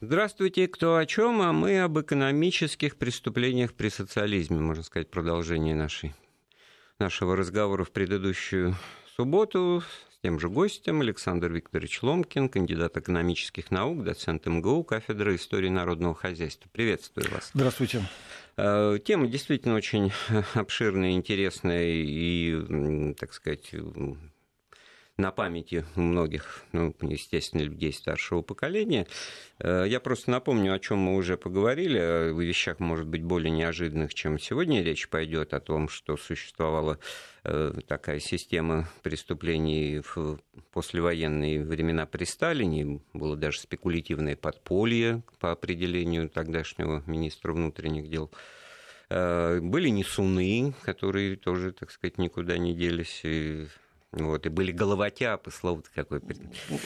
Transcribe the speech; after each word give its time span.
Здравствуйте, 0.00 0.68
кто 0.68 0.96
о 0.96 1.06
чем, 1.06 1.42
а 1.42 1.52
мы 1.52 1.80
об 1.80 1.98
экономических 1.98 2.96
преступлениях 2.96 3.74
при 3.74 3.88
социализме, 3.88 4.60
можно 4.60 4.84
сказать, 4.84 5.10
продолжение 5.10 5.74
нашей, 5.74 6.14
нашего 7.00 7.34
разговора 7.34 7.82
в 7.82 7.90
предыдущую 7.90 8.76
субботу 9.16 9.82
с 10.12 10.18
тем 10.22 10.38
же 10.38 10.48
гостем 10.48 11.00
Александр 11.00 11.50
Викторович 11.50 12.04
Ломкин, 12.04 12.48
кандидат 12.48 12.96
экономических 12.96 13.72
наук, 13.72 14.04
доцент 14.04 14.46
МГУ, 14.46 14.84
кафедра 14.84 15.34
истории 15.34 15.68
народного 15.68 16.14
хозяйства. 16.14 16.70
Приветствую 16.72 17.28
вас. 17.32 17.50
Здравствуйте. 17.52 18.02
Э, 18.56 19.00
тема 19.04 19.26
действительно 19.26 19.74
очень 19.74 20.12
обширная, 20.54 21.10
интересная 21.10 21.88
и, 21.88 23.14
так 23.18 23.32
сказать, 23.32 23.74
на 25.18 25.32
памяти 25.32 25.84
многих, 25.96 26.62
ну, 26.72 26.94
естественно, 27.02 27.62
людей 27.62 27.92
старшего 27.92 28.40
поколения. 28.40 29.06
Э, 29.58 29.84
я 29.86 29.98
просто 29.98 30.30
напомню, 30.30 30.72
о 30.72 30.78
чем 30.78 30.98
мы 30.98 31.16
уже 31.16 31.36
поговорили, 31.36 31.98
о 31.98 32.32
вещах, 32.32 32.78
может 32.78 33.08
быть, 33.08 33.24
более 33.24 33.50
неожиданных, 33.50 34.14
чем 34.14 34.38
сегодня 34.38 34.80
речь 34.82 35.08
пойдет, 35.08 35.54
о 35.54 35.60
том, 35.60 35.88
что 35.88 36.16
существовала 36.16 37.00
э, 37.42 37.72
такая 37.88 38.20
система 38.20 38.88
преступлений 39.02 40.02
в 40.14 40.38
послевоенные 40.72 41.64
времена 41.64 42.06
при 42.06 42.24
Сталине. 42.24 43.00
Было 43.12 43.36
даже 43.36 43.58
спекулятивное 43.58 44.36
подполье 44.36 45.22
по 45.40 45.50
определению 45.50 46.28
тогдашнего 46.28 47.02
министра 47.06 47.52
внутренних 47.52 48.08
дел. 48.08 48.30
Э, 49.10 49.58
были 49.60 49.88
несуны, 49.88 50.74
которые 50.82 51.34
тоже, 51.34 51.72
так 51.72 51.90
сказать, 51.90 52.18
никуда 52.18 52.56
не 52.56 52.72
делись. 52.72 53.24
Вот, 54.12 54.46
и 54.46 54.48
были 54.48 54.72
головотяпы, 54.72 55.50
слово 55.50 55.82
какое. 55.94 56.22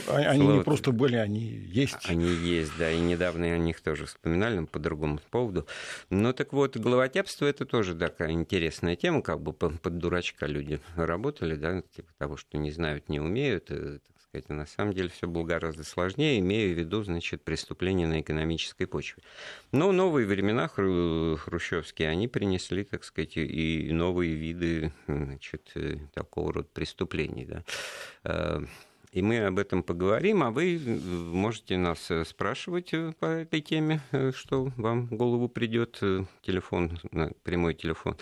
Они 0.09 0.41
слово 0.43 0.57
не 0.59 0.65
просто 0.65 0.91
были, 0.91 1.15
они 1.15 1.39
есть. 1.39 1.97
Они 2.09 2.29
есть, 2.29 2.73
да, 2.79 2.91
и 2.91 2.99
недавно 2.99 3.47
о 3.47 3.59
них 3.59 3.81
тоже 3.81 4.07
вспоминали, 4.07 4.59
но 4.59 4.67
по 4.67 4.81
другому 4.81 5.21
поводу. 5.31 5.67
Ну 6.11 6.33
так 6.33 6.53
вот, 6.53 6.77
головотяпство 6.77 7.47
это 7.47 7.65
тоже 7.65 7.95
такая 7.95 8.33
интересная 8.33 8.97
тема, 8.97 9.23
как 9.23 9.41
бы 9.41 9.53
под 9.53 9.99
дурачка 9.99 10.47
люди 10.47 10.81
работали, 10.97 11.55
да, 11.55 11.83
типа 11.95 12.13
того, 12.19 12.37
что 12.37 12.59
не 12.59 12.73
знают, 12.73 13.09
не 13.09 13.21
умеют, 13.21 13.71
э. 14.33 14.41
А 14.49 14.53
на 14.53 14.67
самом 14.67 14.93
деле 14.93 15.09
все 15.09 15.27
было 15.27 15.45
гораздо 15.45 15.85
сложнее, 15.85 16.39
имея 16.41 16.73
в 16.75 16.79
виду, 16.79 17.03
значит, 17.03 17.43
преступления 17.43 18.07
на 18.07 18.21
экономической 18.21 18.87
почве. 18.87 19.23
Но 19.73 19.93
новые 19.93 20.27
времена 20.27 20.69
хрущевские, 20.69 22.09
они 22.09 22.29
принесли, 22.29 22.85
так 22.85 23.05
сказать, 23.05 23.37
и 23.37 23.91
новые 23.93 24.35
виды, 24.35 24.93
значит, 25.07 25.73
э, 25.75 25.99
такого 26.15 26.53
рода 26.53 26.69
преступлений, 26.73 27.45
да. 27.45 27.65
Э, 28.25 28.61
и 29.13 29.21
мы 29.21 29.45
об 29.45 29.59
этом 29.59 29.83
поговорим, 29.83 30.43
а 30.43 30.51
вы 30.51 30.81
можете 30.81 31.77
нас 31.77 32.11
спрашивать 32.25 32.95
э, 32.95 33.13
по 33.19 33.27
этой 33.27 33.61
теме, 33.61 34.01
что 34.35 34.73
вам 34.77 35.07
в 35.07 35.17
голову 35.17 35.49
придет. 35.49 36.01
Телефон, 36.43 36.99
прямой 37.43 37.75
телефон 37.75 38.17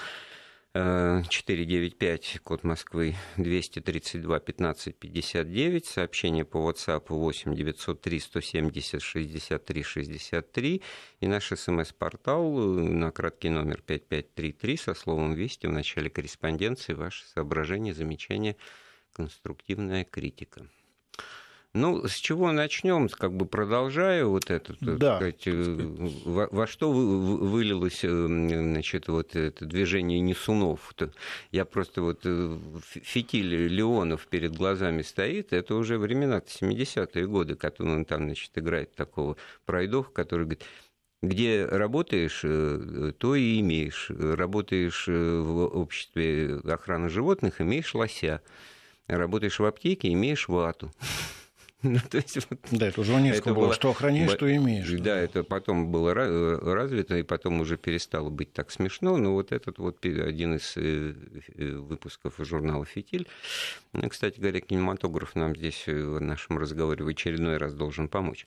495, 0.72 2.40
код 2.44 2.62
Москвы 2.62 3.16
232 3.36 4.38
15 4.38 4.94
59, 4.94 5.84
сообщение 5.84 6.44
по 6.44 6.58
WhatsApp 6.58 7.06
8 7.08 7.56
903 7.56 8.20
170 8.20 9.02
63 9.02 9.82
63 9.82 10.82
и 11.18 11.26
наш 11.26 11.48
смс-портал 11.48 12.52
на 12.52 13.10
краткий 13.10 13.48
номер 13.48 13.82
5533 13.82 14.76
со 14.76 14.94
словом 14.94 15.34
«Вести» 15.34 15.66
в 15.66 15.72
начале 15.72 16.08
корреспонденции. 16.08 16.92
Ваши 16.92 17.26
соображения, 17.26 17.92
замечания, 17.92 18.54
конструктивная 19.12 20.04
критика. 20.04 20.68
Ну, 21.72 22.08
с 22.08 22.16
чего 22.16 22.50
начнем? 22.50 23.08
Как 23.08 23.32
бы 23.32 23.46
продолжая 23.46 24.24
вот 24.24 24.50
это, 24.50 24.74
да, 24.80 25.18
сказать, 25.18 25.46
э, 25.46 25.52
во, 26.24 26.48
во 26.50 26.66
что 26.66 26.90
вылилось 26.90 28.00
э, 28.02 28.08
значит, 28.08 29.06
вот 29.06 29.36
это 29.36 29.64
движение 29.64 30.18
несунов? 30.18 30.92
Я 31.52 31.64
просто 31.64 32.02
вот 32.02 32.22
э, 32.24 32.58
фитиль 32.82 33.68
Леонов 33.68 34.26
перед 34.26 34.56
глазами 34.56 35.02
стоит, 35.02 35.52
это 35.52 35.76
уже 35.76 35.98
времена 35.98 36.38
70-е 36.40 37.28
годы, 37.28 37.54
когда 37.54 37.84
он 37.84 38.04
там, 38.04 38.24
значит, 38.24 38.50
играет 38.56 38.96
такого 38.96 39.36
пройдов, 39.64 40.10
который 40.10 40.46
говорит, 40.46 40.64
где 41.22 41.66
работаешь, 41.66 42.40
то 42.40 43.34
и 43.36 43.60
имеешь. 43.60 44.10
Работаешь 44.10 45.06
в 45.06 45.66
обществе 45.66 46.58
охраны 46.64 47.10
животных, 47.10 47.60
имеешь 47.60 47.94
лося. 47.94 48.42
Работаешь 49.06 49.60
в 49.60 49.64
аптеке, 49.64 50.12
имеешь 50.12 50.48
вату. 50.48 50.92
Ну, 51.82 51.98
то 52.10 52.18
есть, 52.18 52.38
вот, 52.50 52.58
да, 52.70 52.88
это 52.88 53.00
уже 53.00 53.14
у 53.14 53.18
Невского 53.18 53.54
было, 53.54 53.64
было, 53.64 53.74
что 53.74 53.90
охраняешь, 53.90 54.32
что 54.32 54.54
имеешь. 54.54 54.90
Да, 55.00 55.18
это 55.18 55.42
потом 55.42 55.90
было 55.90 56.10
э, 56.10 56.58
развито, 56.62 57.16
и 57.16 57.22
потом 57.22 57.60
уже 57.60 57.78
перестало 57.78 58.28
быть 58.28 58.52
так 58.52 58.70
смешно, 58.70 59.16
но 59.16 59.32
вот 59.32 59.50
этот 59.50 59.78
вот 59.78 60.04
один 60.04 60.56
из 60.56 60.76
э, 60.76 61.14
э, 61.56 61.70
выпусков 61.76 62.34
журнала 62.38 62.84
«Фитиль», 62.84 63.26
ну, 63.94 64.08
кстати 64.10 64.38
говоря, 64.38 64.60
кинематограф 64.60 65.34
нам 65.34 65.56
здесь 65.56 65.86
в 65.86 66.20
нашем 66.20 66.58
разговоре 66.58 67.02
в 67.02 67.08
очередной 67.08 67.56
раз 67.56 67.72
должен 67.72 68.08
помочь. 68.08 68.46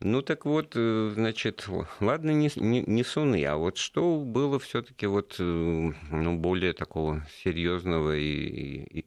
Ну 0.00 0.22
так 0.22 0.44
вот, 0.44 0.74
значит, 0.74 1.68
ладно, 1.98 2.30
не, 2.30 2.48
не, 2.54 2.82
не 2.82 3.02
суны, 3.02 3.44
а 3.44 3.56
вот 3.56 3.76
что 3.76 4.20
было 4.20 4.60
все-таки 4.60 5.06
вот 5.06 5.34
ну, 5.40 6.36
более 6.36 6.72
такого 6.72 7.26
серьезного 7.42 8.16
и, 8.16 9.00
и, 9.00 9.04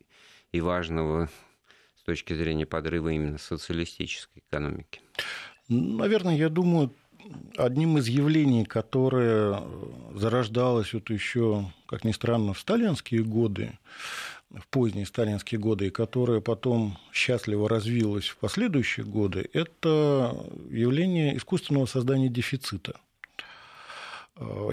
и 0.51 0.59
важного 0.59 1.29
точки 2.11 2.33
зрения 2.33 2.65
подрыва 2.65 3.09
именно 3.09 3.37
социалистической 3.37 4.43
экономики? 4.49 4.99
Наверное, 5.69 6.35
я 6.35 6.49
думаю, 6.49 6.91
одним 7.57 7.97
из 7.97 8.07
явлений, 8.07 8.65
которое 8.65 9.63
зарождалось 10.13 10.93
вот 10.93 11.09
еще, 11.09 11.71
как 11.85 12.03
ни 12.03 12.11
странно, 12.11 12.53
в 12.53 12.59
сталинские 12.59 13.23
годы, 13.23 13.79
в 14.49 14.67
поздние 14.67 15.05
сталинские 15.05 15.59
годы, 15.59 15.87
и 15.87 15.89
которое 15.89 16.41
потом 16.41 16.97
счастливо 17.13 17.69
развилось 17.69 18.27
в 18.27 18.37
последующие 18.37 19.05
годы, 19.05 19.49
это 19.53 20.35
явление 20.69 21.37
искусственного 21.37 21.85
создания 21.85 22.27
дефицита. 22.27 22.99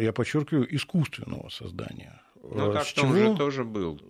Я 0.01 0.13
подчеркиваю, 0.13 0.75
искусственного 0.75 1.51
создания. 1.51 2.21
Ну, 2.43 2.73
так 2.73 2.87
чего... 2.87 3.15
же 3.15 3.37
тоже 3.37 3.65
был. 3.65 4.01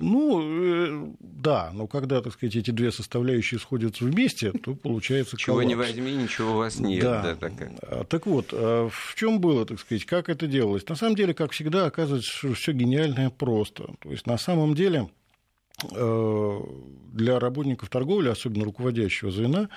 Ну, 0.00 0.42
э, 0.42 1.06
да, 1.20 1.70
но 1.72 1.86
когда, 1.86 2.20
так 2.20 2.32
сказать, 2.32 2.56
эти 2.56 2.70
две 2.70 2.90
составляющие 2.90 3.60
сходятся 3.60 4.04
вместе, 4.04 4.52
то 4.52 4.74
получается 4.74 5.36
Чего 5.36 5.62
не 5.62 5.74
возьми, 5.74 6.12
ничего 6.12 6.52
у 6.52 6.56
вас 6.56 6.78
нет. 6.78 7.02
Да. 7.02 7.34
такая. 7.36 7.76
А, 7.82 8.04
так 8.04 8.26
вот, 8.26 8.48
а 8.52 8.88
в 8.88 9.14
чем 9.14 9.40
было, 9.40 9.64
так 9.64 9.80
сказать, 9.80 10.04
как 10.04 10.28
это 10.28 10.46
делалось? 10.46 10.88
На 10.88 10.96
самом 10.96 11.14
деле, 11.14 11.34
как 11.34 11.52
всегда, 11.52 11.86
оказывается, 11.86 12.52
все 12.54 12.72
гениальное 12.72 13.30
просто. 13.30 13.94
То 14.00 14.10
есть, 14.10 14.26
на 14.26 14.38
самом 14.38 14.74
деле, 14.74 15.06
Э, 15.06 15.23
для 17.14 17.38
работников 17.38 17.88
торговли, 17.88 18.28
особенно 18.28 18.64
руководящего 18.64 19.30
звена, 19.30 19.68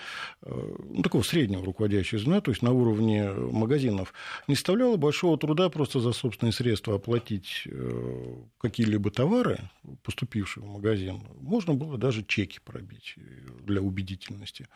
э, 0.42 0.76
ну, 0.90 1.04
такого 1.04 1.22
среднего 1.22 1.64
руководящего 1.64 2.20
звена, 2.20 2.42
то 2.42 2.52
есть 2.52 2.64
на 2.64 2.72
уровне 2.72 3.32
магазинов, 3.32 4.14
не 4.48 4.56
составляло 4.56 4.98
большого 4.98 5.38
труда 5.38 5.70
просто 5.70 6.00
за 6.00 6.14
собственные 6.14 6.52
средства 6.52 6.96
оплатить 6.96 7.64
э, 7.66 8.34
какие-либо 8.60 9.12
товары, 9.12 9.60
поступившие 10.04 10.64
в 10.64 10.68
магазин. 10.68 11.22
Можно 11.40 11.76
было 11.76 11.98
даже 11.98 12.24
чеки 12.24 12.60
пробить 12.64 13.16
для 13.64 13.82
убедительности. 13.82 14.68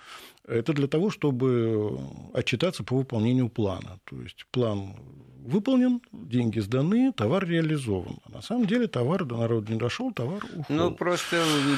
Это 0.48 0.74
для 0.74 0.88
того, 0.88 1.10
чтобы 1.10 2.00
отчитаться 2.34 2.84
по 2.84 2.96
выполнению 2.96 3.50
плана. 3.50 4.00
То 4.06 4.22
есть 4.22 4.46
план 4.52 4.96
выполнен, 5.44 6.02
деньги 6.12 6.60
сданы, 6.60 7.12
товар 7.14 7.48
реализован. 7.48 8.18
А 8.26 8.32
на 8.32 8.42
самом 8.42 8.68
деле 8.68 8.88
товар 8.88 9.26
до 9.26 9.38
народа 9.38 9.72
не 9.72 9.80
дошел, 9.80 10.12
товар 10.14 10.44
ушел. 10.46 10.66
Ну, 10.70 10.92
просто 10.92 11.21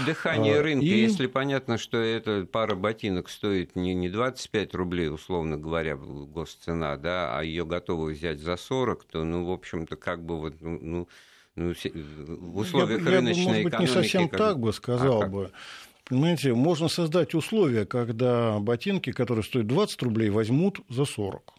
дыхание 0.06 0.60
а, 0.60 0.62
рынка, 0.62 0.86
и... 0.86 0.90
если 0.90 1.28
понятно, 1.28 1.78
что 1.78 1.98
эта 1.98 2.46
пара 2.46 2.76
ботинок 2.76 3.30
стоит 3.30 3.76
не, 3.76 3.94
не 3.94 4.10
25 4.10 4.74
рублей, 4.76 5.10
условно 5.10 5.58
говоря, 5.58 5.96
госцена, 5.96 6.98
да, 6.98 7.38
а 7.38 7.44
ее 7.44 7.66
готовы 7.66 8.14
взять 8.14 8.40
за 8.40 8.56
40, 8.56 9.04
то, 9.06 9.24
ну, 9.24 9.46
в 9.46 9.52
общем-то, 9.52 9.96
как 9.96 10.26
бы 10.26 10.40
вот, 10.40 10.62
ну, 10.62 10.80
ну, 10.82 11.08
ну 11.56 11.74
в 11.74 12.58
условиях 12.58 13.04
я, 13.04 13.12
рыночной 13.12 13.44
я 13.44 13.48
бы, 13.48 13.54
может 13.54 13.72
быть, 13.72 13.80
не 13.80 13.88
совсем 13.88 14.30
как... 14.30 14.40
так 14.40 14.60
бы 14.60 14.74
сказал 14.74 15.24
а, 15.24 15.28
бы. 15.28 15.52
Понимаете, 16.06 16.54
можно 16.54 16.90
создать 16.90 17.34
условия, 17.34 17.86
когда 17.86 18.60
ботинки, 18.60 19.12
которые 19.12 19.44
стоят 19.44 19.68
20 19.68 20.04
рублей, 20.04 20.30
возьмут 20.30 20.82
за 20.90 21.06
40. 21.06 21.54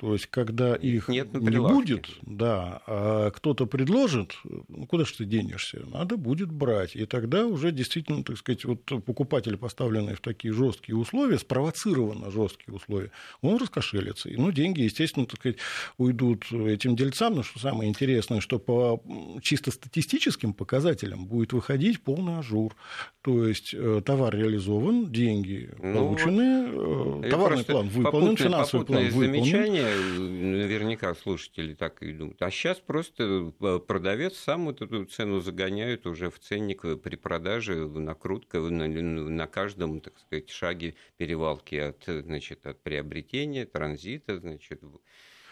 То 0.00 0.14
есть, 0.14 0.28
когда 0.28 0.74
их 0.76 1.08
Нет 1.08 1.34
не 1.34 1.58
будет, 1.58 2.08
да, 2.22 2.80
а 2.86 3.30
кто-то 3.32 3.66
предложит, 3.66 4.34
ну, 4.44 4.86
куда 4.86 5.04
же 5.04 5.12
ты 5.12 5.26
денешься? 5.26 5.82
Надо 5.92 6.16
будет 6.16 6.50
брать. 6.50 6.96
И 6.96 7.04
тогда 7.04 7.46
уже 7.46 7.70
действительно, 7.70 8.24
так 8.24 8.38
сказать, 8.38 8.64
вот 8.64 8.82
покупатель, 9.04 9.58
поставленный 9.58 10.14
в 10.14 10.22
такие 10.22 10.54
жесткие 10.54 10.96
условия, 10.96 11.38
спровоцированно 11.38 12.30
жесткие 12.30 12.74
условия, 12.74 13.10
он 13.42 13.58
раскошелится. 13.58 14.30
И, 14.30 14.38
ну, 14.38 14.52
деньги, 14.52 14.80
естественно, 14.80 15.26
так 15.26 15.38
сказать, 15.38 15.58
уйдут 15.98 16.50
этим 16.50 16.96
дельцам. 16.96 17.34
Но 17.34 17.42
что 17.42 17.58
самое 17.58 17.90
интересное, 17.90 18.40
что 18.40 18.58
по 18.58 19.02
чисто 19.42 19.70
статистическим 19.70 20.54
показателям 20.54 21.26
будет 21.26 21.52
выходить 21.52 22.00
полный 22.00 22.38
ажур. 22.38 22.74
То 23.20 23.44
есть, 23.46 23.74
э, 23.74 24.00
товар 24.02 24.34
реализован, 24.34 25.12
деньги 25.12 25.68
ну, 25.78 25.92
получены, 25.92 27.26
э, 27.26 27.28
товарный 27.28 27.64
план 27.64 27.88
выполнен, 27.88 28.38
финансовый 28.38 28.86
план 28.86 29.10
выполнен 29.10 29.89
наверняка 29.94 31.14
слушатели 31.14 31.74
так 31.74 32.02
и 32.02 32.12
думают. 32.12 32.40
А 32.42 32.50
сейчас 32.50 32.78
просто 32.78 33.52
э, 33.60 33.78
продавец 33.78 34.36
сам 34.36 34.66
вот 34.66 34.82
эту 34.82 35.04
цену 35.04 35.40
загоняет 35.40 36.06
уже 36.06 36.30
в 36.30 36.38
ценник 36.38 36.82
при 37.02 37.16
продаже, 37.16 37.86
накрутка 37.86 38.60
на, 38.60 38.86
на 38.88 39.46
каждом, 39.46 40.00
так 40.00 40.18
сказать, 40.18 40.50
шаге 40.50 40.94
перевалки 41.16 41.76
от, 41.76 42.04
значит, 42.06 42.66
от 42.66 42.82
приобретения, 42.82 43.66
транзита, 43.66 44.38
значит, 44.38 44.82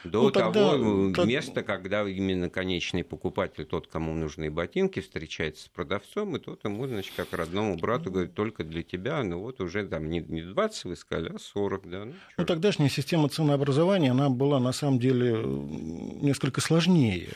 до 0.05 0.23
ну, 0.23 0.31
тогда, 0.31 0.53
того 0.53 1.12
как... 1.12 1.27
места, 1.27 1.62
когда 1.62 2.09
именно 2.09 2.49
конечный 2.49 3.05
покупатель, 3.05 3.65
тот, 3.65 3.87
кому 3.87 4.15
нужны 4.15 4.50
ботинки, 4.50 5.00
встречается 5.00 5.65
с 5.65 5.69
продавцом, 5.69 6.37
и 6.37 6.39
тот 6.39 6.65
ему, 6.65 6.87
значит, 6.87 7.12
как 7.17 7.33
родному 7.33 7.77
брату 7.77 8.11
говорит, 8.11 8.35
только 8.35 8.65
для 8.65 8.83
тебя, 8.83 9.23
ну 9.23 9.41
вот 9.41 9.61
уже 9.61 9.87
там 9.87 10.09
не, 10.09 10.21
не 10.21 10.43
20 10.43 10.85
вы 10.85 10.97
сказали, 10.97 11.33
а 11.35 11.39
40, 11.39 11.91
да. 11.91 12.05
Ну, 12.05 12.15
ну 12.37 12.45
тогдашняя 12.45 12.89
система 12.89 13.29
ценообразования, 13.29 14.12
она 14.12 14.29
была 14.31 14.61
на 14.61 14.73
самом 14.73 14.99
деле 14.99 15.43
несколько 15.43 16.61
сложнее. 16.61 17.29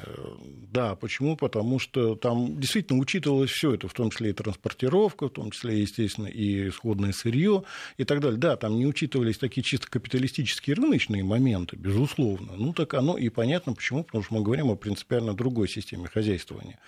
Да, 0.73 0.95
почему? 0.97 1.37
Потому 1.37 1.79
что 1.79 2.15
там 2.15 2.59
действительно 2.59 2.99
учитывалось 2.99 3.51
все 3.51 3.75
это, 3.75 3.89
в 3.89 3.95
том 3.95 4.11
числе 4.11 4.31
и 4.31 4.33
транспортировка, 4.33 5.27
в 5.27 5.31
том 5.31 5.51
числе, 5.51 5.81
естественно, 5.81 6.27
и 6.27 6.69
исходное 6.69 7.13
сырье 7.13 7.65
и 7.99 8.05
так 8.05 8.21
далее. 8.21 8.39
Да, 8.39 8.57
там 8.57 8.77
не 8.77 8.87
учитывались 8.87 9.39
такие 9.39 9.63
чисто 9.63 9.89
капиталистические 9.91 10.77
рыночные 10.77 11.25
моменты, 11.25 11.77
безусловно, 11.77 12.52
ну, 12.57 12.73
так 12.73 12.95
оно 12.95 13.17
и 13.17 13.29
понятно, 13.29 13.75
почему, 13.75 14.05
потому 14.05 14.25
что 14.25 14.35
мы 14.35 14.43
говорим 14.43 14.71
о 14.71 14.77
принципиально 14.77 15.35
другой 15.35 15.69
системе 15.69 16.09
хозяйствования. 16.09 16.79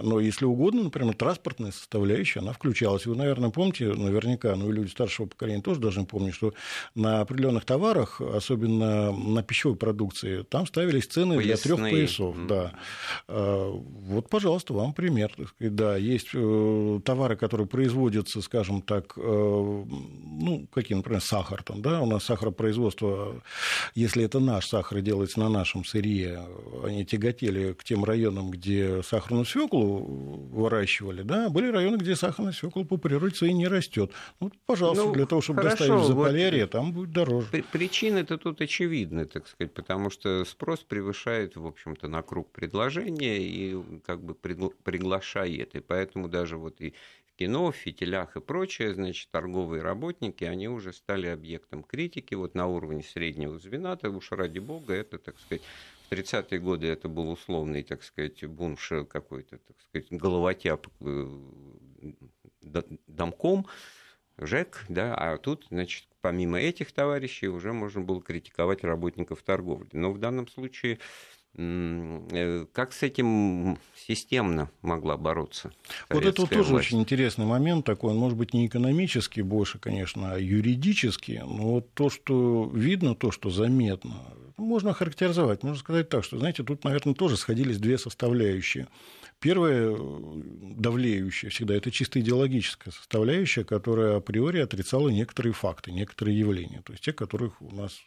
Но, 0.00 0.20
если 0.20 0.44
угодно, 0.44 0.84
например, 0.84 1.14
транспортная 1.14 1.72
составляющая, 1.72 2.40
она 2.40 2.52
включалась. 2.52 3.06
Вы, 3.06 3.16
наверное, 3.16 3.50
помните, 3.50 3.92
наверняка, 3.92 4.54
ну 4.56 4.70
и 4.70 4.72
люди 4.72 4.90
старшего 4.90 5.26
поколения 5.26 5.62
тоже 5.62 5.80
должны 5.80 6.04
помнить, 6.06 6.34
что 6.34 6.54
на 6.94 7.20
определенных 7.20 7.64
товарах, 7.64 8.20
особенно 8.20 9.12
на 9.12 9.42
пищевой 9.42 9.76
продукции, 9.76 10.42
там 10.42 10.66
ставились 10.66 11.06
цены 11.06 11.36
Поясные. 11.36 11.54
для 11.54 11.56
трех 11.56 11.90
поясов. 11.90 12.36
Mm-hmm. 12.36 12.46
Да. 12.46 12.72
А, 13.28 13.70
вот, 13.70 14.28
пожалуйста, 14.28 14.74
вам 14.74 14.92
пример. 14.92 15.32
Да, 15.58 15.96
есть 15.96 16.28
э, 16.34 17.00
товары, 17.04 17.36
которые 17.36 17.66
производятся, 17.66 18.42
скажем 18.42 18.82
так, 18.82 19.14
э, 19.16 19.20
ну, 19.20 20.66
какие, 20.72 20.96
например, 20.96 21.20
сахар 21.20 21.62
там, 21.62 21.82
да, 21.82 22.00
у 22.00 22.06
нас 22.06 22.24
сахаропроизводство, 22.24 23.42
если 23.94 24.24
это 24.24 24.40
наш 24.40 24.66
сахар, 24.68 24.99
делается 25.00 25.40
на 25.40 25.48
нашем 25.48 25.84
сырье, 25.84 26.46
они 26.84 27.04
тяготели 27.04 27.72
к 27.72 27.84
тем 27.84 28.04
районам, 28.04 28.50
где 28.50 29.02
сахарную 29.02 29.44
свеклу 29.44 29.98
выращивали, 30.52 31.22
да, 31.22 31.50
были 31.50 31.70
районы, 31.70 31.96
где 31.96 32.16
сахарная 32.16 32.52
свекла 32.52 32.84
по 32.84 32.96
природе 32.96 33.34
своей 33.34 33.52
не 33.52 33.68
растет. 33.68 34.12
Ну, 34.40 34.50
пожалуйста, 34.66 35.04
ну, 35.04 35.12
для 35.12 35.26
того, 35.26 35.40
чтобы 35.40 35.62
хорошо, 35.62 35.76
доставить 35.78 36.02
в 36.02 36.06
Заполярье, 36.06 36.62
вот 36.62 36.70
там 36.70 36.92
будет 36.92 37.12
дороже. 37.12 37.46
Причины-то 37.72 38.38
тут 38.38 38.60
очевидны, 38.60 39.26
так 39.26 39.48
сказать, 39.48 39.72
потому 39.72 40.10
что 40.10 40.44
спрос 40.44 40.80
превышает, 40.80 41.56
в 41.56 41.66
общем-то, 41.66 42.08
на 42.08 42.22
круг 42.22 42.50
предложения 42.50 43.38
и 43.38 43.76
как 44.06 44.22
бы 44.22 44.34
приглашает. 44.34 45.74
И 45.74 45.80
поэтому 45.80 46.28
даже 46.28 46.56
вот 46.56 46.80
и 46.80 46.94
кино, 47.40 47.72
в 47.72 47.76
фитилях 47.76 48.36
и 48.36 48.40
прочее, 48.40 48.92
значит, 48.92 49.30
торговые 49.30 49.82
работники, 49.82 50.44
они 50.44 50.68
уже 50.68 50.92
стали 50.92 51.26
объектом 51.26 51.82
критики 51.82 52.34
вот 52.34 52.54
на 52.54 52.66
уровне 52.66 53.02
среднего 53.02 53.58
звена, 53.58 53.96
то 53.96 54.10
уж 54.10 54.30
ради 54.32 54.58
бога, 54.58 54.92
это, 54.92 55.16
так 55.18 55.38
сказать, 55.38 55.62
в 56.06 56.12
30-е 56.12 56.58
годы 56.58 56.88
это 56.88 57.08
был 57.08 57.30
условный, 57.30 57.82
так 57.82 58.02
сказать, 58.02 58.44
бунш 58.44 58.92
какой-то, 59.08 59.56
так 59.56 59.80
сказать, 59.80 60.08
головотяп 60.10 60.86
э, 61.00 61.28
домком, 63.06 63.66
ЖЭК, 64.36 64.84
да, 64.90 65.14
а 65.14 65.38
тут, 65.38 65.66
значит, 65.70 66.08
помимо 66.20 66.60
этих 66.60 66.92
товарищей 66.92 67.48
уже 67.48 67.72
можно 67.72 68.02
было 68.02 68.20
критиковать 68.20 68.84
работников 68.84 69.42
торговли. 69.42 69.88
Но 69.94 70.12
в 70.12 70.18
данном 70.18 70.46
случае 70.46 70.98
Э, 70.98 71.39
как 71.56 72.92
с 72.92 73.02
этим 73.02 73.78
системно 73.94 74.70
могла 74.82 75.16
бороться? 75.16 75.72
Вот 76.08 76.24
это 76.24 76.42
вот 76.42 76.50
тоже 76.50 76.74
очень 76.74 77.00
интересный 77.00 77.44
момент 77.44 77.84
такой, 77.84 78.12
он 78.12 78.18
может 78.18 78.38
быть 78.38 78.54
не 78.54 78.66
экономический 78.66 79.42
больше, 79.42 79.78
конечно, 79.78 80.34
а 80.34 80.38
юридический, 80.38 81.40
но 81.40 81.74
вот 81.74 81.92
то, 81.92 82.08
что 82.08 82.70
видно, 82.72 83.14
то, 83.14 83.30
что 83.30 83.50
заметно, 83.50 84.14
можно 84.56 84.94
характеризовать, 84.94 85.62
можно 85.62 85.78
сказать 85.78 86.08
так, 86.08 86.24
что, 86.24 86.38
знаете, 86.38 86.62
тут, 86.62 86.84
наверное, 86.84 87.14
тоже 87.14 87.36
сходились 87.36 87.78
две 87.78 87.98
составляющие– 87.98 88.86
Первое, 89.40 89.96
давлеющее 90.76 91.50
всегда, 91.50 91.74
это 91.74 91.90
чисто 91.90 92.20
идеологическая 92.20 92.90
составляющая, 92.90 93.64
которая 93.64 94.18
априори 94.18 94.60
отрицала 94.60 95.08
некоторые 95.08 95.54
факты, 95.54 95.92
некоторые 95.92 96.38
явления. 96.38 96.82
То 96.84 96.92
есть 96.92 97.04
те, 97.04 97.14
которых 97.14 97.60
у 97.62 97.74
нас 97.74 98.02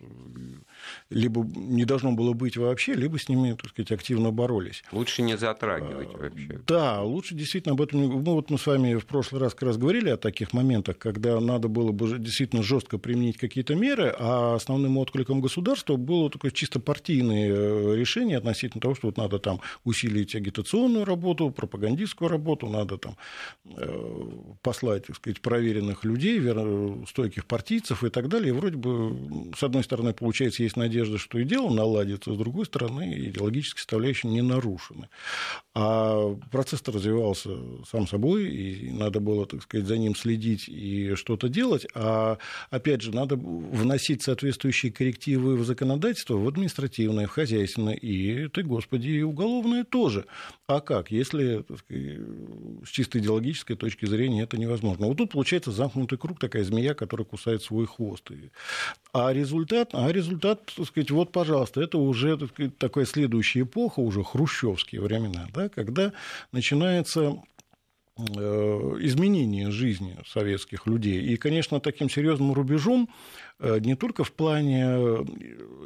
либо 1.10 1.44
не 1.56 1.86
должно 1.86 2.12
было 2.12 2.34
быть 2.34 2.56
вообще, 2.56 2.94
либо 2.94 3.18
с 3.18 3.30
ними, 3.30 3.54
так 3.54 3.72
сказать, 3.72 3.92
активно 3.92 4.30
боролись. 4.30 4.84
Лучше 4.92 5.24
не 5.24 5.36
затрагивать 5.36 6.10
а, 6.14 6.18
вообще. 6.18 6.62
Да, 6.68 7.02
лучше 7.02 7.34
действительно 7.34 7.74
об 7.74 7.82
этом... 7.82 8.02
Ну, 8.02 8.36
вот 8.36 8.52
мы 8.52 8.60
с 8.60 8.68
вами 8.68 8.94
в 8.94 9.06
прошлый 9.08 9.42
раз 9.42 9.56
как 9.56 9.64
раз 9.64 9.78
говорили 9.78 10.10
о 10.10 10.18
таких 10.18 10.54
моментах, 10.54 11.00
когда 11.00 11.40
надо 11.40 11.68
было 11.68 11.92
бы 11.92 12.20
действительно 12.20 12.62
жестко 12.62 13.00
применить 13.00 13.38
какие-то 13.38 13.74
меры, 13.74 14.14
а 14.20 14.54
основным 14.54 14.98
откликом 14.98 15.42
государства 15.42 15.96
было 15.96 16.30
такое 16.30 16.52
чисто 16.52 16.80
партийное 16.80 17.50
э, 17.52 17.96
решение 17.96 18.38
относительно 18.38 18.82
того, 18.82 18.94
что 18.94 19.08
вот 19.08 19.18
надо 19.18 19.40
там 19.40 19.62
усилить 19.84 20.36
агитационную 20.36 21.06
работу, 21.06 21.23
работу, 21.24 21.50
пропагандистскую 21.52 22.30
работу, 22.30 22.68
надо 22.68 22.98
там 22.98 23.16
э, 23.66 24.30
послать, 24.62 25.08
так 25.08 25.16
сказать, 25.16 25.42
проверенных 25.42 26.04
людей, 26.04 26.42
стойких 27.08 27.46
партийцев 27.46 28.04
и 28.04 28.10
так 28.10 28.28
далее. 28.28 28.50
И 28.50 28.52
вроде 28.52 28.76
бы, 28.76 29.54
с 29.58 29.64
одной 29.64 29.84
стороны, 29.84 30.14
получается, 30.14 30.64
есть 30.64 30.76
надежда, 30.76 31.18
что 31.18 31.40
и 31.40 31.46
дело 31.46 31.74
наладится, 31.74 32.34
с 32.34 32.38
другой 32.38 32.66
стороны, 32.66 33.14
идеологические 33.30 33.80
составляющие 33.80 34.32
не 34.32 34.42
нарушены. 34.42 35.08
А 35.74 36.36
процесс-то 36.52 36.92
развивался 36.92 37.50
сам 37.90 38.08
собой, 38.08 38.50
и 38.50 38.92
надо 38.92 39.20
было, 39.20 39.46
так 39.46 39.64
сказать, 39.64 39.88
за 39.88 39.98
ним 39.98 40.16
следить 40.16 40.68
и 40.68 41.16
что-то 41.16 41.48
делать. 41.48 41.88
А, 41.96 42.38
опять 42.70 43.02
же, 43.02 43.16
надо 43.16 43.36
вносить 43.36 44.24
соответствующие 44.24 44.92
коррективы 44.92 45.56
в 45.56 45.64
законодательство, 45.64 46.36
в 46.36 46.48
административное, 46.48 47.28
в 47.28 47.32
хозяйственное, 47.32 47.96
и, 47.96 48.50
ты, 48.50 48.64
господи, 48.64 49.08
и 49.08 49.22
уголовное 49.22 49.84
тоже. 49.84 50.26
А 50.68 50.82
как? 50.82 51.13
Если 51.14 51.64
с 52.86 52.90
чисто 52.90 53.20
идеологической 53.20 53.76
точки 53.76 54.06
зрения 54.06 54.44
это 54.44 54.58
невозможно. 54.58 55.08
Вот 55.08 55.18
тут 55.18 55.32
получается 55.32 55.72
замкнутый 55.72 56.18
круг, 56.18 56.40
такая 56.40 56.64
змея, 56.64 56.94
которая 56.94 57.26
кусает 57.26 57.62
свой 57.64 57.86
хвост. 57.86 58.30
А 59.14 59.32
результат, 59.32 59.90
а 59.94 60.12
результат, 60.12 60.72
так 60.76 60.88
сказать, 60.88 61.12
вот, 61.12 61.32
пожалуйста, 61.32 61.82
это 61.82 61.98
уже 61.98 62.38
так 62.38 62.50
сказать, 62.50 62.78
такая 62.78 63.06
следующая 63.06 63.62
эпоха, 63.62 64.00
уже 64.00 64.24
хрущевские 64.24 65.02
времена, 65.02 65.48
да, 65.54 65.70
когда 65.70 66.14
начинается 66.52 67.36
э, 68.18 68.24
изменение 69.02 69.72
жизни 69.72 70.18
советских 70.26 70.88
людей. 70.88 71.22
И, 71.22 71.38
конечно, 71.38 71.80
таким 71.80 72.10
серьезным 72.10 72.54
рубежом 72.54 73.10
не 73.60 73.96
только 73.96 74.24
в 74.24 74.32
плане 74.32 74.84
э, 74.86 75.26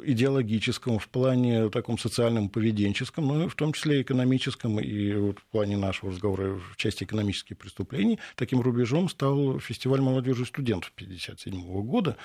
идеологическом, 0.04 0.98
в 0.98 1.08
плане 1.08 1.68
таком 1.70 1.98
социальном, 1.98 2.48
поведенческом, 2.48 3.26
но 3.26 3.44
и 3.44 3.48
в 3.48 3.54
том 3.54 3.72
числе 3.72 4.02
экономическом, 4.02 4.80
и 4.80 5.14
вот 5.14 5.38
в 5.38 5.44
плане 5.46 5.76
нашего 5.76 6.10
разговора 6.10 6.58
в 6.72 6.76
части 6.76 7.04
экономических 7.04 7.56
преступлений. 7.56 8.18
Таким 8.36 8.60
рубежом 8.60 9.08
стал 9.08 9.60
фестиваль 9.60 10.00
молодежи 10.00 10.42
и 10.42 10.46
студентов 10.46 10.92
1957 10.96 11.82
года, 11.82 12.16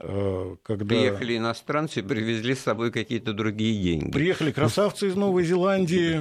э, 0.00 0.56
когда... 0.62 0.84
Приехали 0.84 1.36
иностранцы, 1.36 2.02
привезли 2.02 2.54
с 2.54 2.60
собой 2.60 2.92
какие-то 2.92 3.32
другие 3.32 3.82
деньги. 3.82 4.12
Приехали 4.12 4.52
красавцы 4.52 5.08
из 5.08 5.16
Новой 5.16 5.44
Зеландии, 5.44 6.20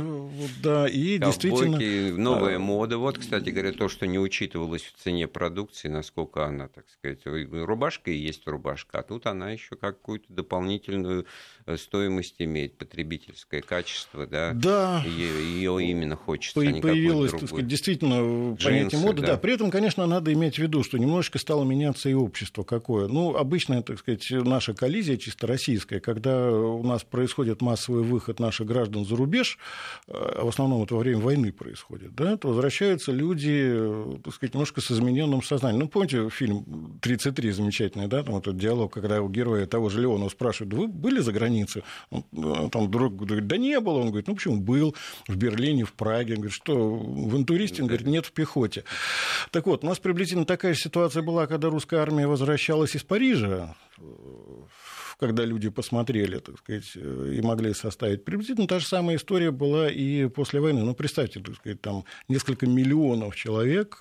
да, 0.63 0.87
и 0.87 1.19
Ковбойки, 1.19 1.25
действительно... 1.25 2.17
новая 2.17 2.59
мода. 2.59 2.97
Вот, 2.97 3.17
кстати 3.17 3.49
говоря, 3.49 3.71
то, 3.71 3.87
что 3.87 4.07
не 4.07 4.19
учитывалось 4.19 4.83
в 4.83 5.01
цене 5.01 5.27
продукции, 5.27 5.87
насколько 5.87 6.45
она, 6.45 6.67
так 6.67 6.85
сказать, 6.89 7.19
рубашка 7.25 8.11
и 8.11 8.17
есть 8.17 8.46
рубашка, 8.51 8.99
а 8.99 9.03
тут 9.03 9.25
она 9.25 9.51
еще 9.51 9.75
какую-то 9.75 10.31
дополнительную 10.31 11.25
стоимость 11.75 12.35
имеет, 12.39 12.77
потребительское 12.77 13.61
качество, 13.61 14.25
да? 14.25 14.53
Да. 14.53 15.03
Ее 15.05 15.83
именно 15.83 16.15
хочется, 16.15 16.59
По- 16.59 16.65
а 16.65 16.81
Появилось, 16.81 17.31
какой-то 17.31 17.31
так 17.31 17.39
другой. 17.39 17.47
сказать, 17.47 17.67
действительно 17.67 18.55
понятие 18.55 18.89
Джинсы, 18.89 18.97
моды. 18.97 19.21
Да. 19.21 19.27
да. 19.27 19.37
При 19.37 19.53
этом, 19.53 19.71
конечно, 19.71 20.05
надо 20.05 20.31
иметь 20.31 20.55
в 20.55 20.59
виду, 20.59 20.83
что 20.83 20.97
немножечко 20.97 21.39
стало 21.39 21.65
меняться 21.65 22.07
и 22.07 22.13
общество 22.13 22.63
какое. 22.63 23.07
Ну, 23.07 23.35
обычная, 23.35 23.81
так 23.81 23.99
сказать, 23.99 24.25
наша 24.29 24.73
коллизия 24.73 25.17
чисто 25.17 25.47
российская, 25.47 25.99
когда 25.99 26.51
у 26.51 26.83
нас 26.83 27.03
происходит 27.03 27.61
массовый 27.61 28.03
выход 28.03 28.39
наших 28.39 28.67
граждан 28.67 29.05
за 29.05 29.15
рубеж, 29.15 29.57
а 30.07 30.45
в 30.45 30.47
основном 30.47 30.83
это 30.83 30.95
во 30.95 31.01
время 31.01 31.19
войны 31.19 31.51
происходит, 31.51 32.15
да, 32.15 32.37
то 32.37 32.49
возвращаются 32.49 33.11
люди, 33.11 33.51
э, 33.53 34.17
так 34.23 34.33
сказать, 34.33 34.53
немножко 34.53 34.79
с 34.79 34.91
измененным 34.91 35.43
сознанием. 35.43 35.81
Ну, 35.81 35.87
помните 35.89 36.29
фильм 36.29 36.99
«33» 37.01 37.51
замечательный, 37.51 38.07
да, 38.07 38.23
там 38.23 38.37
этот 38.37 38.57
диалог, 38.57 38.93
когда 38.93 39.21
у 39.21 39.29
героя 39.29 39.65
того 39.65 39.89
же 39.89 40.01
Леонова 40.01 40.29
спрашивают, 40.29 40.73
вы 40.73 40.87
были 40.87 41.19
за 41.19 41.31
границей? 41.31 41.56
Он, 42.09 42.23
э, 42.31 42.69
Там 42.71 42.91
друг 42.91 43.15
говорит, 43.15 43.47
да 43.47 43.57
не 43.57 43.79
было. 43.79 43.99
Он 43.99 44.07
говорит, 44.07 44.27
ну 44.27 44.35
почему 44.35 44.57
был 44.57 44.95
в 45.27 45.35
Берлине, 45.35 45.85
в 45.85 45.93
Праге. 45.93 46.33
Он 46.33 46.41
говорит, 46.41 46.53
что 46.53 46.95
в 46.95 47.37
интуристе? 47.37 47.81
Он 47.81 47.87
говорит, 47.87 48.07
нет, 48.07 48.25
в 48.25 48.31
пехоте. 48.31 48.83
Так 49.51 49.65
вот, 49.65 49.83
у 49.83 49.87
нас 49.87 49.99
приблизительно 49.99 50.45
такая 50.45 50.73
же 50.73 50.81
ситуация 50.81 51.23
была, 51.23 51.47
когда 51.47 51.69
русская 51.69 51.99
армия 51.99 52.27
возвращалась 52.27 52.95
из 52.95 53.03
Парижа, 53.03 53.75
э, 53.97 54.01
когда 55.19 55.45
люди 55.45 55.69
посмотрели, 55.69 56.39
так 56.39 56.59
сказать, 56.59 56.91
э, 56.95 57.33
и 57.37 57.41
могли 57.41 57.73
составить. 57.73 58.23
Приблизительно 58.23 58.67
та 58.67 58.79
же 58.79 58.85
самая 58.85 59.17
история 59.17 59.51
была 59.51 59.89
и 59.89 60.27
после 60.27 60.59
войны. 60.59 60.83
Ну, 60.83 60.93
представьте, 60.93 61.39
так 61.39 61.55
сказать, 61.55 61.81
там 61.81 62.03
несколько 62.27 62.67
миллионов 62.67 63.35
человек 63.35 63.99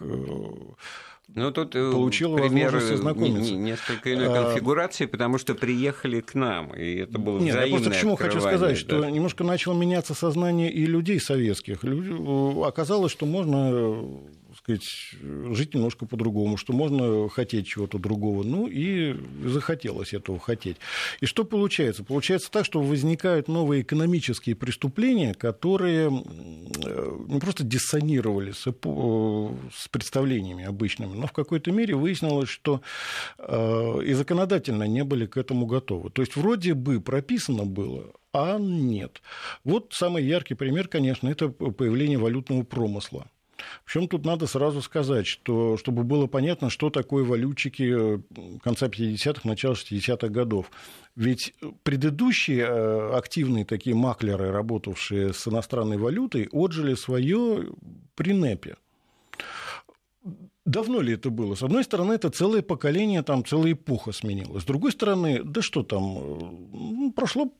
Ну, 1.35 1.51
тут 1.51 1.75
э, 1.75 1.91
получила 1.91 2.37
пример 2.37 2.71
возможность 2.73 3.53
несколько 3.53 4.15
иной 4.15 4.29
А, 4.29 4.45
конфигурации, 4.45 5.07
потому 5.07 5.39
что 5.39 5.55
приехали 5.55 6.21
к 6.21 6.35
нам, 6.35 6.73
и 6.73 6.99
это 6.99 7.19
было 7.19 7.41
Нет, 7.41 7.55
я 7.55 7.67
просто 7.69 7.91
к 7.91 7.97
чему 7.97 8.17
хочу 8.17 8.41
сказать, 8.41 8.79
что 8.79 9.01
да. 9.01 9.11
немножко 9.11 9.43
начало 9.43 9.75
меняться 9.75 10.15
сознание 10.15 10.73
и 10.73 10.87
людей 10.87 11.19
советских. 11.21 11.83
Люди- 11.83 12.15
э, 12.17 12.67
Оказалось, 12.67 13.11
что 13.11 13.27
можно 13.27 13.71
э, 13.73 14.05
сказать, 14.67 15.55
жить 15.57 15.75
немножко 15.75 16.07
по-другому, 16.07 16.57
что 16.57 16.73
можно 16.73 17.29
хотеть 17.29 17.69
чего-то 17.69 17.99
другого. 17.99 18.43
Ну 18.43 18.67
и 18.67 19.15
захотелось 19.45 20.13
этого 20.13 20.41
хотеть. 20.41 20.77
И 21.21 21.27
что 21.27 21.45
получается? 21.45 22.03
Получается 22.03 22.51
так, 22.51 22.65
что 22.65 22.81
возникают 22.81 23.47
новые 23.49 23.83
экономические 23.83 24.57
преступления, 24.57 25.35
которые 25.35 26.09
э, 26.09 27.17
не 27.29 27.39
просто 27.39 27.63
диссонировали 27.63 28.51
с, 28.51 28.67
э, 28.67 28.73
с 29.75 29.89
представлениями 29.89 30.65
обычными, 30.65 31.15
но 31.15 31.29
в 31.29 31.33
какой-то 31.33 31.71
мере 31.71 31.95
выяснилось, 31.95 32.49
что 32.49 32.81
э, 33.39 34.03
и 34.05 34.13
законодательно 34.15 34.85
не 34.85 35.05
были 35.05 35.27
к 35.27 35.37
этому 35.37 35.67
готовы. 35.67 36.11
То 36.11 36.23
есть 36.23 36.35
вроде 36.35 36.75
бы 36.75 37.01
прописано 37.01 37.65
было, 37.65 38.13
а 38.33 38.59
нет. 38.59 39.23
Вот 39.63 39.93
самый 39.93 40.25
яркий 40.25 40.55
пример, 40.55 40.89
конечно, 40.89 41.29
это 41.29 41.49
появление 41.49 42.19
валютного 42.19 42.65
промысла. 42.65 43.31
Причем 43.85 44.09
тут 44.09 44.25
надо 44.25 44.47
сразу 44.47 44.83
сказать, 44.83 45.27
что 45.27 45.77
чтобы 45.77 46.05
было 46.05 46.27
понятно, 46.27 46.71
что 46.71 46.91
такое 46.91 47.25
валютчики 47.25 48.17
э, 48.17 48.59
конца 48.63 48.87
50-х, 48.87 49.49
начала 49.49 49.75
60-х 49.75 50.29
годов. 50.29 50.71
Ведь 51.15 51.55
предыдущие 51.83 52.67
э, 52.67 53.11
активные 53.17 53.65
такие 53.65 53.97
маклеры, 53.97 54.51
работавшие 54.51 55.33
с 55.33 55.49
иностранной 55.49 55.99
валютой, 55.99 56.49
отжили 56.53 56.95
свое 56.95 57.73
при 58.15 58.33
НЭПе. 58.33 58.77
Давно 60.65 61.01
ли 61.01 61.15
это 61.15 61.31
было? 61.31 61.55
С 61.55 61.63
одной 61.63 61.85
стороны, 61.85 62.15
это 62.15 62.29
целое 62.29 62.61
поколение, 62.61 63.23
там 63.23 63.45
целая 63.45 63.73
эпоха 63.73 64.11
сменилась. 64.11 64.65
С 64.65 64.67
другой 64.67 64.91
стороны, 64.91 65.43
да 65.45 65.63
что 65.63 65.85
там, 65.85 66.19
э, 66.19 66.39
ну, 66.73 67.13
прошло 67.13 67.53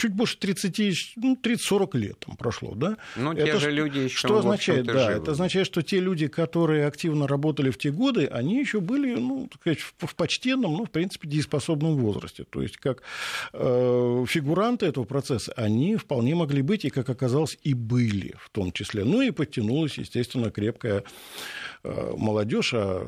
чуть 0.00 0.12
больше 0.14 0.38
30, 0.38 1.12
ну, 1.16 1.36
30-40 1.40 1.96
лет 1.98 2.18
там 2.20 2.36
прошло, 2.36 2.74
да? 2.74 2.96
Ну, 3.16 3.34
те 3.34 3.52
же 3.54 3.60
ш- 3.66 3.70
люди 3.70 3.98
еще, 3.98 4.16
Что 4.16 4.38
означает, 4.38 4.86
да, 4.86 4.98
живы. 5.10 5.22
это 5.22 5.32
означает, 5.32 5.66
что 5.66 5.82
те 5.82 6.00
люди, 6.00 6.26
которые 6.26 6.86
активно 6.86 7.26
работали 7.28 7.70
в 7.70 7.78
те 7.78 7.90
годы, 7.90 8.26
они 8.26 8.58
еще 8.58 8.80
были, 8.80 9.14
ну, 9.14 9.48
так 9.50 9.60
сказать, 9.60 9.80
в, 9.80 10.06
в 10.06 10.14
почтенном, 10.14 10.72
ну, 10.72 10.84
в 10.86 10.90
принципе, 10.90 11.28
дееспособном 11.28 11.96
возрасте. 11.96 12.44
То 12.48 12.62
есть, 12.62 12.78
как 12.78 13.02
э, 13.52 14.24
фигуранты 14.26 14.86
этого 14.86 15.04
процесса, 15.04 15.52
они 15.56 15.96
вполне 15.96 16.34
могли 16.34 16.62
быть, 16.62 16.84
и, 16.84 16.90
как 16.90 17.10
оказалось, 17.10 17.58
и 17.62 17.74
были 17.74 18.34
в 18.38 18.48
том 18.50 18.72
числе. 18.72 19.04
Ну, 19.04 19.20
и 19.22 19.30
подтянулась, 19.30 19.98
естественно, 19.98 20.50
крепкая 20.50 21.04
э, 21.84 22.12
молодежь, 22.16 22.72
а 22.74 23.06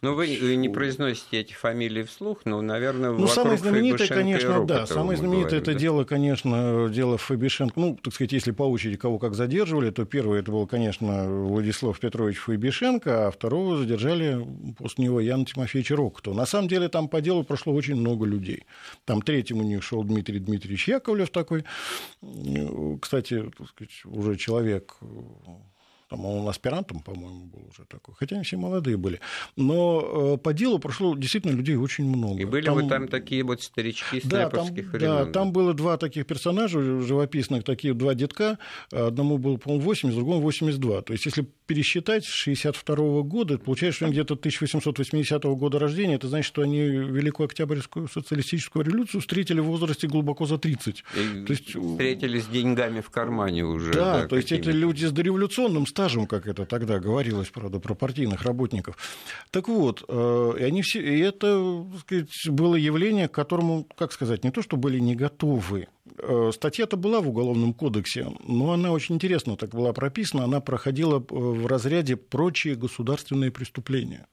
Ну, 0.00 0.14
вы 0.14 0.56
не 0.56 0.68
произносите 0.68 1.40
эти 1.40 1.52
фамилии 1.52 2.02
вслух, 2.04 2.40
но, 2.44 2.62
наверное, 2.62 3.12
ну, 3.12 3.26
самое 3.26 3.58
знаменитое, 3.58 4.08
конечно, 4.08 4.64
да. 4.64 4.86
Самое 4.86 5.18
знаменитое 5.18 5.60
говорим, 5.60 5.62
это 5.62 5.72
да? 5.72 5.78
дело, 5.78 6.04
конечно, 6.04 6.88
дело 6.88 7.18
Фабишенко. 7.18 7.78
Ну, 7.78 7.98
так 8.02 8.14
сказать, 8.14 8.32
если 8.32 8.52
по 8.52 8.62
очереди 8.62 8.96
кого 8.96 9.18
как 9.18 9.34
задерживали, 9.34 9.90
то 9.90 10.04
первый 10.04 10.40
это 10.40 10.50
был, 10.50 10.66
конечно, 10.66 11.28
Владислав 11.28 11.98
Петрович 12.00 12.38
Фабишенко, 12.38 13.28
а 13.28 13.30
второго 13.30 13.76
задержали 13.78 14.46
после 14.78 15.04
него 15.04 15.20
Яна 15.20 15.44
Тимофеевича 15.44 15.96
Рокотова. 15.96 16.34
На 16.34 16.46
самом 16.46 16.68
деле 16.68 16.88
там 16.88 17.08
по 17.08 17.20
делу 17.20 17.44
прошло 17.44 17.74
очень 17.74 17.96
много 17.96 18.24
людей. 18.24 18.64
Там 19.04 19.20
третьим 19.22 19.58
у 19.58 19.62
них 19.62 19.82
шел 19.82 20.04
Дмитрий 20.04 20.38
Дмитриевич 20.38 20.88
Яковлев 20.88 21.30
такой. 21.30 21.64
Кстати, 23.00 23.50
так 23.58 23.68
сказать, 23.68 24.02
уже 24.04 24.36
человек 24.36 24.96
там 26.12 26.26
он 26.26 26.46
аспирантом, 26.46 27.00
по-моему, 27.00 27.46
был 27.46 27.68
уже 27.70 27.86
такой, 27.88 28.14
хотя 28.18 28.36
они 28.36 28.44
все 28.44 28.58
молодые 28.58 28.98
были. 28.98 29.18
Но 29.56 30.34
э, 30.34 30.36
по 30.36 30.52
делу 30.52 30.78
прошло 30.78 31.16
действительно 31.16 31.52
людей 31.52 31.76
очень 31.76 32.04
много. 32.04 32.38
И 32.38 32.44
были 32.44 32.68
вот 32.68 32.88
там 32.90 33.08
такие 33.08 33.42
вот 33.42 33.62
старички 33.62 34.20
с 34.20 34.24
да, 34.24 34.50
там, 34.50 34.66
нэповских 34.66 34.92
да, 34.92 34.98
времен. 34.98 35.32
там 35.32 35.52
было 35.52 35.72
два 35.72 35.96
таких 35.96 36.26
персонажа 36.26 37.00
живописных, 37.00 37.64
такие 37.64 37.94
два 37.94 38.14
детка. 38.14 38.58
Одному 38.90 39.38
было, 39.38 39.56
по-моему, 39.56 39.84
80, 39.84 40.14
другому 40.14 40.42
82. 40.42 41.00
То 41.00 41.12
есть, 41.14 41.24
если 41.24 41.46
пересчитать 41.66 42.26
с 42.26 42.28
62 42.28 43.22
года, 43.22 43.56
получается, 43.56 43.96
что 43.96 44.04
они 44.04 44.12
где-то 44.12 44.34
1880 44.34 45.42
года 45.44 45.78
рождения. 45.78 46.16
Это 46.16 46.28
значит, 46.28 46.46
что 46.46 46.60
они 46.60 46.80
Великую 46.80 47.46
Октябрьскую 47.46 48.08
социалистическую 48.08 48.84
революцию 48.84 49.22
встретили 49.22 49.60
в 49.60 49.64
возрасте 49.64 50.06
глубоко 50.06 50.44
за 50.44 50.58
30. 50.58 51.04
И 51.16 51.44
То 51.46 51.52
есть, 51.52 51.74
встретились 51.74 52.44
с 52.44 52.48
деньгами 52.48 53.00
в 53.00 53.08
кармане 53.08 53.64
уже. 53.64 53.94
да, 53.94 54.26
то 54.28 54.36
есть 54.36 54.52
это 54.52 54.70
люди 54.70 55.06
с 55.06 55.12
дореволюционным 55.12 55.86
стажем, 56.02 56.26
как 56.26 56.48
это 56.48 56.66
тогда 56.66 56.98
говорилось, 56.98 57.48
правда, 57.50 57.78
про 57.78 57.94
партийных 57.94 58.42
работников. 58.42 58.96
Так 59.52 59.68
вот, 59.68 60.04
э, 60.08 60.54
и, 60.58 60.62
они 60.64 60.82
все, 60.82 61.00
и 61.00 61.20
это 61.20 61.86
так 61.92 62.00
сказать, 62.00 62.48
было 62.48 62.74
явление, 62.74 63.28
к 63.28 63.32
которому, 63.32 63.86
как 63.96 64.12
сказать, 64.12 64.42
не 64.42 64.50
то, 64.50 64.62
что 64.62 64.76
были 64.76 64.98
не 64.98 65.14
готовы. 65.14 65.86
Э, 66.18 66.50
Статья-то 66.52 66.96
была 66.96 67.20
в 67.20 67.28
Уголовном 67.28 67.72
кодексе, 67.72 68.26
но 68.44 68.72
она 68.72 68.90
очень 68.90 69.14
интересно 69.14 69.56
так 69.56 69.70
была 69.70 69.92
прописана, 69.92 70.42
она 70.44 70.60
проходила 70.60 71.18
э, 71.18 71.24
в 71.30 71.66
разряде 71.68 72.16
прочие 72.16 72.74
государственные 72.74 73.52
преступления. 73.52 74.26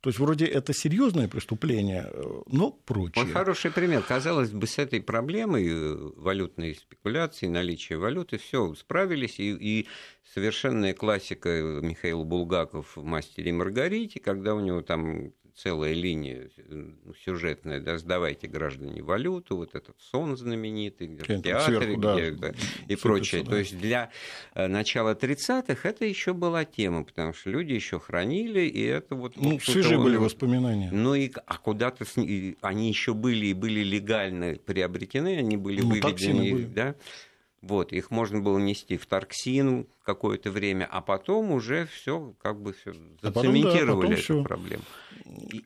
То 0.00 0.08
есть 0.08 0.18
вроде 0.18 0.46
это 0.46 0.72
серьезное 0.72 1.28
преступление, 1.28 2.08
э, 2.10 2.22
но 2.46 2.70
прочие. 2.70 3.24
Вот 3.24 3.32
хороший 3.34 3.70
пример. 3.70 4.02
Казалось 4.02 4.50
бы, 4.50 4.66
с 4.66 4.78
этой 4.78 5.02
проблемой 5.02 5.68
э, 5.68 5.94
валютной 6.16 6.74
спекуляции, 6.74 7.46
наличия 7.46 7.98
валюты, 7.98 8.38
все 8.38 8.74
справились, 8.74 9.38
и, 9.38 9.52
и 9.52 9.88
совершенная 10.32 10.94
классика 10.94 11.50
э, 11.50 11.80
Михаил 11.82 12.24
Булгаков 12.24 12.96
в 12.96 13.04
«Мастере 13.04 13.50
и 13.50 13.52
Маргарите», 13.52 14.20
когда 14.20 14.54
у 14.54 14.60
него 14.60 14.80
там 14.80 15.32
целая 15.56 15.92
линия 15.92 16.48
э, 16.56 16.90
сюжетная, 17.24 17.80
да, 17.80 17.98
сдавайте 17.98 18.46
граждане 18.48 19.02
валюту, 19.02 19.56
вот 19.56 19.74
этот 19.74 19.96
сон 20.00 20.36
знаменитый, 20.36 21.08
где 21.08 21.22
в 21.22 21.42
театре, 21.42 21.78
сверху, 21.80 22.00
да, 22.00 22.14
где, 22.14 22.30
да, 22.32 22.48
и 22.48 22.52
сыпется, 22.52 23.02
прочее. 23.02 23.42
да. 23.44 23.50
То 23.50 23.56
есть 23.56 23.78
для 23.78 24.10
э, 24.54 24.66
начала 24.66 25.14
30-х 25.14 25.88
это 25.88 26.04
еще 26.04 26.32
была 26.32 26.64
тема, 26.64 27.04
потому 27.04 27.32
что 27.32 27.50
люди 27.50 27.72
еще 27.72 27.98
хранили, 27.98 28.60
и 28.62 28.82
это 28.82 29.14
вот... 29.14 29.36
Ну, 29.36 29.52
вот 29.52 29.62
свежие 29.62 29.96
тут 29.96 30.04
были 30.04 30.16
он- 30.16 30.24
воспоминания. 30.24 30.90
ну 30.92 31.14
и 31.14 31.30
а 31.46 31.58
куда-то 31.58 32.04
с- 32.04 32.16
и 32.20 32.56
они 32.60 32.88
еще 32.88 33.14
были 33.14 33.46
и 33.46 33.54
были 33.54 33.80
легально 33.80 34.54
приобретены, 34.54 35.38
они 35.38 35.56
были 35.56 35.80
Ну, 35.80 35.90
выведены, 35.90 36.52
были. 36.52 36.64
да. 36.64 36.94
Вот, 37.62 37.92
их 37.92 38.10
можно 38.10 38.40
было 38.40 38.56
нести 38.58 38.96
в 38.96 39.04
торксин 39.04 39.86
какое-то 40.02 40.50
время, 40.50 40.88
а 40.90 41.02
потом 41.02 41.50
уже 41.52 41.86
все 41.92 42.34
как 42.42 42.58
бы 42.58 42.72
все 42.72 42.92
А 42.92 42.94
потом, 42.94 43.20
да, 43.20 43.30
зацементировали 43.42 43.96
потом 44.00 44.12
эту 44.12 44.22
всё. 44.22 44.42
проблему. 44.44 44.82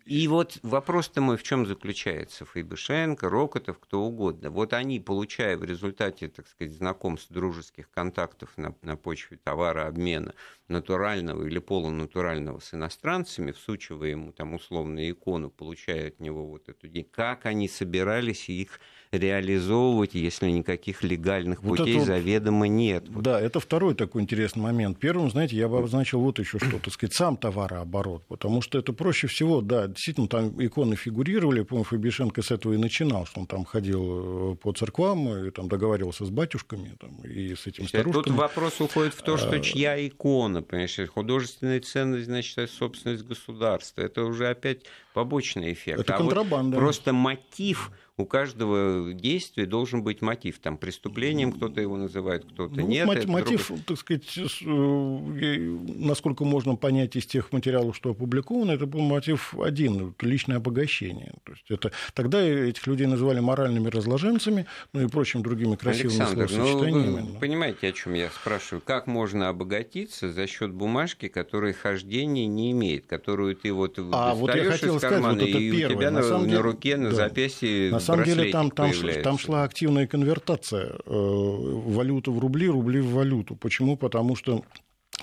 И, 0.07 0.29
вот 0.29 0.59
вопрос-то 0.63 1.21
мой 1.21 1.37
в 1.37 1.43
чем 1.43 1.67
заключается? 1.67 2.45
Фейбышенко, 2.45 3.29
Рокотов, 3.29 3.79
кто 3.79 4.03
угодно. 4.03 4.51
Вот 4.51 4.73
они, 4.73 5.01
получая 5.01 5.57
в 5.57 5.65
результате, 5.65 6.29
так 6.29 6.47
сказать, 6.49 6.75
знакомств, 6.75 7.31
дружеских 7.31 7.91
контактов 7.91 8.51
на, 8.57 8.75
на 8.83 8.97
почве 8.97 9.39
товарообмена 9.39 10.35
натурального 10.69 11.47
или 11.47 11.59
полунатурального 11.59 12.59
с 12.59 12.73
иностранцами, 12.75 13.53
всучивая 13.53 14.11
ему 14.11 14.33
там 14.33 14.55
условную 14.55 15.11
икону, 15.11 15.51
получая 15.51 16.09
от 16.09 16.21
него 16.21 16.47
вот 16.47 16.69
эту 16.69 16.89
деньги, 16.89 17.09
как 17.11 17.47
они 17.47 17.69
собирались 17.69 18.49
их 18.49 18.81
реализовывать, 19.19 20.15
если 20.15 20.51
никаких 20.51 21.03
легальных 21.03 21.63
вот 21.63 21.79
путей 21.79 21.97
это, 21.97 22.07
заведомо 22.07 22.69
нет. 22.69 23.05
Да, 23.11 23.41
это 23.41 23.61
второй 23.61 23.95
такой 23.95 24.23
интересный 24.23 24.63
момент. 24.63 24.99
Первым, 24.99 25.31
знаете, 25.31 25.57
я 25.57 25.69
бы 25.69 25.79
обозначил 25.79 26.21
вот 26.21 26.39
еще 26.39 26.59
что, 26.59 26.79
так 26.79 26.93
сказать, 26.93 27.15
сам 27.15 27.37
товарооборот, 27.37 28.25
потому 28.27 28.61
что 28.63 28.79
это 28.79 28.93
проще 28.93 29.27
всего, 29.27 29.61
да, 29.61 29.87
действительно, 29.87 30.29
там 30.29 30.65
иконы 30.65 30.97
фигурировали, 30.97 31.63
по-моему, 31.63 31.85
Фабишенко 31.85 32.43
с 32.43 32.51
этого 32.51 32.73
и 32.73 32.77
начинал, 32.77 33.27
что 33.27 33.41
он 33.41 33.47
там 33.47 33.65
ходил 33.65 34.53
э, 34.53 34.57
по 34.57 34.73
церквам 34.73 35.47
и 35.47 35.51
там 35.51 35.69
договаривался 35.69 36.25
с 36.25 36.31
батюшками 36.31 36.97
там, 36.99 37.17
и 37.25 37.55
с 37.55 37.67
этими 37.67 37.87
старушками. 37.87 38.25
Тут 38.25 38.35
вопрос 38.35 38.81
уходит 38.81 39.15
в 39.15 39.23
то, 39.23 39.37
что 39.37 39.57
а, 39.57 39.61
чья 39.61 40.07
икона, 40.07 40.54
понимаешь, 40.63 40.99
художественная 41.09 41.81
ценность, 41.81 42.27
значит, 42.27 42.71
собственность 42.71 43.25
государства. 43.25 44.03
Это 44.03 44.25
уже 44.25 44.49
опять 44.49 44.83
побочный 45.13 45.73
эффект. 45.73 46.01
Это 46.01 46.15
а 46.15 46.19
контрабанда. 46.19 46.77
Вот 46.77 46.83
просто 46.83 47.13
мотив 47.13 47.91
у 48.17 48.27
каждого 48.27 49.13
действия 49.13 49.67
должен 49.67 50.03
быть 50.05 50.23
мотив. 50.23 50.61
Там 50.61 50.77
преступлением 50.77 51.53
кто-то 51.53 51.81
его 51.81 51.97
называет, 51.97 52.45
кто-то 52.45 52.75
ну, 52.81 52.87
нет. 52.87 53.07
Мотив, 53.07 53.27
мотив 53.27 53.67
друг... 53.69 53.81
так 53.85 53.99
сказать, 53.99 54.39
э, 54.39 55.79
насколько 55.97 56.45
можно 56.45 56.77
понять 56.77 57.17
из 57.17 57.27
тех 57.27 57.53
материалов, 57.53 57.97
что 57.97 58.11
опубликовано, 58.11 58.71
это 58.71 58.87
был 58.87 59.01
мотив 59.01 59.59
один, 59.59 60.15
личное 60.21 60.59
обогащение. 60.59 61.33
То 61.43 61.53
есть 61.53 61.65
это, 61.69 61.91
тогда 62.13 62.41
этих 62.41 62.87
людей 62.87 63.09
называли 63.09 63.41
моральными 63.41 63.89
разложенцами, 63.89 64.67
ну 64.93 65.01
и 65.01 65.09
прочими 65.09 65.43
другими 65.43 65.75
красивыми 65.75 66.21
Александр, 66.21 66.49
словосочетаниями. 66.49 67.21
Ну, 67.21 67.27
вы 67.33 67.41
понимаете, 67.41 67.89
о 67.89 67.93
чем 67.93 68.15
я 68.15 68.31
спрашиваю? 68.31 68.81
Как 68.81 69.09
можно 69.09 69.49
обогатиться 69.49 70.33
за 70.33 70.47
счет 70.47 70.73
бумажки, 70.73 71.27
которая 71.27 71.73
хождения 71.73 72.47
не 72.47 72.71
имеет, 72.71 73.07
которую 73.07 73.57
ты 73.57 73.73
вот 73.73 73.99
а, 74.13 74.35
вот 74.35 74.55
я 74.55 74.71
хотел 74.71 74.99
из 74.99 75.01
кармана, 75.01 75.35
сказать, 75.35 75.41
вот 75.41 75.49
это 75.49 75.59
и 75.59 75.71
первое. 75.73 75.97
у 75.97 75.99
тебя 75.99 76.11
на, 76.13 76.21
на, 76.21 76.39
на 76.39 76.63
руке, 76.63 76.97
на 76.97 77.11
да. 77.11 77.17
запястье 77.17 77.91
на 77.91 78.04
самом 78.05 78.25
деле 78.25 78.51
там, 78.53 78.71
там, 78.71 78.93
там 79.23 79.39
шла 79.39 79.65
активная 79.65 80.07
конвертация 80.07 80.87
э, 80.87 80.99
валюты 81.07 82.31
в 82.31 82.39
рубли, 82.39 82.69
рубли 82.69 83.01
в 83.01 83.13
валюту. 83.13 83.57
Почему? 83.57 83.97
Потому 83.97 84.37
что 84.37 84.63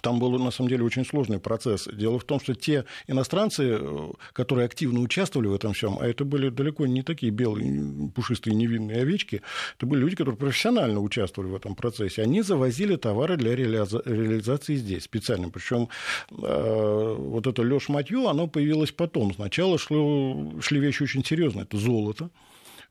там 0.02 0.20
был, 0.20 0.38
на 0.40 0.52
самом 0.52 0.70
деле, 0.70 0.84
очень 0.84 1.06
сложный 1.06 1.40
процесс. 1.40 1.88
Дело 1.92 2.18
в 2.18 2.24
том, 2.24 2.40
что 2.40 2.56
те 2.56 2.86
иностранцы, 3.08 3.78
э, 3.80 4.10
которые 4.34 4.66
активно 4.66 5.00
участвовали 5.02 5.48
в 5.48 5.54
этом 5.54 5.74
всем, 5.74 5.98
а 6.00 6.08
это 6.08 6.26
были 6.26 6.50
далеко 6.50 6.88
не 6.88 7.04
такие 7.04 7.32
белые, 7.32 8.10
пушистые, 8.16 8.56
невинные 8.56 9.02
овечки, 9.02 9.42
это 9.78 9.86
были 9.86 10.00
люди, 10.00 10.16
которые 10.16 10.38
профессионально 10.38 11.00
участвовали 11.00 11.52
в 11.52 11.56
этом 11.56 11.76
процессе. 11.76 12.24
Они 12.24 12.42
завозили 12.42 12.96
товары 12.96 13.38
для 13.38 13.56
реализации 13.56 14.76
здесь 14.76 15.04
специально. 15.04 15.50
Причем 15.50 15.90
э, 16.32 17.16
вот 17.18 17.48
это 17.48 17.62
Леш 17.62 17.90
Матью, 17.90 18.28
оно 18.28 18.48
появилось 18.48 18.92
потом. 18.92 19.34
Сначала 19.34 19.78
шло, 19.78 20.54
шли 20.62 20.80
вещи 20.80 21.04
очень 21.04 21.24
серьезные. 21.24 21.64
Это 21.64 21.78
золото, 21.78 22.30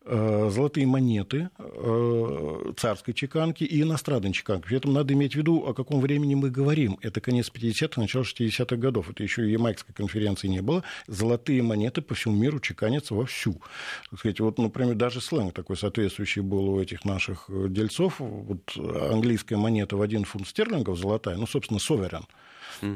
золотые 0.05 0.87
монеты 0.87 1.51
э, 1.59 2.73
царской 2.77 3.13
чеканки 3.13 3.65
и 3.65 3.83
иностранной 3.83 4.33
чеканки. 4.33 4.67
При 4.67 4.77
этом 4.77 4.93
надо 4.93 5.13
иметь 5.13 5.35
в 5.35 5.37
виду, 5.37 5.67
о 5.67 5.75
каком 5.75 6.01
времени 6.01 6.35
мы 6.35 6.51
говорим. 6.51 6.99
Это 7.03 7.21
конец 7.21 7.51
50-х, 7.55 8.01
начало 8.01 8.23
60-х 8.23 8.77
годов. 8.77 9.11
Это 9.11 9.23
еще 9.23 9.47
и 9.47 9.53
Ямайской 9.53 9.95
конференции 9.95 10.49
не 10.49 10.63
было. 10.63 10.85
Золотые 11.07 11.63
монеты 11.63 12.01
по 12.01 12.15
всему 12.15 12.35
миру 12.35 12.61
чеканятся 12.61 13.15
вовсю. 13.15 13.61
Так 14.11 14.21
сказать, 14.21 14.41
вот, 14.41 14.59
например, 14.59 14.95
даже 14.95 15.21
сленг 15.21 15.53
такой 15.53 15.77
соответствующий 15.77 16.43
был 16.43 16.71
у 16.71 16.81
этих 16.81 17.05
наших 17.05 17.45
э, 17.49 17.67
дельцов. 17.69 18.21
Вот 18.21 18.77
английская 18.77 19.57
монета 19.57 19.97
в 19.97 20.03
один 20.03 20.25
фунт 20.25 20.49
стерлингов 20.49 20.99
золотая, 20.99 21.37
ну, 21.37 21.47
собственно, 21.47 21.79
соверен. 21.79 22.25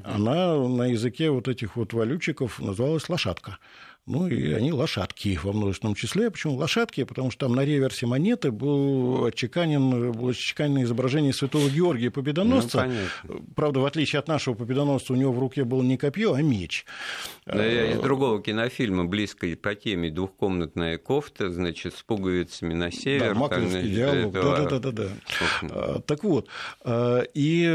Она 0.04 0.56
на 0.56 0.86
языке 0.86 1.30
вот 1.30 1.48
этих 1.48 1.76
вот 1.76 1.92
валютчиков 1.92 2.58
называлась 2.60 3.08
лошадка. 3.08 3.58
Ну, 4.06 4.28
и 4.28 4.52
они 4.52 4.70
лошадки 4.70 5.38
во 5.42 5.52
множественном 5.52 5.94
числе. 5.94 6.30
Почему 6.30 6.56
лошадки? 6.56 7.04
Потому 7.04 7.30
что 7.30 7.46
там 7.46 7.54
на 7.54 7.64
реверсе 7.64 8.04
монеты 8.04 8.50
был 8.50 9.24
отчеканен, 9.24 10.12
было 10.12 10.30
отчеканено 10.30 10.82
изображение 10.82 11.32
святого 11.32 11.70
Георгия 11.70 12.10
Победоносца. 12.10 12.90
Ну, 13.24 13.42
Правда, 13.56 13.80
в 13.80 13.86
отличие 13.86 14.18
от 14.18 14.28
нашего 14.28 14.54
Победоносца, 14.54 15.14
у 15.14 15.16
него 15.16 15.32
в 15.32 15.38
руке 15.38 15.64
было 15.64 15.82
не 15.82 15.96
копье, 15.96 16.34
а 16.34 16.42
меч. 16.42 16.84
Да, 17.46 17.92
из 17.92 17.98
другого 17.98 18.42
кинофильма, 18.42 19.06
близко 19.06 19.46
по 19.60 19.74
теме, 19.74 20.10
двухкомнатная 20.10 20.98
кофта, 20.98 21.50
значит, 21.50 21.94
с 21.94 22.02
пуговицами 22.02 22.74
на 22.74 22.90
север. 22.90 23.32
Да, 23.32 23.40
маковский 23.40 23.90
диалог, 23.90 24.32
да-да-да. 24.32 25.08
А, 25.62 26.00
так 26.00 26.24
вот, 26.24 26.48
а, 26.82 27.22
и 27.32 27.66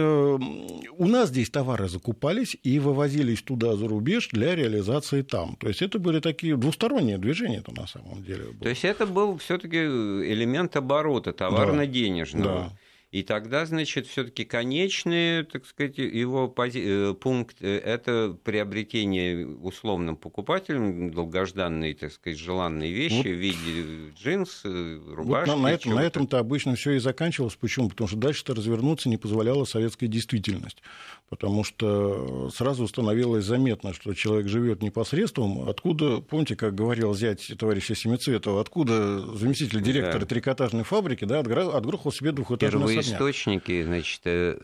у 0.97 1.07
нас 1.07 1.29
здесь 1.29 1.49
товары 1.49 1.89
закупались 1.89 2.55
и 2.61 2.77
вывозились 2.77 3.41
туда 3.41 3.75
за 3.75 3.87
рубеж 3.87 4.29
для 4.31 4.55
реализации 4.55 5.23
там. 5.23 5.55
То 5.59 5.67
есть 5.67 5.81
это 5.81 5.97
были 5.97 6.18
были 6.19 6.33
такие 6.33 6.57
двусторонние 6.57 7.17
движения 7.17 7.61
-то 7.61 7.73
на 7.75 7.87
самом 7.87 8.23
деле. 8.23 8.43
Было. 8.43 8.63
То 8.63 8.69
есть 8.69 8.85
это 8.85 9.05
был 9.05 9.37
все-таки 9.37 9.77
элемент 9.77 10.75
оборота 10.75 11.31
товарно-денежного. 11.33 12.45
Да. 12.45 12.77
И 13.11 13.23
тогда, 13.23 13.65
значит, 13.65 14.05
все-таки 14.05 14.45
конечный, 14.45 15.43
так 15.43 15.65
сказать, 15.65 15.97
его 15.97 16.47
пози... 16.47 16.83
Э, 16.85 17.13
пункт 17.15 17.57
э,– 17.59 17.77
это 17.85 18.37
приобретение 18.43 19.47
условным 19.47 20.15
покупателем 20.15 21.11
долгожданной, 21.11 21.95
так 21.95 22.11
сказать, 22.11 22.37
желанной 22.37 22.91
вещи 22.91 23.15
вот, 23.15 23.25
в 23.25 23.29
виде 23.29 24.13
джинс, 24.15 24.61
э, 24.63 24.99
рубашки. 25.07 25.49
Вот 25.49 25.57
на, 25.57 25.63
на, 25.63 25.71
этом, 25.71 25.95
на 25.95 26.03
этом-то 26.03 26.37
обычно 26.37 26.75
все 26.75 26.91
и 26.91 26.99
заканчивалось. 26.99 27.55
Почему? 27.55 27.89
Потому 27.89 28.07
что 28.07 28.17
дальше-то 28.17 28.53
развернуться 28.53 29.09
не 29.09 29.17
позволяла 29.17 29.65
советская 29.65 30.07
действительность. 30.07 30.83
Потому 31.29 31.63
что 31.63 32.51
сразу 32.51 32.87
становилось 32.87 33.43
заметно, 33.43 33.93
что 33.93 34.13
человек 34.13 34.47
живет 34.47 34.83
непосредством. 34.83 35.67
Откуда, 35.67 36.21
помните, 36.21 36.55
как 36.55 36.75
говорил 36.75 37.15
зять 37.15 37.51
товарища 37.57 37.95
Семицветова, 37.95 38.61
откуда 38.61 39.35
заместитель 39.35 39.81
директора 39.81 40.21
да. 40.21 40.25
трикотажной 40.27 40.83
фабрики 40.83 41.25
да, 41.25 41.39
отгрохал 41.39 42.11
себе 42.11 42.31
двухэтажный 42.31 42.98
источники, 42.99 43.83
значит, 43.83 44.21
э, 44.25 44.59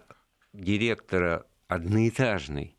директора 0.53 1.45
одноэтажной 1.67 2.75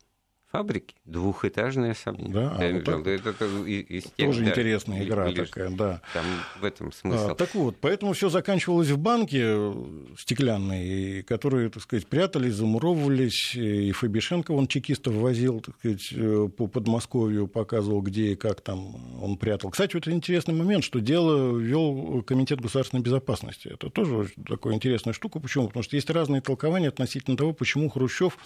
фабрики, 0.50 0.94
двухэтажный 1.04 1.90
особняк. 1.90 2.32
Да, 2.32 2.56
а 2.58 2.72
вот 2.72 2.84
так... 2.84 3.06
это, 3.06 3.30
это 3.30 3.44
из 3.66 4.04
тех, 4.04 4.28
Тоже 4.28 4.44
да, 4.44 4.50
интересная 4.50 5.04
игра 5.04 5.28
лишь, 5.28 5.48
такая, 5.48 5.70
да. 5.70 6.00
Там 6.14 6.24
в 6.60 6.64
этом 6.64 6.92
смысл. 6.92 7.30
А, 7.30 7.34
так 7.34 7.54
вот, 7.54 7.76
поэтому 7.80 8.12
все 8.12 8.28
заканчивалось 8.28 8.88
в 8.88 8.98
банке 8.98 9.42
э, 9.42 9.74
стеклянной, 10.18 11.22
которые, 11.24 11.68
так 11.70 11.82
сказать, 11.82 12.06
прятались, 12.06 12.54
замуровывались, 12.54 13.54
и 13.54 13.90
Фабишенко, 13.92 14.52
он 14.52 14.66
чекистов 14.66 15.14
возил, 15.14 15.60
так 15.60 15.76
сказать, 15.78 16.08
э, 16.12 16.48
по 16.56 16.66
Подмосковью, 16.66 17.48
показывал, 17.48 18.00
где 18.00 18.32
и 18.32 18.36
как 18.36 18.60
там 18.60 19.22
он 19.22 19.36
прятал. 19.36 19.70
Кстати, 19.70 19.94
вот 19.94 20.06
интересный 20.08 20.54
момент, 20.54 20.84
что 20.84 21.00
дело 21.00 21.56
вел 21.58 22.22
Комитет 22.22 22.60
государственной 22.60 23.02
безопасности. 23.02 23.68
Это 23.68 23.90
тоже 23.90 24.30
такая 24.46 24.74
интересная 24.74 25.12
штука. 25.12 25.40
Почему? 25.40 25.66
Потому 25.66 25.82
что 25.82 25.96
есть 25.96 26.10
разные 26.10 26.40
толкования 26.40 26.88
относительно 26.88 27.36
того, 27.36 27.52
почему 27.52 27.88
Хрущев 27.88 28.38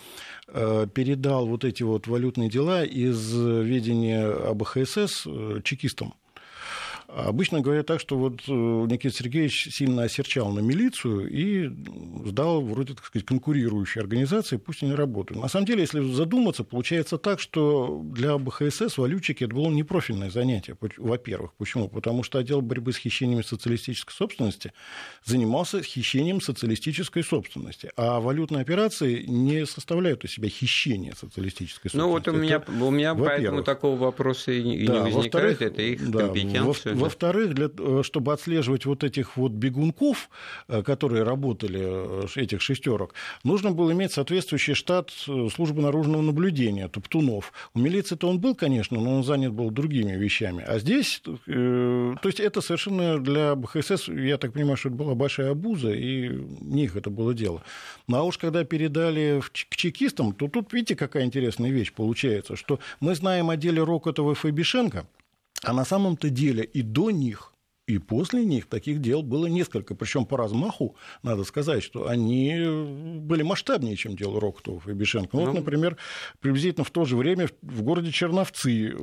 э, 0.48 0.86
передал 0.92 1.46
вот 1.46 1.64
эти 1.64 1.82
вот 1.90 2.06
валютные 2.06 2.48
дела 2.48 2.84
из 2.84 3.34
ведения 3.34 4.24
АБХСС 4.26 5.26
э, 5.26 5.60
чекистам. 5.64 6.14
Обычно 7.14 7.60
говорят 7.60 7.86
так, 7.86 8.00
что 8.00 8.16
вот 8.16 8.40
э, 8.46 8.52
Никита 8.52 9.14
Сергеевич 9.14 9.68
сильно 9.72 10.04
осерчал 10.04 10.52
на 10.52 10.60
милицию 10.60 11.28
и 11.28 11.68
сдал 12.28 12.62
вроде, 12.62 12.94
так 12.94 13.04
сказать, 13.04 13.26
конкурирующие 13.26 14.00
организации, 14.02 14.56
пусть 14.58 14.82
они 14.82 14.94
работают. 14.94 15.42
На 15.42 15.48
самом 15.48 15.66
деле, 15.66 15.80
если 15.80 16.00
задуматься, 16.12 16.62
получается 16.62 17.18
так, 17.18 17.40
что 17.40 18.00
для 18.04 18.38
БХСС 18.38 18.98
валютчики 18.98 19.44
это 19.44 19.54
было 19.54 19.70
непрофильное 19.70 20.30
занятие, 20.30 20.76
во-первых. 20.98 21.52
Почему? 21.54 21.88
Потому 21.88 22.22
что 22.22 22.38
отдел 22.38 22.60
борьбы 22.60 22.92
с 22.92 22.96
хищениями 22.96 23.42
социалистической 23.42 24.14
собственности 24.14 24.72
занимался 25.24 25.82
хищением 25.82 26.40
социалистической 26.40 27.24
собственности, 27.24 27.90
а 27.96 28.20
валютные 28.20 28.62
операции 28.62 29.24
не 29.26 29.66
составляют 29.66 30.24
из 30.24 30.32
себя 30.32 30.48
хищение 30.48 31.14
социалистической 31.14 31.90
собственности. 31.90 31.96
Ну 31.96 32.08
вот 32.08 32.28
у 32.28 32.32
меня, 32.32 32.62
у 32.86 32.90
меня 32.90 33.14
поэтому 33.14 33.62
такого 33.64 33.96
вопроса 33.96 34.52
и 34.52 34.86
да, 34.86 35.00
не 35.00 35.12
возникает, 35.12 35.60
это 35.60 35.82
их 35.82 36.08
да, 36.10 36.20
компетенция. 36.20 36.99
Во-вторых, 37.00 37.54
для, 37.54 37.70
э, 37.76 38.02
чтобы 38.04 38.32
отслеживать 38.32 38.86
вот 38.86 39.04
этих 39.04 39.36
вот 39.36 39.52
бегунков, 39.52 40.28
э, 40.68 40.82
которые 40.82 41.22
работали, 41.22 41.80
э, 41.82 42.26
этих 42.36 42.62
шестерок, 42.62 43.14
нужно 43.44 43.72
было 43.72 43.92
иметь 43.92 44.12
соответствующий 44.12 44.74
штат 44.74 45.10
службы 45.10 45.82
наружного 45.82 46.22
наблюдения, 46.22 46.88
топтунов. 46.88 47.52
У 47.74 47.80
милиции-то 47.80 48.28
он 48.28 48.40
был, 48.40 48.54
конечно, 48.54 49.00
но 49.00 49.16
он 49.16 49.24
занят 49.24 49.52
был 49.52 49.70
другими 49.70 50.12
вещами. 50.12 50.64
А 50.66 50.78
здесь, 50.78 51.22
то 51.24 52.18
есть 52.24 52.40
это 52.40 52.60
совершенно 52.60 53.18
для 53.18 53.54
БХСС, 53.54 54.08
я 54.08 54.38
так 54.38 54.52
понимаю, 54.52 54.76
что 54.76 54.88
это 54.88 54.98
была 54.98 55.14
большая 55.14 55.50
обуза, 55.50 55.92
и 55.92 56.28
не 56.60 56.84
их 56.84 56.96
это 56.96 57.10
было 57.10 57.34
дело. 57.34 57.62
Ну 58.08 58.16
а 58.16 58.22
уж 58.22 58.38
когда 58.38 58.64
передали 58.64 59.40
к 59.40 59.76
чекистам, 59.76 60.32
то 60.32 60.48
тут, 60.48 60.72
видите, 60.72 60.96
какая 60.96 61.24
интересная 61.24 61.70
вещь 61.70 61.92
получается, 61.92 62.56
что 62.56 62.78
мы 63.00 63.14
знаем 63.14 63.50
о 63.50 63.56
деле 63.56 63.82
Рокотова 63.82 64.32
и 64.32 64.34
Фабишенко– 64.34 65.06
а 65.62 65.72
на 65.72 65.84
самом-то 65.84 66.30
деле 66.30 66.64
и 66.64 66.82
до 66.82 67.10
них 67.10 67.52
И 67.90 67.98
после 67.98 68.44
них 68.44 68.66
таких 68.66 69.00
дел 69.00 69.24
было 69.24 69.46
несколько. 69.46 69.96
Причем 69.96 70.24
по 70.24 70.36
размаху, 70.36 70.94
надо 71.24 71.42
сказать, 71.42 71.82
что 71.82 72.06
они 72.06 72.54
были 73.18 73.42
масштабнее, 73.42 73.96
чем 73.96 74.14
дело 74.14 74.40
Рокотов 74.40 74.86
и 74.86 74.92
Бишенко. 74.92 75.36
Ну, 75.36 75.40
вот, 75.40 75.48
ну. 75.48 75.54
например, 75.54 75.96
приблизительно 76.38 76.84
в 76.84 76.90
то 76.92 77.04
же 77.04 77.16
время 77.16 77.48
в 77.62 77.82
городе 77.82 78.12
Черновцы 78.12 78.94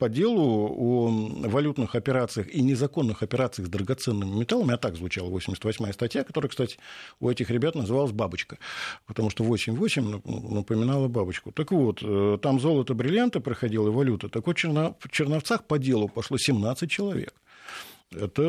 по 0.00 0.08
делу 0.08 0.66
о 0.68 1.48
валютных 1.48 1.94
операциях 1.94 2.52
и 2.52 2.60
незаконных 2.60 3.22
операциях 3.22 3.68
с 3.68 3.70
драгоценными 3.70 4.40
металлами, 4.40 4.74
а 4.74 4.78
так 4.78 4.96
звучала 4.96 5.30
88-я 5.30 5.92
статья, 5.92 6.24
которая, 6.24 6.50
кстати, 6.50 6.76
у 7.20 7.30
этих 7.30 7.50
ребят 7.50 7.76
называлась 7.76 8.10
«Бабочка», 8.10 8.58
потому 9.06 9.30
что 9.30 9.44
8-8 9.44 10.52
напоминала 10.52 11.06
бабочку. 11.06 11.52
Так 11.52 11.70
вот, 11.70 12.00
э, 12.02 12.38
там 12.42 12.58
золото, 12.58 12.94
бриллианты 12.94 13.38
проходило 13.38 13.86
и 13.86 13.92
валюта. 13.92 14.28
Так 14.28 14.48
вот, 14.48 14.58
в 14.58 15.08
Черновцах 15.12 15.68
по 15.68 15.78
делу 15.78 16.08
пошло 16.08 16.36
17 16.36 16.90
человек. 16.90 17.32
Это... 18.12 18.42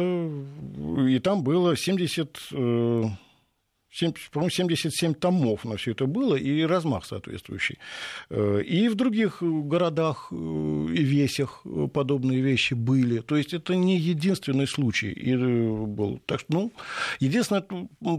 И 1.07 1.19
там 1.19 1.43
было 1.43 1.75
70 1.75 2.51
по-моему, 4.31 4.49
77 4.49 5.13
томов 5.13 5.65
на 5.65 5.77
все 5.77 5.91
это 5.91 6.05
было, 6.05 6.35
и 6.35 6.63
размах 6.63 7.05
соответствующий. 7.05 7.77
Э, 8.29 8.61
и 8.61 8.89
в 8.89 8.95
других 8.95 9.37
городах 9.41 10.27
э, 10.31 10.35
и 10.35 11.03
весях 11.03 11.63
подобные 11.93 12.41
вещи 12.41 12.73
были. 12.73 13.19
То 13.19 13.37
есть 13.37 13.53
это 13.53 13.75
не 13.75 13.97
единственный 13.97 14.67
случай 14.67 15.11
и 15.11 15.33
э, 15.33 15.85
был. 15.85 16.21
Так 16.25 16.41
что, 16.41 16.53
ну, 16.53 16.71
единственное, 17.19 17.65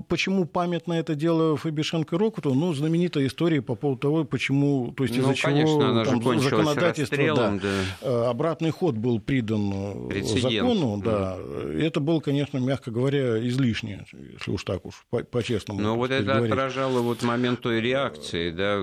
почему 0.08 0.46
памятно 0.46 0.94
это 0.94 1.14
дело 1.14 1.56
Фабишенко 1.56 2.18
Рокоту, 2.18 2.54
ну, 2.54 2.72
знаменитая 2.72 3.26
история 3.26 3.60
по 3.60 3.74
поводу 3.74 4.00
того, 4.00 4.24
почему, 4.24 4.92
то 4.96 5.04
есть 5.04 5.16
из-за 5.16 5.28
ну, 5.28 5.34
чего 5.34 5.80
там, 5.80 6.40
законодательство, 6.40 7.34
да, 7.34 7.58
да. 8.00 8.30
обратный 8.30 8.70
ход 8.70 8.96
был 8.96 9.20
придан 9.20 10.08
Прецедент. 10.08 10.52
закону, 10.52 11.02
да, 11.04 11.36
mm. 11.38 11.82
это 11.82 12.00
было, 12.00 12.20
конечно, 12.20 12.58
мягко 12.58 12.90
говоря, 12.90 13.46
излишне, 13.46 14.06
если 14.12 14.50
уж 14.50 14.64
так 14.64 14.84
уж 14.86 15.04
по-честному 15.30 15.65
по 15.66 15.74
Но 15.74 15.96
вот 15.96 16.10
это 16.10 16.24
говорить. 16.24 16.52
отражало 16.52 17.00
вот 17.00 17.22
момент 17.22 17.60
той 17.60 17.80
реакции, 17.80 18.50
да, 18.50 18.76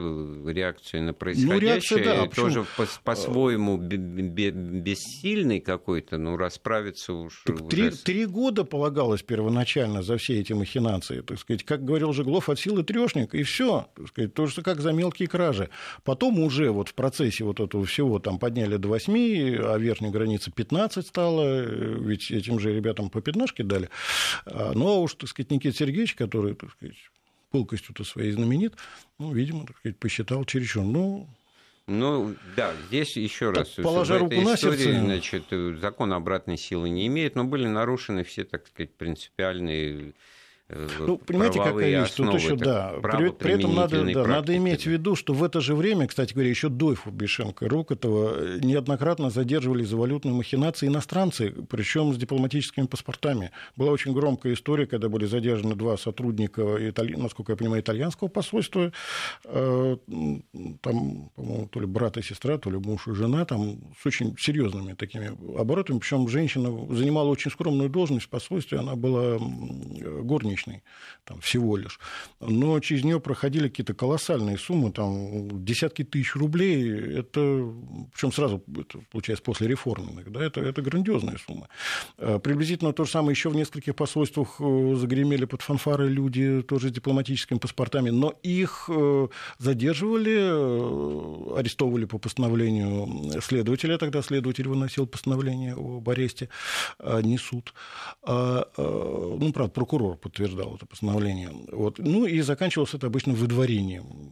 реакции 0.52 1.00
на 1.00 1.14
происходящее, 1.14 1.54
ну, 1.54 1.60
реакция, 1.60 2.04
да, 2.04 2.28
тоже 2.28 2.66
по- 2.78 2.88
по-своему 3.04 3.78
бессильный 3.78 5.60
какой-то, 5.60 6.18
ну, 6.18 6.38
расправиться 6.38 7.14
уж... 7.14 7.44
Так 7.46 7.70
три, 7.70 7.90
три 7.92 8.26
года 8.26 8.64
полагалось 8.64 9.24
первоначально 9.24 10.04
за 10.04 10.18
все 10.18 10.40
эти 10.40 10.54
махинации, 10.54 11.22
так 11.22 11.40
сказать, 11.40 11.64
как 11.64 11.86
говорил 11.86 12.14
Жеглов, 12.14 12.50
от 12.50 12.60
силы 12.60 12.84
трешник, 12.84 13.34
и 13.34 13.44
все, 13.44 13.88
так 13.96 14.08
сказать, 14.08 14.34
то, 14.34 14.48
что 14.48 14.62
как 14.62 14.82
за 14.82 14.92
мелкие 14.92 15.28
кражи. 15.28 15.70
Потом 16.04 16.40
уже 16.40 16.70
вот 16.72 16.90
в 16.90 16.94
процессе 16.94 17.44
вот 17.44 17.60
этого 17.60 17.86
всего 17.86 18.20
там 18.20 18.40
подняли 18.40 18.78
до 18.78 18.90
8, 18.90 19.58
а 19.64 19.78
верхняя 19.78 20.12
граница 20.12 20.52
15 20.52 21.08
стала, 21.08 21.62
ведь 21.62 22.32
этим 22.32 22.60
же 22.60 22.74
ребятам 22.74 23.10
по 23.10 23.22
пятнашке 23.22 23.64
дали. 23.64 23.90
А, 24.46 24.74
ну, 24.74 24.88
а 24.88 25.00
уж, 25.00 25.16
так 25.16 25.30
сказать, 25.30 25.52
Никита 25.52 25.76
Сергеевич, 25.78 26.16
который 26.16 26.58
сказать, 26.74 26.96
пылкостью-то 27.52 28.04
своей 28.04 28.32
знаменит, 28.32 28.76
ну, 29.20 29.34
видимо, 29.34 29.66
так 29.66 29.78
сказать, 29.78 29.98
посчитал 29.98 30.46
чересчур. 30.46 30.84
Ну, 30.84 31.28
ну, 31.86 32.36
да, 32.56 32.74
здесь 32.88 33.18
еще 33.18 33.52
раз. 33.52 33.70
Положа 33.70 34.18
руку 34.18 34.36
на 34.36 34.56
сердце. 34.56 35.00
Значит, 35.00 35.46
закон 35.80 36.14
обратной 36.14 36.58
силы 36.58 36.90
не 36.90 37.08
имеет, 37.08 37.36
но 37.36 37.44
были 37.44 37.68
нарушены 37.68 38.24
все, 38.24 38.46
так 38.46 38.68
сказать, 38.68 38.94
принципиальные 38.96 40.14
Э, 40.14 40.14
ну, 41.00 41.18
понимаете, 41.18 41.60
какая 41.60 42.02
вещь? 42.02 42.12
Тут 42.12 42.34
еще, 42.34 42.56
да, 42.56 42.94
при, 43.02 43.30
при 43.30 43.54
этом 43.54 43.76
надо, 43.76 44.04
да, 44.14 44.26
надо 44.26 44.56
иметь 44.58 44.84
в 44.84 44.88
виду, 44.88 45.16
что 45.16 45.34
в 45.34 45.44
это 45.44 45.62
же 45.62 45.76
время, 45.76 46.08
кстати 46.08 46.34
говоря, 46.34 46.50
еще 46.50 46.70
до 46.70 46.96
Фабишенко 46.96 47.66
и 47.66 47.68
Рокотова 47.68 48.34
э, 48.36 48.60
неоднократно 48.62 49.30
задерживали 49.30 49.84
за 49.84 49.98
валютные 49.98 50.34
махинации 50.34 50.88
иностранцы, 50.88 51.54
причем 51.70 52.14
с 52.14 52.18
дипломатическими 52.18 52.86
паспортами. 52.86 53.52
Была 53.76 53.92
очень 53.92 54.14
громкая 54.14 54.54
история, 54.54 54.88
когда 54.88 55.10
были 55.10 55.26
задержаны 55.26 55.76
два 55.76 55.98
сотрудника, 55.98 56.78
итали... 56.90 57.16
насколько 57.16 57.52
я 57.52 57.56
понимаю, 57.58 57.82
итальянского 57.82 58.28
посольства, 58.28 58.92
э, 59.46 59.98
там, 60.82 61.30
по-моему, 61.36 61.68
то 61.72 61.80
ли 61.80 61.86
брат 61.86 62.18
и 62.18 62.22
сестра, 62.22 62.58
то 62.58 62.70
ли 62.70 62.78
муж 62.78 63.08
и 63.08 63.14
жена, 63.14 63.46
там 63.46 63.78
с 64.02 64.06
очень 64.06 64.36
серьезными 64.40 64.94
такими 64.94 65.32
оборотами, 65.60 66.00
причем 66.00 66.28
женщина 66.28 66.70
занимала 66.94 67.30
очень 67.30 67.52
скромную 67.52 67.90
должность 67.90 68.26
в 68.26 68.30
посольстве, 68.30 68.80
она 68.80 68.96
была 68.96 69.38
горничной 69.40 70.63
единичный, 70.64 70.84
там, 71.26 71.40
всего 71.42 71.78
лишь. 71.78 72.00
Но 72.40 72.80
через 72.80 73.04
нее 73.04 73.20
проходили 73.20 73.68
какие-то 73.68 73.94
колоссальные 73.94 74.58
суммы, 74.58 74.92
там, 74.92 75.64
десятки 75.64 76.04
тысяч 76.04 76.36
рублей. 76.36 77.20
Это, 77.20 77.74
причем 78.14 78.32
сразу, 78.32 78.64
это, 78.78 79.00
получается, 79.12 79.44
после 79.44 79.68
реформы, 79.68 80.24
да, 80.28 80.44
это, 80.44 80.62
это 80.62 80.82
грандиозная 80.82 81.38
сумма. 81.38 81.68
А, 82.18 82.40
приблизительно 82.40 82.94
то 82.94 83.06
же 83.06 83.12
самое 83.12 83.32
еще 83.32 83.50
в 83.50 83.56
нескольких 83.56 83.96
посольствах 83.96 84.56
э, 84.60 84.96
загремели 84.96 85.46
под 85.46 85.62
фанфары 85.62 86.10
люди 86.10 86.62
тоже 86.62 86.90
с 86.90 86.92
дипломатическими 86.92 87.58
паспортами, 87.58 88.10
но 88.10 88.34
их 88.44 88.90
э, 88.90 89.28
задерживали, 89.60 90.38
э, 90.38 91.60
арестовывали 91.60 92.06
по 92.06 92.18
постановлению 92.18 93.42
следователя, 93.42 93.98
тогда 93.98 94.22
следователь 94.22 94.68
выносил 94.68 95.08
постановление 95.08 95.74
об 95.74 96.10
аресте, 96.10 96.50
а 97.00 97.22
не 97.22 97.38
суд. 97.38 97.74
А, 98.24 98.68
ну, 98.78 99.52
правда, 99.54 99.74
прокурор 99.74 100.18
подтвердил 100.18 100.43
утверждал 100.44 100.76
это 100.76 100.86
постановление. 100.86 101.52
Вот. 101.72 102.00
Ну 102.00 102.26
и 102.26 102.42
заканчивалось 102.42 102.94
это 102.94 103.08
обычно 103.08 103.34
выдворением 103.34 104.32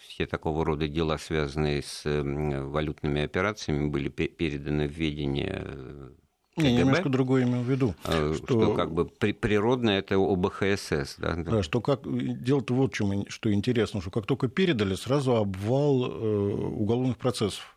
все 0.08 0.26
такого 0.26 0.64
рода 0.64 0.88
дела, 0.88 1.16
связанные 1.18 1.82
с 1.82 2.02
валютными 2.04 3.22
операциями, 3.22 3.86
были 3.86 4.08
переданы 4.08 4.88
в 4.88 4.90
ведение 4.90 5.62
э, 5.64 6.08
КГБ. 6.56 6.68
Я 6.68 6.78
немножко 6.78 7.08
другое 7.08 7.44
имел 7.44 7.62
в 7.62 7.70
виду. 7.70 7.94
А, 8.04 8.32
что, 8.34 8.44
что 8.44 8.74
как 8.74 8.92
бы 8.92 9.06
при, 9.06 9.32
природно 9.32 9.90
это 9.90 10.16
ОБХСС. 10.16 11.16
Да, 11.18 11.34
да. 11.34 11.50
да 11.50 11.62
что 11.62 11.80
как... 11.80 12.02
Дело-то 12.04 12.74
вот 12.74 12.92
в 12.92 12.96
чем, 12.96 13.28
что 13.28 13.52
интересно, 13.52 14.00
что 14.00 14.10
как 14.10 14.26
только 14.26 14.48
передали, 14.48 14.94
сразу 14.94 15.36
обвал 15.36 16.06
э, 16.06 16.54
уголовных 16.76 17.18
процессов. 17.18 17.73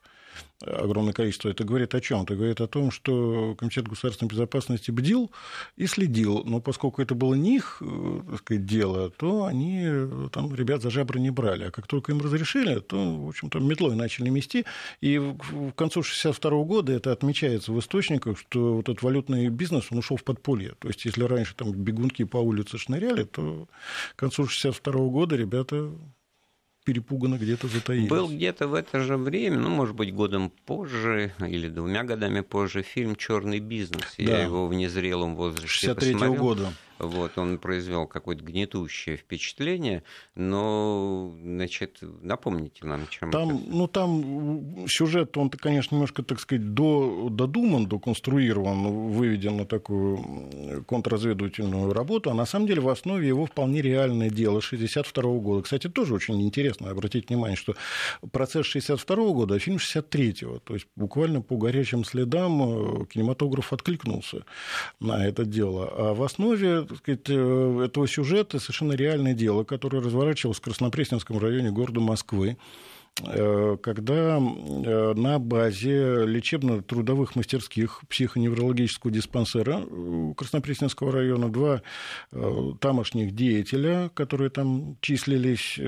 Огромное 0.66 1.14
количество. 1.14 1.50
Это 1.50 1.64
говорит 1.64 1.94
о 1.94 2.02
чем? 2.02 2.24
Это 2.24 2.36
говорит 2.36 2.62
о 2.62 2.68
том, 2.68 2.92
что 2.92 3.56
Комитет 3.56 3.88
государственной 3.88 4.30
безопасности 4.30 4.92
бдил 4.92 5.32
и 5.76 5.86
следил. 5.88 6.44
Но 6.46 6.60
поскольку 6.60 7.02
это 7.02 7.16
было 7.16 7.36
не 7.36 7.58
их 7.58 7.82
э, 7.82 8.22
так 8.30 8.40
сказать, 8.40 8.66
дело, 8.66 9.10
то 9.12 9.46
они 9.46 9.84
э, 9.86 10.30
там 10.32 10.54
ребят 10.56 10.82
за 10.82 10.90
жабры 10.90 11.20
не 11.20 11.30
брали. 11.30 11.66
А 11.66 11.72
как 11.72 11.88
только 11.88 12.12
им 12.12 12.22
разрешили, 12.22 12.80
то, 12.80 12.98
в 12.98 13.30
общем-то, 13.30 13.60
метлой 13.60 13.96
начали 13.96 14.30
мести. 14.30 14.66
И 15.02 15.18
в 15.18 15.72
концу 15.74 16.00
1962 16.00 16.64
года 16.64 16.94
это 16.94 17.12
отмечается 17.12 17.72
в 17.72 17.80
источниках, 17.80 18.40
что 18.40 18.76
вот 18.76 18.90
этот 18.90 19.04
валютный 19.04 19.50
бизнес, 19.50 19.88
он 19.92 20.00
ушел 20.00 20.18
в 20.18 20.24
подполье. 20.24 20.74
То 20.80 20.88
есть, 20.88 21.06
если 21.06 21.24
раньше 21.24 21.56
там 21.56 21.72
бегунки 21.72 22.24
по 22.24 22.38
улице 22.38 22.78
шныряли, 22.78 23.24
то 23.24 23.68
к 24.16 24.20
концу 24.20 24.44
1962 24.44 25.10
года 25.10 25.36
ребята 25.36 25.92
перепуганно 26.88 27.38
где-то 27.38 27.68
затаились. 27.68 28.10
Был 28.10 28.30
где-то 28.30 28.70
в 28.70 28.74
это 28.74 29.02
же 29.02 29.18
время, 29.18 29.60
ну, 29.60 29.70
может 29.70 29.94
быть, 29.94 30.14
годом 30.14 30.50
позже 30.66 31.34
или 31.46 31.68
двумя 31.68 32.06
годами 32.06 32.40
позже 32.40 32.82
фильм 32.82 33.18
«Черный 33.18 33.60
бизнес». 33.60 34.16
Да. 34.18 34.24
Я 34.24 34.44
его 34.44 34.68
в 34.68 34.74
незрелом 34.74 35.36
возрасте 35.36 35.68
63 35.68 36.14
-го 36.14 36.38
года. 36.38 36.74
Вот, 37.00 37.38
он 37.38 37.60
произвел 37.60 38.08
какое-то 38.08 38.44
гнетущее 38.44 39.18
впечатление, 39.18 40.04
но, 40.36 41.36
значит, 41.42 42.00
напомните 42.22 42.86
нам, 42.86 43.08
чем 43.10 43.32
там, 43.32 43.50
это... 43.50 43.64
Ну, 43.68 43.88
там 43.88 44.88
сюжет, 44.88 45.38
он, 45.38 45.50
конечно, 45.50 45.96
немножко, 45.96 46.24
так 46.24 46.40
сказать, 46.40 46.74
до, 46.74 47.30
додуман, 47.30 47.86
доконструирован, 47.86 49.12
выведен 49.12 49.58
на 49.58 49.66
такую 49.66 50.84
контрразведывательную 50.88 51.94
работу, 51.94 52.32
а 52.32 52.34
на 52.34 52.46
самом 52.46 52.68
деле 52.68 52.82
в 52.82 52.90
основе 52.90 53.28
его 53.28 53.46
вполне 53.46 53.82
реальное 53.82 54.30
дело 54.30 54.62
62 54.62 55.24
-го 55.24 55.40
года. 55.40 55.64
Кстати, 55.64 55.88
тоже 55.90 56.16
очень 56.16 56.42
интересно 56.42 56.90
обратить 56.90 57.30
внимание, 57.30 57.56
что 57.56 57.76
процесс 58.32 58.66
62 58.66 59.16
-го 59.16 59.34
года, 59.34 59.56
а 59.56 59.60
фильм 59.60 59.78
63-го, 59.78 60.60
то 60.60 60.74
есть 60.74 60.88
буквально 60.96 61.42
по 61.42 61.58
горячим 61.58 62.04
следам 62.04 62.62
э, 62.62 63.06
кинематограф 63.06 63.74
откликнулся 63.74 64.46
на 65.00 65.28
это 65.28 65.46
дело. 65.46 65.92
А 65.96 66.14
в 66.14 66.24
основе 66.24 66.87
так 66.88 66.98
сказать, 66.98 67.30
э, 67.30 67.84
этого 67.86 68.08
сюжета 68.08 68.60
совершенно 68.60 68.94
реальное 68.94 69.34
дело, 69.34 69.64
которое 69.64 70.02
разворачивалось 70.02 70.58
в 70.58 70.62
Краснопресненском 70.62 71.38
районе 71.38 71.72
города 71.72 72.00
Москвы. 72.00 72.58
Э, 73.24 73.78
когда 73.82 74.38
э, 74.38 75.14
на 75.16 75.40
базе 75.40 76.26
лечебно-трудовых 76.26 77.36
мастерских 77.36 78.02
психоневрологического 78.10 79.12
диспансера 79.12 79.84
Краснопресненского 80.36 81.12
района 81.12 81.50
два 81.50 81.82
э, 82.32 82.72
тамошних 82.80 83.34
деятеля, 83.34 84.12
которые 84.14 84.50
там 84.50 84.98
числились 85.02 85.80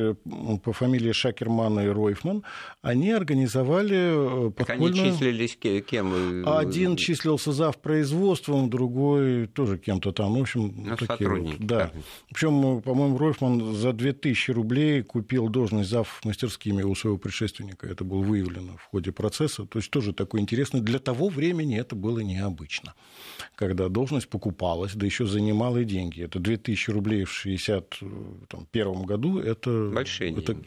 по 0.64 0.74
фамилии 0.74 1.12
Шакерман 1.12 1.80
и 1.80 1.88
Ройфман, 1.88 2.44
они 2.82 3.12
организовали 3.12 4.52
подпольную... 4.52 4.94
Так 4.94 5.06
они 5.06 5.12
числились 5.12 5.58
кем? 5.86 6.48
Один 6.48 6.96
числился 6.96 7.52
зав 7.52 7.78
производством, 7.78 8.70
другой 8.70 9.48
тоже 9.48 9.78
кем-то 9.78 10.12
там. 10.12 10.36
В 10.36 10.42
общем, 10.42 10.74
ну, 10.76 10.96
такие 10.96 11.30
вот. 11.30 11.56
Да. 11.60 11.92
Причем, 12.32 12.82
по-моему, 12.82 13.18
Ройфман 13.18 13.76
за 13.76 13.94
2000 13.94 14.52
рублей 14.52 15.04
купил 15.04 15.50
должность 15.50 15.90
зав 15.90 16.22
мастерскими 16.24 16.82
у 16.82 16.96
своего 16.96 17.19
предшественника 17.20 17.88
это 17.88 18.04
было 18.04 18.22
выявлено 18.22 18.78
в 18.78 18.84
ходе 18.86 19.12
процесса. 19.12 19.66
То 19.66 19.80
есть 19.80 19.92
тоже 19.92 20.14
такой 20.14 20.42
интересный. 20.42 20.82
Для 20.82 21.00
того 21.00 21.30
времени 21.30 21.78
это 21.78 21.96
было 21.96 22.20
необычно, 22.20 22.96
когда 23.56 23.90
должность 23.90 24.30
покупалась, 24.30 24.94
да 24.96 25.06
еще 25.06 25.26
за 25.26 25.42
немалые 25.42 25.86
деньги. 25.86 26.24
Это 26.24 26.40
2000 26.40 26.92
рублей 26.92 27.26
в 27.26 27.40
1961 27.40 29.04
году. 29.04 29.40
Это, 29.40 29.92
большие 29.94 30.34
это 30.38 30.58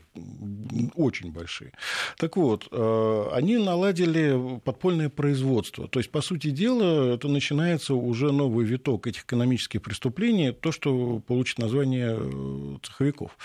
очень 0.94 1.32
большие. 1.32 1.72
Так 2.18 2.36
вот, 2.36 2.68
э, 2.70 3.28
они 3.32 3.58
наладили 3.58 4.60
подпольное 4.64 5.08
производство. 5.08 5.88
То 5.88 6.00
есть, 6.00 6.10
по 6.10 6.20
сути 6.20 6.50
дела, 6.50 7.14
это 7.14 7.28
начинается 7.28 7.94
уже 7.94 8.32
новый 8.32 8.64
виток 8.64 9.06
этих 9.06 9.24
экономических 9.24 9.82
преступлений, 9.82 10.52
то, 10.52 10.72
что 10.72 11.20
получит 11.20 11.58
название 11.58 12.18
э, 12.18 12.78
цеховиков. 12.82 13.36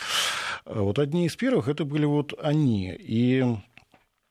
Вот 0.66 1.00
одни 1.00 1.26
из 1.26 1.36
первых 1.36 1.68
это 1.68 1.86
были 1.86 2.06
вот 2.06 2.34
они. 2.42 2.97
И 3.00 3.44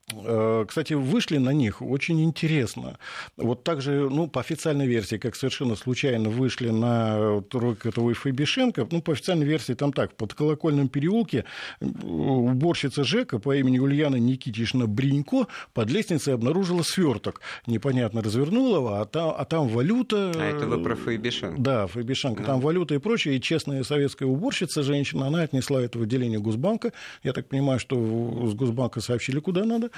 кстати, 0.09 0.93
вышли 0.93 1.39
на 1.39 1.51
них 1.51 1.83
очень 1.83 2.23
интересно. 2.23 2.97
Вот 3.37 3.65
так 3.65 3.83
же, 3.83 4.09
ну, 4.09 4.29
по 4.29 4.41
официальной 4.41 4.87
версии, 4.87 5.17
как 5.17 5.35
совершенно 5.35 5.75
случайно 5.75 6.29
вышли 6.31 6.69
на 6.71 7.41
тройку 7.43 7.89
этого 7.89 8.15
Фейбишенко, 8.15 8.87
ну, 8.93 9.03
по 9.03 9.15
официальной 9.15 9.47
версии 9.47 9.73
там 9.73 9.93
так, 9.93 10.13
в 10.13 10.15
подколокольном 10.15 10.89
переулке 10.89 11.45
уборщица 11.81 13.03
Жека 13.03 13.41
по 13.41 13.57
имени 13.57 13.81
Ульяна 13.81 14.15
Никитична 14.15 14.87
Бринько 14.87 15.49
под 15.75 15.91
лестницей 15.91 16.35
обнаружила 16.35 16.83
сверток. 16.83 17.41
Непонятно 17.67 18.23
развернула 18.23 18.77
его, 18.77 18.95
а 18.95 19.05
там, 19.07 19.35
а 19.37 19.45
там 19.45 19.67
валюта... 19.67 20.33
А 20.37 20.45
это 20.45 20.67
вы 20.67 20.85
про 20.85 20.95
Фейбишенко? 20.95 21.61
Да, 21.61 21.87
Фейбишенко. 21.89 22.43
Ну. 22.43 22.47
Там 22.47 22.61
валюта 22.61 22.95
и 22.95 22.99
прочее. 22.99 23.37
И 23.37 23.41
честная 23.41 23.83
советская 23.83 24.29
уборщица, 24.29 24.85
женщина, 24.85 25.27
она 25.27 25.43
отнесла 25.43 25.83
это 25.83 25.99
в 25.99 26.03
отделение 26.03 26.39
Госбанка. 26.39 26.93
Я 27.25 27.33
так 27.33 27.49
понимаю, 27.49 27.81
что 27.81 27.97
с 27.97 28.55
Госбанка 28.55 29.01
сообщили, 29.01 29.41
куда 29.41 29.65
надо. 29.65 29.91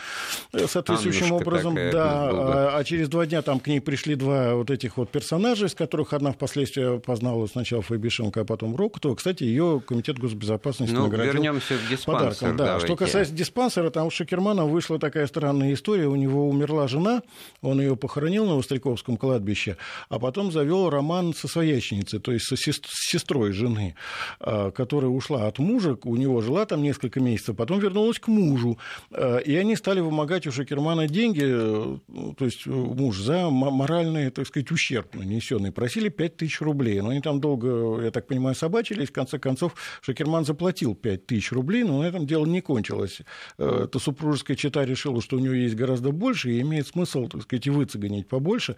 Э, 0.52 0.66
соответствующим 0.66 1.26
Аннушка 1.26 1.48
образом. 1.48 1.74
Да, 1.74 2.30
а, 2.30 2.78
а 2.78 2.84
через 2.84 3.08
два 3.08 3.26
дня 3.26 3.42
там 3.42 3.60
к 3.60 3.66
ней 3.66 3.80
пришли 3.80 4.14
два 4.14 4.54
вот 4.54 4.70
этих 4.70 4.96
вот 4.96 5.10
персонажа, 5.10 5.66
из 5.66 5.74
которых 5.74 6.12
одна 6.12 6.32
впоследствии 6.32 6.98
познала 6.98 7.46
сначала 7.46 7.82
Фабишенко, 7.82 8.42
а 8.42 8.44
потом 8.44 8.76
Рокотова. 8.76 9.14
Кстати, 9.14 9.44
ее 9.44 9.82
комитет 9.86 10.18
госбезопасности 10.18 10.94
ну, 10.94 11.04
наградил 11.04 11.34
вернемся 11.34 11.74
в 11.74 11.88
диспансер. 11.88 12.28
Подарком, 12.28 12.56
да. 12.56 12.80
Что 12.80 12.96
касается 12.96 13.34
диспансера, 13.34 13.90
там 13.90 14.06
у 14.06 14.10
Шакермана 14.10 14.64
вышла 14.64 14.98
такая 14.98 15.26
странная 15.26 15.74
история. 15.74 16.06
У 16.06 16.16
него 16.16 16.48
умерла 16.48 16.88
жена, 16.88 17.22
он 17.62 17.80
ее 17.80 17.96
похоронил 17.96 18.46
на 18.46 18.56
Востряковском 18.56 19.16
кладбище, 19.16 19.76
а 20.08 20.18
потом 20.18 20.52
завел 20.52 20.90
роман 20.90 21.34
со 21.34 21.48
свояченицей, 21.48 22.20
то 22.20 22.32
есть 22.32 22.46
с 22.46 23.10
сестрой 23.10 23.52
жены, 23.52 23.94
а, 24.40 24.70
которая 24.70 25.10
ушла 25.10 25.46
от 25.46 25.58
мужа, 25.58 25.96
у 26.04 26.16
него 26.16 26.40
жила 26.40 26.66
там 26.66 26.82
несколько 26.82 27.20
месяцев, 27.20 27.56
потом 27.56 27.80
вернулась 27.80 28.18
к 28.18 28.28
мужу, 28.28 28.78
а, 29.10 29.38
и 29.38 29.54
они 29.56 29.76
стали 29.76 29.87
вымогать 29.96 30.46
у 30.46 30.52
Шакермана 30.52 31.08
деньги, 31.08 31.42
э, 31.42 32.32
то 32.36 32.44
есть 32.44 32.66
э, 32.66 32.70
муж, 32.70 33.18
за 33.18 33.50
моральный, 33.50 34.30
так 34.30 34.46
сказать, 34.46 34.70
ущерб 34.70 35.14
нанесенный. 35.14 35.72
Просили 35.72 36.08
5 36.08 36.36
тысяч 36.36 36.60
рублей. 36.60 37.00
Но 37.00 37.10
они 37.10 37.20
там 37.20 37.40
долго, 37.40 38.00
я 38.02 38.10
так 38.10 38.26
понимаю, 38.26 38.54
собачились. 38.54 39.08
В 39.08 39.12
конце 39.12 39.38
концов, 39.38 39.74
Шакерман 40.02 40.44
заплатил 40.44 40.94
5 40.94 41.26
тысяч 41.26 41.52
рублей, 41.52 41.84
но 41.84 42.02
на 42.02 42.06
этом 42.06 42.26
дело 42.26 42.46
не 42.46 42.60
кончилось. 42.60 43.20
Э, 43.58 43.84
эта 43.84 43.98
супружеская 43.98 44.56
чита 44.56 44.84
решила, 44.84 45.22
что 45.22 45.36
у 45.36 45.40
нее 45.40 45.62
есть 45.62 45.74
гораздо 45.74 46.12
больше, 46.12 46.50
и 46.50 46.60
имеет 46.60 46.86
смысл, 46.86 47.26
так 47.26 47.42
сказать, 47.42 47.66
и 47.66 47.70
выцегонить 47.70 48.28
побольше. 48.28 48.76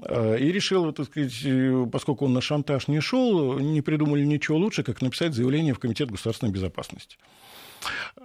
И 0.00 0.52
решила, 0.52 0.92
так 0.92 1.06
сказать, 1.06 1.90
поскольку 1.90 2.24
он 2.24 2.32
на 2.32 2.40
шантаж 2.40 2.88
не 2.88 3.00
шел, 3.00 3.58
не 3.58 3.80
придумали 3.82 4.24
ничего 4.24 4.58
лучше, 4.58 4.82
как 4.82 5.02
написать 5.02 5.34
заявление 5.34 5.74
в 5.74 5.78
Комитет 5.78 6.10
государственной 6.10 6.52
безопасности. 6.52 7.16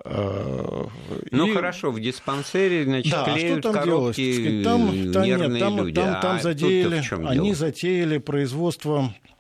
Э, 0.06 0.84
ну 1.32 1.48
и... 1.48 1.54
хорошо, 1.54 1.92
в 1.92 2.00
диспансере, 2.00 2.84
значит, 2.84 3.12
да, 3.12 3.24
клеют 3.26 3.60
что 3.60 3.74
там 3.74 3.84
коробки? 3.84 4.62
Там, 4.64 5.12
там, 5.12 5.24
нет, 5.24 5.60
там, 5.60 5.78
люди. 5.78 5.96
Там, 5.96 6.22
там 6.22 6.36
а 6.38 6.40
задеяли, 6.40 7.04
они 7.28 7.50
дело? 7.50 7.56
затеяли 7.56 8.18
производство 8.18 9.14
Э, 9.14 9.33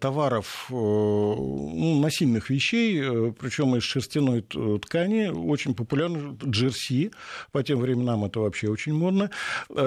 товаров, 0.00 0.66
э, 0.70 0.74
ну, 0.74 2.00
насильных 2.00 2.50
вещей, 2.50 3.00
э, 3.00 3.32
причем 3.38 3.76
из 3.76 3.82
шерстяной 3.82 4.42
ткани, 4.42 5.28
очень 5.28 5.74
популярны 5.74 6.36
джерси, 6.44 7.10
по 7.52 7.62
тем 7.62 7.80
временам 7.80 8.24
это 8.24 8.40
вообще 8.40 8.68
очень 8.68 8.94
модно, 8.94 9.30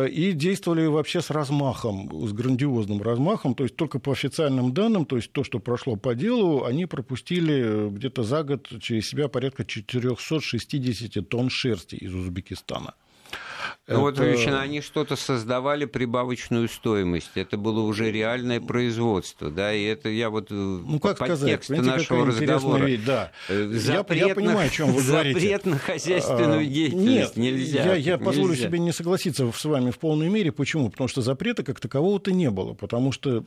и 0.10 0.32
действовали 0.34 0.86
вообще 0.86 1.22
с 1.22 1.30
размахом, 1.30 2.28
с 2.28 2.34
грандиозным 2.34 3.02
размахом, 3.02 3.56
то 3.56 3.64
есть 3.64 3.76
только 3.76 4.00
по 4.00 4.12
официальным 4.12 4.74
данным, 4.74 5.06
то 5.06 5.16
есть 5.18 5.32
то, 5.32 5.44
что 5.44 5.60
прошло 5.60 5.96
по 5.96 6.16
делу, 6.16 6.66
они 6.66 6.86
пропустили 6.86 7.90
где-то 7.90 8.24
за 8.24 8.44
год 8.44 8.70
через 8.82 9.08
себя 9.08 9.28
порядка 9.28 9.66
460 9.66 11.28
тонн 11.30 11.50
шерсти 11.50 11.96
из 11.96 12.14
Узбекистана. 12.14 12.94
Это... 13.86 14.00
Вот, 14.00 14.18
Величина, 14.18 14.62
они 14.62 14.80
что-то 14.80 15.18
создавали 15.18 15.84
прибавочную 15.84 16.70
стоимость. 16.70 17.32
Это 17.36 17.58
было 17.58 17.82
уже 17.82 18.12
реальное 18.12 18.62
производство, 18.62 19.52
да, 19.52 19.74
и 19.74 19.84
это 19.84 20.08
я 20.08 20.30
вот 20.30 20.52
э, 20.52 20.54
ну, 20.54 21.02
как 21.02 21.18
по 21.18 21.26
сказать, 21.26 21.68
нашего 21.68 22.28
разговора. 22.28 22.86
Вещь, 22.86 23.02
да. 23.06 23.32
Запрет, 23.50 24.22
я, 24.22 24.28
я 24.28 24.36
понимаю, 24.36 24.68
о 24.68 24.70
чем 24.70 24.94
вы 24.94 25.04
говорите. 25.06 25.38
Запрет 25.38 25.66
на 25.66 25.78
хозяйственную 25.78 26.62
а, 26.62 26.64
деятельность 26.64 27.36
Нет, 27.36 27.54
нельзя. 27.54 27.84
Я, 27.84 27.96
я 27.96 28.18
позволю 28.18 28.52
нельзя. 28.52 28.68
себе 28.68 28.80
не 28.80 28.94
согласиться 28.94 29.52
с 29.52 29.66
вами 29.66 29.92
в 29.92 30.00
полной 30.00 30.30
мере. 30.30 30.54
Почему? 30.54 30.90
Потому 30.90 31.10
что 31.10 31.22
запрета 31.22 31.64
как 31.64 31.82
такового-то 31.82 32.32
не 32.32 32.50
было. 32.50 32.76
Потому 32.76 33.12
что 33.12 33.44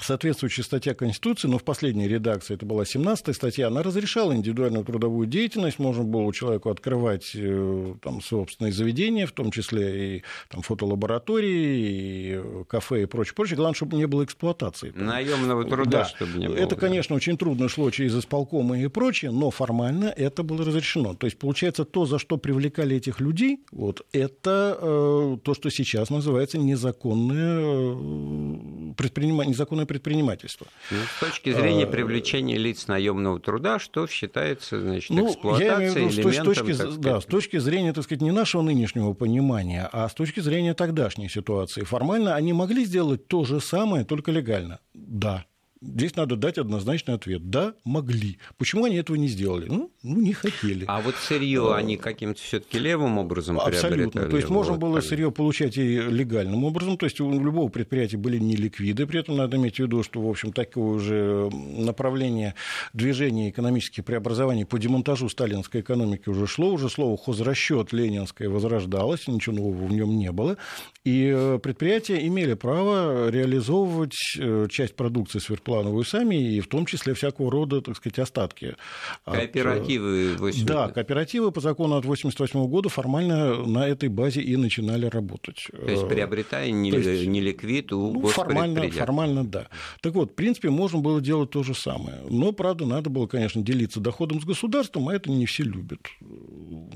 соответствующая 0.00 0.62
статья 0.62 0.94
Конституции, 0.94 1.48
но 1.48 1.58
в 1.58 1.64
последней 1.64 2.08
редакции, 2.08 2.54
это 2.54 2.66
была 2.66 2.84
17 2.84 3.34
статья, 3.34 3.68
она 3.68 3.82
разрешала 3.82 4.34
индивидуальную 4.34 4.84
трудовую 4.84 5.26
деятельность, 5.26 5.78
можно 5.78 6.04
было 6.04 6.22
у 6.22 6.32
человека 6.32 6.70
открывать 6.70 7.30
э, 7.34 7.94
там, 8.02 8.20
собственные 8.20 8.72
заведения, 8.72 9.26
в 9.26 9.32
том 9.32 9.50
числе 9.50 10.16
и 10.16 10.22
там, 10.50 10.62
фотолаборатории, 10.62 12.34
и 12.34 12.64
кафе 12.68 13.02
и 13.02 13.06
прочее, 13.06 13.34
прочее. 13.34 13.56
Главное, 13.56 13.74
чтобы 13.74 13.96
не 13.96 14.06
было 14.06 14.24
эксплуатации. 14.24 14.92
Наемного 14.94 15.64
труда, 15.64 15.90
да. 15.90 16.04
чтобы 16.04 16.38
не 16.38 16.48
было. 16.48 16.56
Это, 16.56 16.76
конечно, 16.76 17.14
очень 17.14 17.36
трудно 17.36 17.68
шло 17.68 17.90
через 17.90 18.16
исполкомы 18.16 18.82
и 18.82 18.88
прочее, 18.88 19.30
но 19.30 19.50
формально 19.50 20.06
это 20.06 20.42
было 20.42 20.64
разрешено. 20.64 21.14
То 21.14 21.26
есть, 21.26 21.38
получается, 21.38 21.84
то, 21.84 22.06
за 22.06 22.18
что 22.18 22.36
привлекали 22.36 22.96
этих 22.96 23.20
людей, 23.20 23.60
вот, 23.70 24.04
это 24.12 24.78
э, 24.80 25.36
то, 25.42 25.54
что 25.54 25.70
сейчас 25.70 26.10
называется 26.10 26.58
незаконное 26.58 27.60
э, 27.60 28.94
предпринимание, 28.96 29.52
незаконное 29.52 29.83
предпринимательства. 29.86 30.66
Ну, 30.90 30.98
с 31.16 31.20
точки 31.20 31.52
зрения 31.52 31.84
а, 31.84 31.86
привлечения 31.86 32.56
лиц 32.56 32.86
наемного 32.88 33.40
труда, 33.40 33.78
что 33.78 34.06
считается 34.06 34.80
значит, 34.80 35.10
ну, 35.10 35.28
эксплуатацией 35.28 36.08
виду, 36.08 36.32
с 36.32 36.44
точки, 36.44 36.98
да, 36.98 37.20
с 37.20 37.24
точки 37.24 37.58
зрения, 37.58 37.92
так 37.92 38.04
сказать, 38.04 38.22
не 38.22 38.30
нашего 38.30 38.62
нынешнего 38.62 39.12
понимания, 39.12 39.88
а 39.92 40.08
с 40.08 40.14
точки 40.14 40.40
зрения 40.40 40.74
тогдашней 40.74 41.28
ситуации. 41.28 41.82
Формально 41.82 42.34
они 42.34 42.52
могли 42.52 42.84
сделать 42.84 43.26
то 43.28 43.44
же 43.44 43.60
самое, 43.60 44.04
только 44.04 44.30
легально. 44.30 44.80
Да, 44.94 45.44
Здесь 45.86 46.16
надо 46.16 46.36
дать 46.36 46.56
однозначный 46.56 47.14
ответ. 47.14 47.50
Да, 47.50 47.74
могли. 47.84 48.38
Почему 48.56 48.86
они 48.86 48.96
этого 48.96 49.16
не 49.16 49.28
сделали? 49.28 49.66
Ну, 49.68 49.92
ну 50.02 50.20
не 50.20 50.32
хотели. 50.32 50.84
А 50.88 51.00
вот 51.00 51.14
сырье 51.16 51.74
а, 51.74 51.76
они 51.76 51.96
каким-то 51.96 52.40
все-таки 52.40 52.78
левым 52.78 53.18
образом 53.18 53.60
Абсолютно. 53.60 54.22
То 54.22 54.36
есть 54.36 54.48
можно 54.48 54.72
вот, 54.72 54.80
было 54.80 55.00
сырье 55.00 55.30
получать 55.30 55.76
и 55.76 56.00
легальным 56.00 56.64
образом. 56.64 56.96
То 56.96 57.06
есть 57.06 57.20
у 57.20 57.30
любого 57.30 57.68
предприятия 57.68 58.16
были 58.16 58.38
не 58.38 58.56
ликвиды. 58.56 59.06
При 59.06 59.20
этом 59.20 59.36
надо 59.36 59.58
иметь 59.58 59.76
в 59.76 59.80
виду, 59.80 60.02
что, 60.02 60.22
в 60.22 60.28
общем, 60.28 60.52
такое 60.52 60.84
уже 60.84 61.50
направление 61.50 62.54
движения 62.94 63.50
экономических 63.50 64.04
преобразований 64.04 64.64
по 64.64 64.78
демонтажу 64.78 65.28
сталинской 65.28 65.82
экономики 65.82 66.28
уже 66.28 66.46
шло. 66.46 66.72
Уже 66.72 66.88
слово 66.88 67.18
хозрасчет 67.18 67.92
ленинское 67.92 68.48
возрождалось, 68.48 69.28
ничего 69.28 69.56
нового 69.56 69.86
в 69.86 69.92
нем 69.92 70.16
не 70.16 70.32
было. 70.32 70.56
И 71.04 71.30
э, 71.34 71.58
предприятия 71.62 72.26
имели 72.26 72.54
право 72.54 73.28
реализовывать 73.28 74.16
э, 74.38 74.66
часть 74.70 74.96
продукции 74.96 75.38
сверхплановой 75.38 75.73
плановую 75.74 76.04
сами, 76.04 76.36
и 76.36 76.60
в 76.60 76.68
том 76.68 76.86
числе 76.86 77.14
всякого 77.14 77.50
рода, 77.50 77.80
так 77.80 77.96
сказать, 77.96 78.18
остатки. 78.20 78.76
Кооперативы. 79.24 80.34
От, 80.34 80.64
да, 80.64 80.88
кооперативы 80.88 81.50
по 81.50 81.60
закону 81.60 81.96
от 81.96 82.04
1988 82.04 82.70
года 82.70 82.88
формально 82.88 83.66
на 83.66 83.88
этой 83.88 84.08
базе 84.08 84.40
и 84.40 84.56
начинали 84.56 85.06
работать. 85.06 85.66
То 85.70 85.90
есть 85.90 86.08
приобретая 86.08 86.70
не, 86.70 86.90
есть, 86.90 87.26
не 87.26 87.42
у 87.92 88.12
ну, 88.12 88.26
формально, 88.28 88.88
формально, 88.90 89.44
да. 89.44 89.66
Так 90.00 90.14
вот, 90.14 90.30
в 90.30 90.34
принципе, 90.34 90.70
можно 90.70 91.00
было 91.00 91.20
делать 91.20 91.50
то 91.50 91.62
же 91.64 91.74
самое. 91.74 92.18
Но, 92.30 92.52
правда, 92.52 92.86
надо 92.86 93.10
было, 93.10 93.26
конечно, 93.26 93.62
делиться 93.62 94.00
доходом 94.00 94.40
с 94.40 94.44
государством, 94.44 95.08
а 95.08 95.14
это 95.14 95.30
не 95.30 95.46
все 95.46 95.64
любят. 95.64 96.00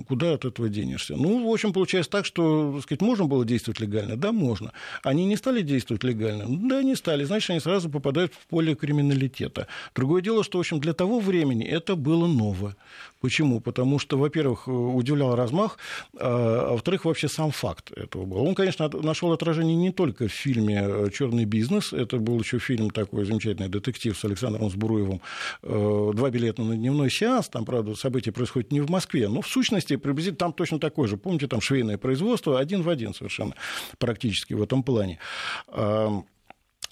Куда 0.07 0.35
от 0.35 0.45
этого 0.45 0.69
денешься? 0.69 1.17
Ну, 1.17 1.49
в 1.49 1.53
общем, 1.53 1.73
получается 1.73 2.13
так, 2.13 2.25
что, 2.25 2.75
так 2.75 2.83
сказать, 2.85 3.01
можно 3.03 3.25
было 3.25 3.45
действовать 3.45 3.81
легально? 3.81 4.17
Да, 4.17 4.31
можно. 4.31 4.73
Они 5.03 5.25
не 5.25 5.37
стали 5.37 5.63
действовать 5.63 6.05
легально? 6.05 6.45
Да, 6.49 6.83
не 6.83 6.95
стали. 6.95 7.25
Значит, 7.25 7.51
они 7.51 7.61
сразу 7.61 7.91
попадают 7.91 8.33
в 8.35 8.47
поле 8.47 8.68
криминалитета. 8.75 9.67
Другое 9.95 10.23
дело, 10.23 10.45
что, 10.45 10.59
в 10.59 10.61
общем, 10.61 10.81
для 10.81 10.93
того 10.93 11.21
времени 11.21 11.65
это 11.65 11.97
было 11.97 12.27
ново. 12.27 12.77
Почему? 13.21 13.61
Потому 13.61 13.99
что, 13.99 14.17
во-первых, 14.17 14.69
удивлял 14.69 15.35
размах, 15.35 15.79
а, 16.19 16.69
а 16.69 16.73
во-вторых, 16.73 17.05
вообще 17.05 17.29
сам 17.29 17.51
факт 17.51 17.91
этого 17.93 18.25
был. 18.25 18.47
Он, 18.47 18.55
конечно, 18.55 18.89
нашел 19.03 19.33
отражение 19.33 19.77
не 19.77 19.91
только 19.91 20.29
в 20.29 20.33
фильме 20.33 21.11
Черный 21.13 21.45
бизнес, 21.45 21.93
это 21.93 22.19
был 22.19 22.39
еще 22.41 22.59
фильм 22.59 22.91
такой 22.91 23.25
замечательный 23.25 23.69
детектив 23.69 24.17
с 24.17 24.25
Александром 24.25 24.71
Сбуруевым 24.71 25.21
э, 25.63 26.11
«Два 26.15 26.31
билета 26.31 26.63
на 26.63 26.77
дневной 26.77 27.11
сеанс». 27.11 27.49
Там, 27.49 27.65
правда, 27.65 27.95
события 27.95 28.33
происходят 28.33 28.73
не 28.73 28.81
в 28.81 28.91
Москве, 28.91 29.29
но 29.29 29.43
в 29.43 29.49
сущности 29.49 29.97
приблизительно 29.97 30.39
там 30.39 30.53
точно 30.53 30.79
такое 30.79 31.09
же. 31.09 31.17
Помните, 31.17 31.47
там 31.49 31.61
швейное 31.61 31.99
производство 31.99 32.59
один 32.59 32.83
в 32.83 32.89
один 32.89 33.15
совершенно 33.15 33.55
практически 33.99 34.55
в 34.55 34.63
этом 34.63 34.83
плане. 34.83 35.19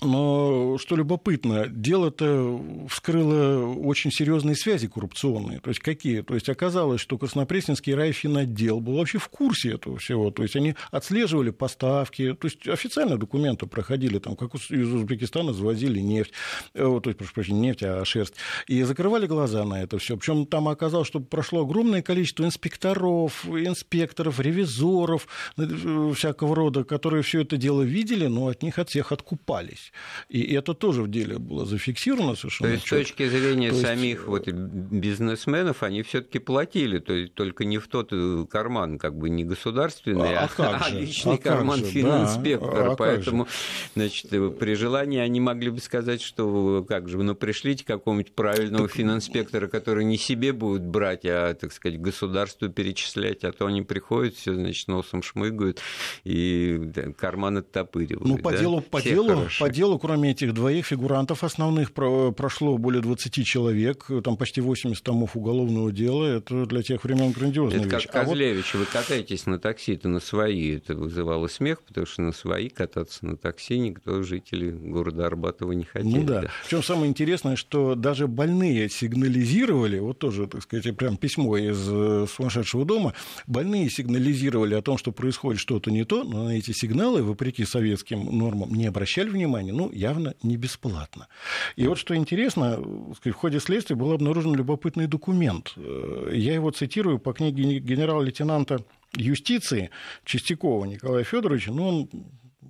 Но 0.03 0.77
что 0.79 0.95
любопытно, 0.95 1.69
дело-то 1.69 2.61
вскрыло 2.91 3.67
очень 3.67 4.13
серьезные 4.13 4.55
связи 4.55 4.89
коррупционные. 4.89 5.61
То 5.61 5.71
есть 5.71 5.81
какие? 5.81 6.21
То 6.21 6.35
есть 6.35 6.51
оказалось, 6.51 7.01
что 7.01 7.17
Краснопресненский 7.17 7.95
райфинотдел 7.95 8.81
был 8.81 8.99
вообще 8.99 9.17
в 9.19 9.29
курсе 9.29 9.73
этого 9.73 9.97
всего. 9.97 10.31
То 10.31 10.43
есть 10.43 10.55
они 10.55 10.75
отслеживали 10.91 11.49
поставки, 11.49 12.35
то 12.35 12.47
есть 12.47 12.69
официально 12.69 13.17
документы 13.17 13.67
проходили, 13.67 14.19
там, 14.19 14.37
как 14.37 14.55
из 14.55 14.93
Узбекистана 14.93 15.55
завозили 15.55 16.01
нефть, 16.01 16.33
э, 16.75 17.01
то 17.03 17.09
есть, 17.09 17.17
прошу 17.17 17.33
прощения, 17.33 17.61
нефть, 17.61 17.83
а 17.83 18.05
шерсть, 18.05 18.35
и 18.67 18.83
закрывали 18.83 19.27
глаза 19.27 19.65
на 19.65 19.83
это 19.83 19.99
все. 19.99 20.19
Причем 20.19 20.45
там 20.45 20.69
оказалось, 20.69 21.09
что 21.09 21.21
прошло 21.21 21.63
огромное 21.63 22.03
количество 22.03 22.45
инспекторов, 22.45 23.47
инспекторов, 23.47 24.41
ревизоров 24.41 25.27
э, 25.57 26.13
всякого 26.15 26.55
рода, 26.55 26.85
которые 26.85 27.23
все 27.23 27.41
это 27.41 27.57
дело 27.57 27.81
видели, 27.81 28.27
но 28.27 28.49
от 28.49 28.63
них 28.63 28.79
от 28.79 28.91
всех 28.91 29.11
откупались 29.11 29.86
есть. 29.87 29.93
И 30.29 30.55
это 30.55 30.75
тоже 30.75 31.03
в 31.03 31.11
деле 31.11 31.39
было 31.39 31.65
зафиксировано 31.65 32.35
совершенно. 32.35 32.71
То 32.71 32.75
есть, 32.75 32.87
с 32.87 32.91
точки 32.91 33.29
зрения 33.29 33.71
то 33.71 33.77
самих 33.77 34.17
есть... 34.19 34.27
вот 34.27 34.49
бизнесменов, 34.49 35.83
они 35.83 36.03
все-таки 36.03 36.39
платили, 36.39 36.99
то 36.99 37.13
есть 37.13 37.35
только 37.35 37.65
не 37.65 37.79
в 37.79 37.89
тот 37.89 38.09
э, 38.13 38.47
карман, 38.51 38.99
как 38.99 39.17
бы 39.17 39.29
не 39.29 39.45
государственный, 39.45 40.37
а, 40.37 40.49
а, 40.59 40.79
а 40.85 40.91
личный 40.91 41.35
а 41.35 41.39
карман 41.39 41.79
же? 41.79 41.87
фининспектора. 41.87 42.85
Да. 42.85 42.93
А 42.93 42.97
Поэтому, 42.97 43.49
значит, 43.95 44.33
э, 44.33 44.51
при 44.51 44.75
желании 44.75 45.19
они 45.19 45.41
могли 45.41 45.71
бы 45.71 45.81
сказать, 45.81 46.23
что 46.23 46.85
как 46.89 47.09
же, 47.09 47.19
ну 47.19 47.35
пришлите 47.35 47.85
какого-нибудь 47.85 48.33
правильного 48.33 48.89
так... 48.89 48.97
фининспектора, 48.97 49.69
который 49.69 50.05
не 50.05 50.19
себе 50.19 50.53
будет 50.53 50.83
брать, 50.83 51.25
а, 51.25 51.55
так 51.55 51.73
сказать, 51.73 52.01
государству 52.01 52.69
перечислять, 52.69 53.45
а 53.45 53.53
то 53.53 53.67
они 53.67 53.83
приходят, 53.83 54.35
все, 54.35 54.55
значит, 54.55 54.89
носом 54.89 55.23
шмыгают 55.23 55.81
и 56.25 56.91
карман 57.19 57.59
оттопыривают. 57.59 58.27
Ну, 58.27 58.39
по 58.39 58.53
да? 58.53 58.59
делу, 58.59 58.81
по 58.81 59.03
делу, 59.03 59.49
по 59.59 59.71
делу, 59.77 59.99
кроме 59.99 60.33
этих 60.33 60.55
двоих 60.55 60.87
фигурантов 60.87 61.45
основных, 61.45 61.93
прошло 61.93 62.77
более 62.79 63.03
20 63.03 63.45
человек, 63.45 64.07
там 64.25 64.37
почти 64.37 64.61
80 64.61 65.03
томов 65.03 65.37
уголовного 65.37 65.93
дела. 65.93 66.25
Это 66.25 66.67
для 66.67 66.83
тех 66.83 67.05
времен 67.05 67.31
грандиозная 67.33 67.81
это 67.81 67.97
вещь. 67.97 68.07
как 68.07 68.27
Козлевич, 68.27 68.75
а 68.75 68.79
вот... 68.79 68.87
вы 68.87 68.93
катаетесь 68.93 69.47
на 69.47 69.59
такси-то 69.59 70.09
на 70.09 70.21
свои. 70.21 70.77
Это 70.77 70.95
вызывало 70.95 71.47
смех, 71.47 71.83
потому 71.83 72.07
что 72.07 72.23
на 72.23 72.33
свои 72.33 72.69
кататься 72.69 73.25
на 73.25 73.37
такси 73.37 73.79
никто, 73.79 74.23
жители 74.23 74.71
города 74.71 75.27
Арбатова, 75.27 75.73
не 75.73 75.85
хотели. 75.85 76.17
Ну 76.17 76.25
да. 76.25 76.43
да. 76.43 76.51
Причем 76.65 76.83
самое 76.83 77.09
интересное, 77.09 77.57
что 77.57 77.95
даже 77.95 78.27
больные 78.27 78.89
сигнализировали, 78.89 79.99
вот 79.99 80.19
тоже, 80.19 80.47
так 80.47 80.63
сказать, 80.63 80.97
прям 80.97 81.17
письмо 81.17 81.57
из 81.59 81.87
э, 81.89 82.27
сумасшедшего 82.29 82.85
дома, 82.85 83.13
больные 83.47 83.91
сигнализировали 83.91 84.75
о 84.75 84.83
том, 84.83 84.99
что 84.99 85.13
происходит 85.13 85.61
что-то 85.61 85.91
не 85.91 86.05
то, 86.05 86.25
но 86.25 86.45
на 86.45 86.57
эти 86.57 86.73
сигналы, 86.73 87.23
вопреки 87.23 87.65
советским 87.65 88.25
нормам, 88.37 88.73
не 88.75 88.87
обращали 88.87 89.29
внимания 89.29 89.66
внимание, 89.67 89.73
ну, 89.73 89.91
явно 89.93 90.35
не 90.43 90.57
бесплатно. 90.57 91.29
И 91.77 91.87
вот 91.87 91.99
что 91.99 92.15
интересно, 92.15 92.79
в 92.79 93.33
ходе 93.33 93.61
следствия 93.61 93.97
был 93.97 94.13
обнаружен 94.13 94.55
любопытный 94.55 95.07
документ. 95.07 95.73
Э, 95.77 96.31
я 96.33 96.55
его 96.55 96.71
цитирую 96.71 97.19
по 97.19 97.33
книге 97.33 97.79
генерал-лейтенанта 97.79 98.85
юстиции 99.15 99.91
Чистякова 100.25 100.85
Николая 100.85 101.25
Федоровича, 101.25 101.73
но 101.73 101.89
он 101.89 102.09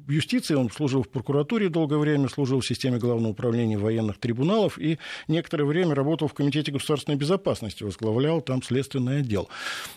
в 0.07 0.11
юстиции, 0.11 0.55
он 0.55 0.71
служил 0.71 1.03
в 1.03 1.09
прокуратуре 1.09 1.69
долгое 1.69 1.99
время, 1.99 2.29
служил 2.29 2.61
в 2.61 2.67
системе 2.67 2.99
Главного 2.99 3.33
управления 3.33 3.79
военных 3.79 4.19
трибуналов 4.19 4.79
и 4.79 4.99
некоторое 5.29 5.65
время 5.65 5.95
работал 5.95 6.29
в 6.29 6.35
Комитете 6.35 6.73
государственной 6.73 7.17
безопасности, 7.17 7.85
возглавлял 7.85 8.41
там 8.41 8.63
следственный 8.63 9.21
отдел. 9.21 9.49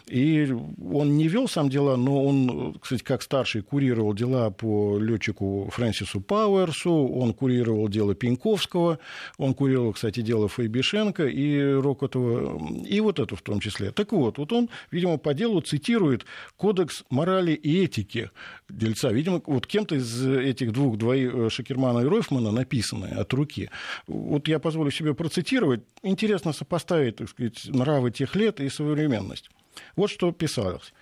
И 0.07 0.53
он 0.91 1.17
не 1.17 1.27
вел 1.27 1.47
сам 1.47 1.69
дела, 1.69 1.95
но 1.95 2.23
он, 2.23 2.77
кстати, 2.79 3.03
как 3.03 3.21
старший 3.21 3.61
курировал 3.61 4.13
дела 4.13 4.49
по 4.49 4.97
летчику 4.97 5.69
Фрэнсису 5.71 6.21
Пауэрсу, 6.21 6.91
он 6.91 7.33
курировал 7.33 7.87
дело 7.89 8.15
Пеньковского, 8.15 8.99
он 9.37 9.53
курировал, 9.53 9.93
кстати, 9.93 10.21
дело 10.21 10.47
Фейбишенко 10.49 11.27
и 11.27 11.73
Рокотова, 11.73 12.85
и 12.85 12.99
вот 12.99 13.19
это 13.19 13.35
в 13.35 13.41
том 13.41 13.59
числе. 13.59 13.91
Так 13.91 14.11
вот, 14.11 14.37
вот 14.37 14.51
он, 14.53 14.69
видимо, 14.91 15.17
по 15.17 15.33
делу 15.33 15.61
цитирует 15.61 16.25
Кодекс 16.57 17.03
морали 17.09 17.53
и 17.53 17.83
этики 17.83 18.31
дельца. 18.69 19.11
Видимо, 19.11 19.41
вот 19.45 19.67
кем-то 19.89 19.95
из 19.95 20.25
этих 20.25 20.71
двух, 20.71 20.97
двоих, 20.97 21.33
э, 21.33 21.49
Шакермана 21.49 21.99
и 21.99 22.05
Ройфмана, 22.05 22.51
написанные 22.51 23.13
от 23.13 23.33
руки. 23.33 23.69
Вот 24.07 24.47
я 24.47 24.59
позволю 24.59 24.91
себе 24.91 25.13
процитировать. 25.13 25.81
Интересно 26.03 26.53
сопоставить, 26.53 27.17
так 27.17 27.29
сказать, 27.29 27.65
нравы 27.67 28.11
тех 28.11 28.35
лет 28.35 28.59
и 28.59 28.69
современность. 28.69 29.49
Вот 29.95 30.09
что 30.09 30.31
писалось. 30.31 30.93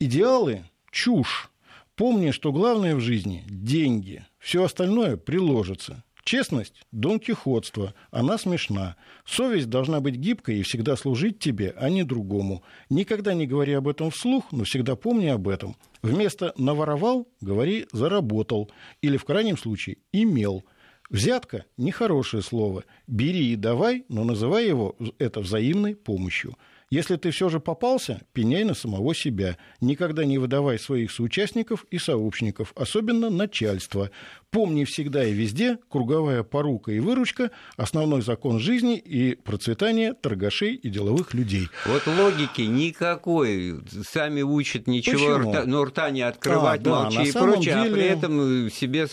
«Идеалы– 0.00 0.64
чушь. 0.90 1.50
Помни, 1.94 2.32
что 2.32 2.52
главное 2.52 2.96
в 2.96 3.00
жизни– 3.00 3.44
деньги. 3.48 4.24
Все 4.38 4.64
остальное 4.64 5.16
приложится. 5.16 6.02
Честность– 6.24 6.74
дон 6.92 7.20
кихотство, 7.20 7.92
она 8.10 8.38
смешна. 8.38 8.96
Совесть 9.26 9.68
должна 9.68 10.00
быть 10.00 10.16
гибкой 10.16 10.58
и 10.58 10.62
всегда 10.62 10.96
служить 10.96 11.38
тебе, 11.38 11.74
а 11.76 11.90
не 11.90 12.02
другому. 12.02 12.62
Никогда 12.88 13.34
не 13.34 13.46
говори 13.46 13.74
об 13.74 13.88
этом 13.88 14.10
вслух, 14.10 14.50
но 14.50 14.64
всегда 14.64 14.96
помни 14.96 15.26
об 15.26 15.48
этом. 15.48 15.76
Вместо 16.00 16.54
«наворовал» 16.56 17.28
говори 17.42 17.86
«заработал» 17.92 18.70
или, 19.02 19.18
в 19.18 19.24
крайнем 19.24 19.58
случае, 19.58 19.98
«имел». 20.12 20.64
Взятка– 21.10 21.66
нехорошее 21.76 22.42
слово. 22.42 22.84
Бери 23.06 23.52
и 23.52 23.56
давай, 23.56 24.06
но 24.08 24.24
называй 24.24 24.66
его 24.66 24.96
это 25.18 25.40
взаимной 25.40 25.94
помощью. 25.94 26.56
Если 26.94 27.16
ты 27.16 27.32
все 27.32 27.48
же 27.48 27.58
попался, 27.58 28.20
пеняй 28.34 28.62
на 28.62 28.74
самого 28.74 29.16
себя. 29.16 29.58
Никогда 29.80 30.24
не 30.24 30.38
выдавай 30.38 30.78
своих 30.78 31.10
соучастников 31.10 31.86
и 31.90 31.98
сообщников, 31.98 32.72
особенно 32.76 33.30
начальство. 33.30 34.12
Помни 34.52 34.84
всегда 34.84 35.24
и 35.24 35.32
везде, 35.32 35.78
круговая 35.88 36.44
порука 36.44 36.92
и 36.92 37.00
выручка– 37.00 37.50
основной 37.76 38.22
закон 38.22 38.60
жизни 38.60 38.96
и 38.96 39.34
процветания 39.34 40.12
торгашей 40.12 40.76
и 40.76 40.88
деловых 40.88 41.34
людей. 41.34 41.66
Вот 41.84 42.06
логики 42.06 42.62
никакой. 42.62 43.80
Сами 44.08 44.42
учат 44.42 44.86
ничего, 44.86 45.38
рта, 45.38 45.64
но 45.66 45.84
рта 45.86 46.10
не 46.10 46.22
открывать, 46.22 46.86
а, 46.86 46.90
молчи 46.90 47.16
да, 47.16 47.24
и 47.24 47.32
прочее, 47.32 47.74
деле... 47.74 47.90
а 47.90 47.92
при 47.92 48.04
этом 48.04 48.70
себе 48.70 49.08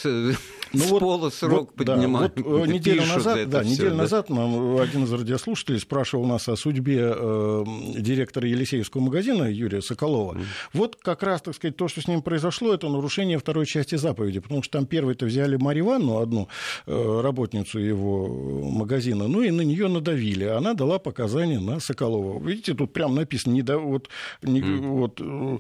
ну, 0.74 0.80
с 0.80 0.90
вот, 0.90 1.00
пола 1.00 1.30
срок 1.30 1.74
вот, 1.78 1.88
поднимают. 1.88 2.34
Да, 2.36 2.44
вот, 2.44 2.68
неделю 2.68 3.06
назад, 3.06 3.50
да, 3.50 3.62
все, 3.62 3.72
неделю 3.72 3.90
да. 3.92 3.96
назад 3.98 4.30
нам 4.30 4.78
один 4.78 5.04
из 5.04 5.12
радиослушателей 5.12 5.80
спрашивал 5.80 6.26
нас 6.26 6.48
о 6.48 6.56
судьбе 6.56 7.14
э, 7.14 7.64
директора 7.98 8.48
Елисеевского 8.48 9.02
магазина 9.02 9.44
Юрия 9.52 9.82
Соколова. 9.82 10.34
Mm. 10.36 10.44
Вот 10.74 10.98
как 11.02 11.24
раз, 11.24 11.42
так 11.42 11.56
сказать, 11.56 11.76
то, 11.76 11.88
что 11.88 12.02
с 12.02 12.08
ним 12.08 12.22
произошло, 12.22 12.74
это 12.74 12.88
нарушение 12.90 13.38
второй 13.38 13.66
части 13.66 13.96
заповеди, 13.96 14.40
потому 14.40 14.64
что 14.64 14.78
там 14.78 14.86
первый-то 14.86 15.26
взяли 15.26 15.58
Марию 15.58 15.86
Ивановну, 15.86 16.20
одну 16.20 16.48
э, 16.86 17.22
работницу 17.22 17.80
его 17.80 18.28
магазина, 18.64 19.28
ну 19.28 19.42
и 19.42 19.52
на 19.52 19.62
нее 19.62 19.88
надавили. 19.88 20.46
Она 20.46 20.74
дала 20.74 21.00
показания 21.00 21.60
на 21.60 21.80
Соколова. 21.80 22.42
Видите, 22.46 22.74
тут 22.74 22.94
прямо 22.94 23.16
написано, 23.16 23.54
не, 23.54 23.62
да, 23.62 23.78
вот, 23.78 24.10
не, 24.42 24.62
mm. 24.62 24.88
вот, 24.88 25.20
э, 25.22 25.58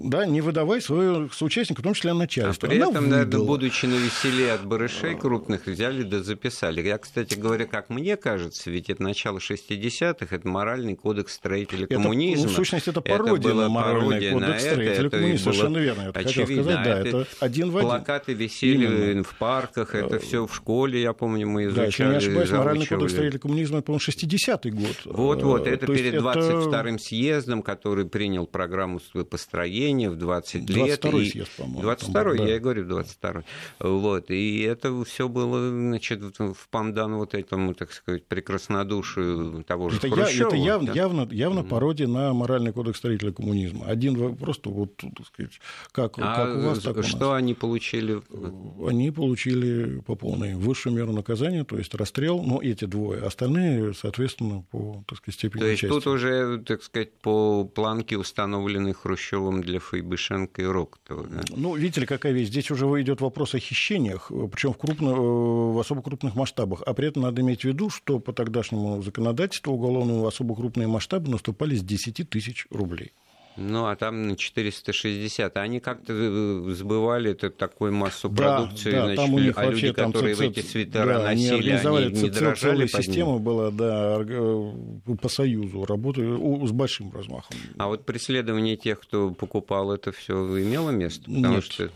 да, 0.00 0.26
не 0.26 0.40
выдавай 0.40 0.80
своего 0.80 1.28
соучастника, 1.28 1.80
в 1.80 1.84
том 1.84 1.94
числе 1.94 2.12
начальство. 2.12 2.66
А 2.66 2.70
при 2.70 2.78
Она 2.78 2.90
этом, 2.90 3.04
выдала. 3.04 3.18
наверное, 3.18 3.46
будучи 3.46 3.86
на 3.86 3.96
веселе 4.32 4.52
от 4.52 4.66
барышей 4.66 5.14
крупных, 5.14 5.66
взяли 5.66 6.02
да 6.02 6.22
записали. 6.22 6.86
Я, 6.86 6.98
кстати 6.98 7.34
говоря, 7.34 7.66
как 7.66 7.90
мне 7.90 8.16
кажется, 8.16 8.70
ведь 8.70 8.90
это 8.90 9.02
начало 9.02 9.38
60-х, 9.38 10.34
это 10.34 10.48
моральный 10.48 10.96
кодекс 10.96 11.34
строителей 11.34 11.84
это, 11.84 11.94
коммунизма. 11.94 12.48
В 12.48 12.52
сущности, 12.52 12.90
это 12.90 13.00
пародия 13.00 13.50
это 13.50 13.60
на 13.60 13.68
моральный 13.68 14.08
пародия 14.08 14.32
кодекс 14.32 14.52
на 14.52 14.58
строителей 14.58 15.10
коммунизма. 15.10 15.52
Совершенно 15.52 15.78
верно. 15.78 16.00
Это 16.08 16.20
очевидно. 16.20 16.62
Сказать, 16.62 16.84
да, 16.84 17.00
это, 17.00 17.18
это 17.18 17.26
один 17.40 17.70
в 17.70 17.76
один. 17.76 17.88
Плакаты 17.88 18.32
висели 18.32 18.86
Именно. 18.86 19.24
в 19.24 19.38
парках, 19.38 19.94
это 19.94 20.18
все 20.18 20.46
в 20.46 20.54
школе, 20.54 21.00
я 21.00 21.12
помню, 21.12 21.48
мы 21.48 21.64
изучали. 21.64 21.76
Да, 21.76 21.84
если 21.86 22.04
не 22.04 22.16
ошибаюсь, 22.16 22.50
моральный 22.50 22.86
кодекс 22.86 23.12
строителей 23.12 23.40
коммунизма, 23.40 23.78
это, 23.78 23.86
по-моему, 23.86 24.02
60-й 24.06 24.70
год. 24.70 24.96
Вот-вот, 25.04 25.66
это 25.66 25.86
То 25.86 25.94
перед 25.94 26.14
22-м 26.14 26.94
это... 26.94 27.04
съездом, 27.04 27.62
который 27.62 28.06
принял 28.06 28.46
программу 28.46 29.00
построения 29.28 30.10
в 30.10 30.16
20 30.16 30.70
лет. 30.70 31.04
22-й 31.04 31.30
съезд, 31.30 31.50
по-моему. 31.56 31.90
22-й, 31.90 32.38
да. 32.38 32.44
я 32.44 32.56
и 32.56 32.58
говорю, 32.58 32.86
22-й. 32.86 33.44
Вот, 33.80 34.21
и 34.30 34.60
это 34.62 35.04
все 35.04 35.28
было, 35.28 35.70
значит, 35.70 36.20
в 36.38 36.68
пандан 36.70 37.16
вот 37.16 37.34
этому, 37.34 37.74
так 37.74 37.92
сказать, 37.92 38.24
прекраснодушию 38.26 39.64
того 39.64 39.90
же 39.90 39.98
это 39.98 40.10
Хрущева. 40.10 40.48
это 40.48 40.56
явно, 40.56 40.86
да? 40.88 40.92
явно, 40.92 41.28
явно 41.30 41.60
mm-hmm. 41.60 41.68
пародия 41.68 42.06
на 42.06 42.32
моральный 42.32 42.72
кодекс 42.72 42.98
строителя 42.98 43.32
коммунизма. 43.32 43.86
Один 43.86 44.36
просто 44.36 44.70
вот, 44.70 44.96
так 44.96 45.26
сказать, 45.26 45.60
как, 45.92 46.18
а 46.18 46.36
как 46.36 46.56
у 46.56 46.60
вас, 46.62 46.78
так 46.80 46.94
у 46.94 46.98
нас. 46.98 47.06
Что 47.06 47.32
они 47.32 47.54
получили? 47.54 48.22
Они 48.86 49.10
получили 49.10 50.00
по 50.00 50.14
полной 50.14 50.54
высшую 50.54 50.94
меру 50.94 51.12
наказания, 51.12 51.64
то 51.64 51.76
есть 51.76 51.94
расстрел, 51.94 52.42
но 52.42 52.60
эти 52.62 52.84
двое. 52.84 53.22
Остальные, 53.22 53.94
соответственно, 53.94 54.64
по 54.70 55.04
так 55.06 55.18
сказать, 55.18 55.38
степени 55.38 55.60
То 55.60 55.66
есть 55.66 55.84
участия. 55.84 56.00
тут 56.00 56.06
уже, 56.06 56.58
так 56.66 56.82
сказать, 56.82 57.12
по 57.20 57.64
планке, 57.64 58.16
установленной 58.16 58.92
Хрущевым 58.92 59.62
для 59.62 59.80
Фейбышенко 59.80 60.62
и 60.62 60.64
Рокотова. 60.64 61.26
Да? 61.26 61.40
Ну, 61.50 61.74
видите 61.74 62.00
ли, 62.00 62.06
какая 62.06 62.32
вещь. 62.32 62.48
Здесь 62.48 62.70
уже 62.70 62.86
идет 63.00 63.20
вопрос 63.20 63.54
о 63.54 63.60
хищениях, 64.12 64.50
причем 64.50 64.72
в, 64.72 64.78
крупно, 64.78 65.12
в 65.14 65.78
особо 65.78 66.02
крупных 66.02 66.34
масштабах. 66.34 66.82
А 66.86 66.94
при 66.94 67.08
этом 67.08 67.22
надо 67.22 67.40
иметь 67.42 67.62
в 67.62 67.64
виду, 67.64 67.90
что 67.90 68.18
по 68.18 68.32
тогдашнему 68.32 69.02
законодательству 69.02 69.74
уголовному 69.74 70.26
особо 70.26 70.54
крупные 70.54 70.88
масштабы 70.88 71.30
наступали 71.30 71.76
с 71.76 71.82
10 71.82 72.28
тысяч 72.28 72.66
рублей. 72.70 73.12
Ну, 73.58 73.84
а 73.84 73.96
там 73.96 74.28
на 74.28 74.34
460. 74.34 75.58
Они 75.58 75.78
как-то 75.78 76.14
э, 76.14 76.72
сбывали 76.72 77.32
это 77.32 77.50
такую 77.50 77.92
массу 77.92 78.30
продукции, 78.30 78.92
да, 78.92 79.04
значит, 79.04 79.16
там 79.16 79.34
у 79.34 79.38
них 79.38 79.58
а 79.58 79.66
вообще, 79.66 79.86
люди, 79.88 79.92
там 79.94 80.12
которые 80.12 80.34
цел... 80.36 80.48
в 80.48 80.50
эти 80.50 80.60
свитера 80.60 81.18
да, 81.18 81.22
носили, 81.24 81.70
они, 81.72 81.86
они 81.86 82.22
не 82.22 82.30
дрожали 82.30 82.86
целая 82.86 82.88
система 82.88 83.38
была, 83.40 83.70
да, 83.70 84.20
э, 84.26 84.72
по 85.20 85.28
Союзу, 85.28 85.84
работы 85.84 86.22
с 86.66 86.70
большим 86.70 87.12
размахом. 87.12 87.54
А 87.76 87.88
вот 87.88 88.06
преследование 88.06 88.76
тех, 88.76 89.00
кто 89.00 89.32
покупал 89.32 89.92
это 89.92 90.12
все, 90.12 90.34
имело 90.58 90.88
место? 90.88 91.24
Потому 91.24 91.56
Нет. 91.56 91.64
что 91.64 91.90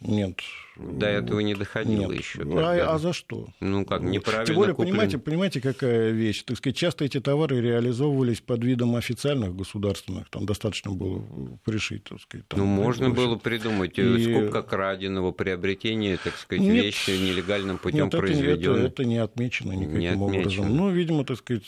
нет. 0.00 0.40
До 0.76 1.06
этого 1.06 1.40
не 1.40 1.54
доходило 1.54 2.12
Нет. 2.12 2.20
еще. 2.20 2.42
А, 2.42 2.94
а 2.94 2.98
за 2.98 3.12
что? 3.12 3.48
Ну 3.58 3.84
как, 3.84 4.00
неправильно 4.00 4.46
Тем 4.46 4.54
более, 4.54 4.74
куплен... 4.74 4.90
понимаете, 4.90 5.18
понимаете, 5.18 5.60
какая 5.60 6.10
вещь? 6.10 6.44
Так 6.44 6.56
сказать, 6.56 6.76
часто 6.76 7.04
эти 7.04 7.20
товары 7.20 7.60
реализовывались 7.60 8.40
под 8.40 8.62
видом 8.62 8.94
официальных 8.94 9.56
государственных, 9.56 10.28
там 10.30 10.46
достаточно 10.46 10.92
было 10.92 11.24
пришить, 11.64 12.04
так 12.04 12.20
сказать. 12.20 12.46
Там, 12.46 12.60
ну, 12.60 12.66
можно 12.66 13.10
было 13.10 13.34
придумать 13.34 13.98
и... 13.98 14.24
скупка 14.24 14.62
краденого, 14.62 15.32
приобретение, 15.32 16.16
так 16.16 16.36
сказать, 16.36 16.62
нет, 16.62 16.84
вещи 16.84 17.10
нелегальным 17.10 17.78
путем 17.78 18.04
нет, 18.04 18.12
произведенной. 18.12 18.78
Это, 18.78 18.86
это 18.86 19.04
не 19.04 19.18
отмечено 19.18 19.72
никаким 19.72 19.98
не 19.98 20.06
отмечено. 20.06 20.40
образом. 20.40 20.76
Ну, 20.76 20.90
видимо, 20.90 21.24
так 21.24 21.38
сказать 21.38 21.64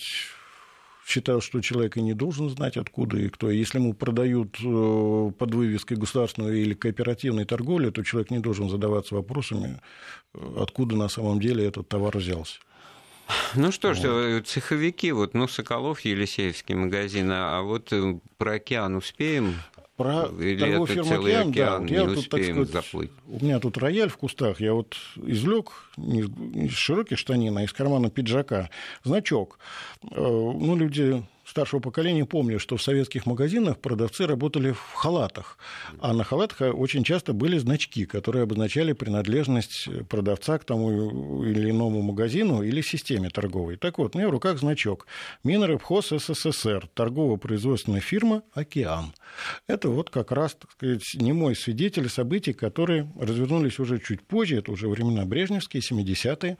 считаю, 1.10 1.40
что 1.40 1.60
человек 1.60 1.96
и 1.96 2.02
не 2.02 2.14
должен 2.14 2.48
знать, 2.48 2.76
откуда 2.76 3.18
и 3.18 3.28
кто. 3.28 3.50
Если 3.50 3.78
ему 3.78 3.94
продают 3.94 4.58
э, 4.60 5.32
под 5.38 5.54
вывеской 5.54 5.96
государственной 5.96 6.60
или 6.60 6.74
кооперативной 6.74 7.44
торговли, 7.44 7.90
то 7.90 8.02
человек 8.02 8.30
не 8.30 8.38
должен 8.38 8.68
задаваться 8.68 9.14
вопросами, 9.14 9.80
э, 10.34 10.56
откуда 10.58 10.96
на 10.96 11.08
самом 11.08 11.40
деле 11.40 11.66
этот 11.66 11.88
товар 11.88 12.16
взялся. 12.16 12.60
Ну 13.54 13.70
что 13.72 13.94
ж, 13.94 13.98
вот. 13.98 14.06
Э, 14.06 14.42
цеховики, 14.44 15.12
вот, 15.12 15.34
ну, 15.34 15.48
Соколов, 15.48 16.00
Елисеевский 16.00 16.74
магазин, 16.74 17.30
а 17.32 17.62
вот 17.62 17.92
про 18.38 18.54
океан 18.54 18.96
успеем? 18.96 19.54
Про 20.00 20.30
Или 20.40 20.58
торговую 20.58 20.86
фирму 20.86 21.12
«Океан», 21.12 21.52
да, 21.52 21.78
вот 21.78 21.90
я 21.90 22.06
тут, 22.06 22.30
так 22.30 22.42
сказать, 22.42 22.70
заплыть. 22.70 23.10
у 23.28 23.44
меня 23.44 23.60
тут 23.60 23.76
рояль 23.76 24.08
в 24.08 24.16
кустах, 24.16 24.58
я 24.58 24.72
вот 24.72 24.96
извлек 25.16 25.90
из 25.98 26.72
широких 26.72 27.18
штанин, 27.18 27.58
а 27.58 27.64
из 27.64 27.72
кармана 27.74 28.08
пиджака 28.08 28.70
значок. 29.04 29.58
Э, 30.10 30.16
ну, 30.16 30.74
люди 30.74 31.22
старшего 31.50 31.80
поколения 31.80 32.24
помню, 32.24 32.58
что 32.58 32.76
в 32.76 32.82
советских 32.82 33.26
магазинах 33.26 33.78
продавцы 33.78 34.26
работали 34.26 34.72
в 34.72 34.92
халатах, 34.94 35.58
а 36.00 36.12
на 36.12 36.24
халатах 36.24 36.74
очень 36.74 37.04
часто 37.04 37.32
были 37.32 37.58
значки, 37.58 38.06
которые 38.06 38.44
обозначали 38.44 38.92
принадлежность 38.92 39.88
продавца 40.08 40.58
к 40.58 40.64
тому 40.64 41.44
или 41.44 41.70
иному 41.70 42.02
магазину 42.02 42.62
или 42.62 42.80
системе 42.82 43.30
торговой. 43.30 43.76
Так 43.76 43.98
вот, 43.98 44.14
у 44.14 44.18
меня 44.18 44.28
в 44.28 44.32
руках 44.32 44.58
значок 44.58 45.06
Минрыбхоз 45.44 46.08
СССР, 46.10 46.88
торгово-производственная 46.94 48.00
фирма 48.00 48.42
«Океан». 48.52 49.12
Это 49.66 49.88
вот 49.88 50.10
как 50.10 50.32
раз, 50.32 50.54
так 50.54 50.70
сказать, 50.72 51.02
не 51.14 51.32
мой 51.32 51.54
свидетель 51.54 52.08
событий, 52.08 52.52
которые 52.52 53.10
развернулись 53.18 53.78
уже 53.78 53.98
чуть 53.98 54.22
позже, 54.22 54.56
это 54.58 54.72
уже 54.72 54.88
времена 54.88 55.24
брежневские, 55.24 55.82
70-е. 55.82 56.56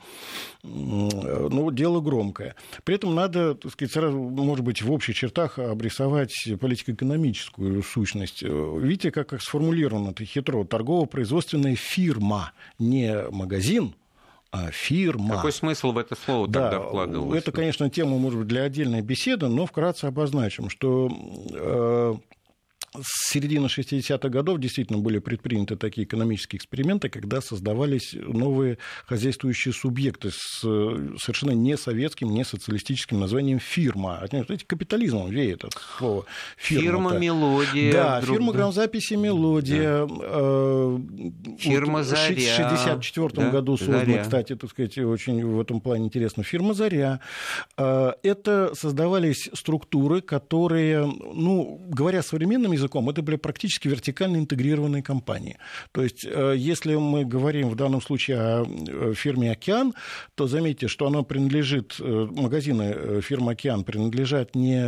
Ну, 0.62 1.70
дело 1.70 2.00
громкое. 2.00 2.54
При 2.84 2.94
этом 2.94 3.14
надо, 3.14 3.54
так 3.54 3.72
сказать, 3.72 3.92
сразу, 3.92 4.18
может 4.18 4.64
быть, 4.64 4.79
в 4.82 4.92
общих 4.92 5.16
чертах 5.16 5.58
обрисовать 5.58 6.34
политико-экономическую 6.60 7.82
сущность. 7.82 8.42
Видите, 8.42 9.10
как, 9.10 9.28
как 9.28 9.42
сформулировано 9.42 10.10
это 10.10 10.24
хитро. 10.24 10.64
Торгово-производственная 10.64 11.76
фирма, 11.76 12.52
не 12.78 13.24
магазин, 13.30 13.94
а 14.52 14.70
фирма. 14.72 15.36
Какой 15.36 15.52
смысл 15.52 15.92
в 15.92 15.98
это 15.98 16.16
слово 16.16 16.48
да, 16.48 16.70
тогда 16.70 16.86
вкладывался? 16.86 17.38
Это, 17.38 17.52
конечно, 17.52 17.88
тема, 17.88 18.18
может 18.18 18.40
быть, 18.40 18.48
для 18.48 18.64
отдельной 18.64 19.00
беседы, 19.00 19.46
но 19.48 19.66
вкратце 19.66 20.06
обозначим, 20.06 20.68
что 20.68 21.08
э, 21.52 22.14
с 22.98 23.30
середины 23.30 23.66
60-х 23.66 24.28
годов 24.28 24.58
действительно 24.58 24.98
были 24.98 25.20
предприняты 25.20 25.76
такие 25.76 26.06
экономические 26.06 26.58
эксперименты, 26.58 27.08
когда 27.08 27.40
создавались 27.40 28.14
новые 28.14 28.78
хозяйствующие 29.06 29.72
субъекты 29.72 30.30
с 30.32 30.60
совершенно 30.60 31.52
не 31.52 31.76
советским, 31.76 32.30
не 32.30 32.44
социалистическим 32.44 33.20
названием 33.20 33.60
фирма. 33.60 34.24
Знаете, 34.28 34.64
капитализмом 34.66 35.30
веет 35.30 35.64
это 35.64 35.78
слово. 35.98 36.24
Фирма, 36.56 36.82
фирма 36.82 37.18
«Мелодия». 37.18 37.92
Да, 37.92 38.20
друг... 38.20 38.36
фирма 38.36 38.52
грамзаписи 38.52 39.14
«Мелодия». 39.14 40.06
Да. 40.06 40.14
Э, 40.22 40.98
фирма 41.58 41.98
вот, 41.98 42.06
«Заря». 42.06 42.34
В 42.34 42.60
1964 42.60 43.28
да? 43.34 43.50
году 43.50 43.76
создана, 43.76 44.18
кстати, 44.18 44.56
так 44.56 44.70
сказать, 44.70 44.98
очень 44.98 45.44
в 45.46 45.60
этом 45.60 45.80
плане 45.80 46.06
интересно, 46.06 46.42
фирма 46.42 46.74
«Заря». 46.74 47.20
Э, 47.76 48.12
это 48.22 48.74
создавались 48.74 49.48
структуры, 49.54 50.20
которые, 50.20 51.06
ну, 51.06 51.80
говоря 51.88 52.22
современными 52.22 52.79
языком, 52.80 53.08
это 53.10 53.22
были 53.22 53.36
практически 53.36 53.88
вертикально 53.88 54.38
интегрированные 54.38 55.02
компании. 55.02 55.56
То 55.92 56.02
есть, 56.02 56.24
э, 56.24 56.54
если 56.56 56.96
мы 56.96 57.24
говорим 57.24 57.68
в 57.68 57.76
данном 57.76 58.02
случае 58.02 58.38
о 58.38 58.64
э, 58.64 59.14
фирме 59.14 59.52
«Океан», 59.52 59.94
то 60.34 60.46
заметьте, 60.46 60.88
что 60.88 61.06
она 61.06 61.22
принадлежит, 61.22 61.96
магазины 62.00 63.20
фирмы 63.20 63.52
«Океан» 63.52 63.84
принадлежат 63.84 64.54
не, 64.54 64.80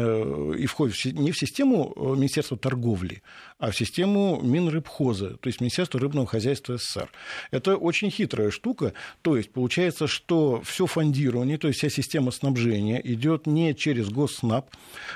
и 0.62 0.66
входят 0.66 0.96
не 1.04 1.32
в 1.32 1.38
систему 1.38 1.92
Министерства 2.16 2.56
торговли, 2.56 3.22
а 3.58 3.70
в 3.70 3.76
систему 3.76 4.40
Минрыбхоза, 4.42 5.36
то 5.36 5.48
есть 5.48 5.60
Министерства 5.60 6.00
рыбного 6.00 6.26
хозяйства 6.26 6.76
СССР. 6.76 7.10
Это 7.50 7.76
очень 7.76 8.10
хитрая 8.10 8.50
штука, 8.50 8.92
то 9.22 9.36
есть 9.36 9.52
получается, 9.52 10.06
что 10.06 10.60
все 10.64 10.86
фондирование, 10.86 11.58
то 11.58 11.68
есть 11.68 11.78
вся 11.78 11.90
система 11.90 12.30
снабжения 12.30 13.00
идет 13.04 13.46
не 13.46 13.74
через 13.74 14.08
Госснаб, 14.08 14.66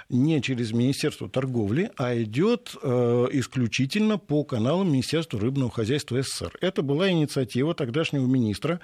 не 0.08 0.40
через 0.42 0.72
Министерство 0.72 1.28
торговли, 1.28 1.90
а 1.96 2.14
идет 2.22 2.65
э, 2.82 3.26
исключительно 3.32 4.18
по 4.18 4.44
каналам 4.44 4.88
Министерства 4.88 5.40
рыбного 5.40 5.70
хозяйства 5.70 6.22
СССР. 6.22 6.56
Это 6.60 6.82
была 6.82 7.10
инициатива 7.10 7.74
тогдашнего 7.74 8.26
министра 8.26 8.80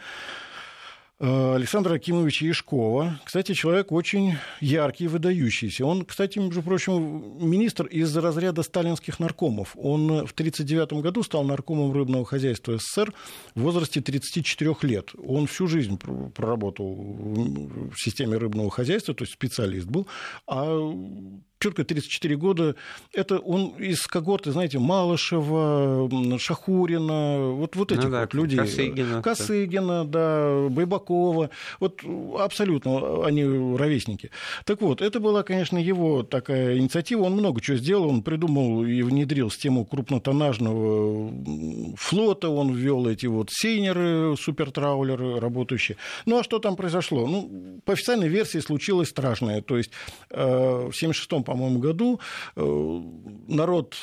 Э, 1.24 1.54
Александра 1.54 1.94
Акимовича 1.94 2.46
Яшкова. 2.46 3.20
Кстати, 3.24 3.54
человек 3.54 3.92
очень 3.92 4.34
яркий, 4.60 5.06
выдающийся. 5.06 5.86
Он, 5.86 6.04
кстати, 6.04 6.40
между 6.40 6.62
прочим, 6.62 7.38
министр 7.38 7.86
из 7.86 8.16
разряда 8.16 8.64
сталинских 8.64 9.20
наркомов. 9.20 9.76
Он 9.76 10.26
в 10.26 10.32
1939 10.32 10.94
году 10.94 11.22
стал 11.22 11.44
наркомом 11.44 11.92
рыбного 11.92 12.24
хозяйства 12.24 12.76
СССР 12.76 13.14
в 13.54 13.60
возрасте 13.60 14.00
34 14.00 14.74
лет. 14.82 15.10
Он 15.24 15.46
всю 15.46 15.68
жизнь 15.68 15.96
проработал 16.34 16.92
в 16.92 17.96
системе 17.96 18.36
рыбного 18.36 18.72
хозяйства, 18.72 19.14
то 19.14 19.22
есть 19.22 19.34
специалист 19.34 19.86
был. 19.86 20.08
А 20.48 20.76
четко 21.62 21.84
34 21.84 22.36
года, 22.36 22.74
это 23.12 23.38
он 23.38 23.68
из 23.78 24.02
когорты, 24.06 24.50
знаете, 24.50 24.78
Малышева, 24.78 26.38
Шахурина, 26.38 27.52
вот, 27.52 27.76
вот 27.76 27.92
этих 27.92 28.04
ну, 28.04 28.10
да, 28.10 28.20
вот 28.22 28.34
людей. 28.34 28.58
Косыгина. 28.58 29.22
Косыгина, 29.22 30.04
да, 30.04 30.68
Байбакова. 30.68 31.50
Вот 31.78 32.00
абсолютно 32.38 33.24
они 33.24 33.44
ровесники. 33.76 34.30
Так 34.64 34.80
вот, 34.80 35.00
это 35.00 35.20
была, 35.20 35.42
конечно, 35.42 35.78
его 35.78 36.22
такая 36.22 36.78
инициатива. 36.78 37.22
Он 37.22 37.34
много 37.34 37.60
чего 37.60 37.76
сделал. 37.76 38.08
Он 38.08 38.22
придумал 38.22 38.84
и 38.84 39.02
внедрил 39.02 39.50
систему 39.50 39.84
крупнотоннажного 39.84 41.32
флота. 41.96 42.48
Он 42.48 42.74
ввел 42.74 43.06
эти 43.06 43.26
вот 43.26 43.50
сейнеры, 43.50 44.36
супертраулеры 44.36 45.38
работающие. 45.38 45.96
Ну, 46.26 46.40
а 46.40 46.42
что 46.42 46.58
там 46.58 46.76
произошло? 46.76 47.26
Ну, 47.26 47.80
по 47.84 47.92
официальной 47.92 48.28
версии 48.28 48.58
случилось 48.58 49.10
страшное. 49.10 49.62
То 49.62 49.76
есть 49.76 49.90
э, 50.30 50.36
в 50.36 50.96
1976 50.96 51.51
по-моему, 51.52 51.78
году 51.78 52.20
э, 52.56 53.02
народ 53.48 53.96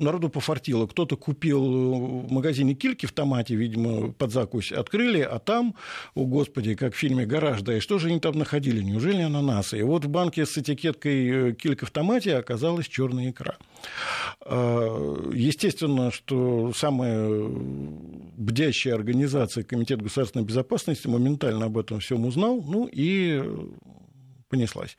народу 0.00 0.28
пофартило. 0.28 0.86
Кто-то 0.86 1.16
купил 1.16 1.62
в 1.62 2.32
магазине 2.32 2.74
кильки 2.74 3.06
в 3.06 3.12
томате, 3.12 3.54
видимо, 3.54 4.12
под 4.12 4.32
закусь 4.32 4.72
открыли, 4.72 5.20
а 5.20 5.38
там, 5.38 5.74
о 6.14 6.24
господи, 6.24 6.74
как 6.74 6.94
в 6.94 6.96
фильме 6.96 7.26
«Гараж», 7.26 7.62
да 7.62 7.76
и 7.76 7.80
что 7.80 7.98
же 7.98 8.08
они 8.08 8.18
там 8.18 8.38
находили? 8.38 8.82
Неужели 8.82 9.22
ананасы? 9.22 9.78
И 9.78 9.82
вот 9.82 10.04
в 10.04 10.08
банке 10.08 10.46
с 10.46 10.56
этикеткой 10.56 11.50
э, 11.50 11.52
килька 11.52 11.86
в 11.86 11.90
томате 11.90 12.36
оказалась 12.36 12.88
черная 12.88 13.30
икра. 13.30 13.56
А, 14.40 15.30
естественно, 15.34 16.10
что 16.10 16.72
самая 16.74 17.28
бдящая 18.36 18.94
организация 18.94 19.64
Комитет 19.64 20.02
государственной 20.02 20.44
безопасности 20.44 21.06
моментально 21.06 21.66
об 21.66 21.76
этом 21.76 22.00
всем 22.00 22.24
узнал, 22.24 22.62
ну 22.62 22.88
и 22.90 23.42
понеслась. 24.48 24.96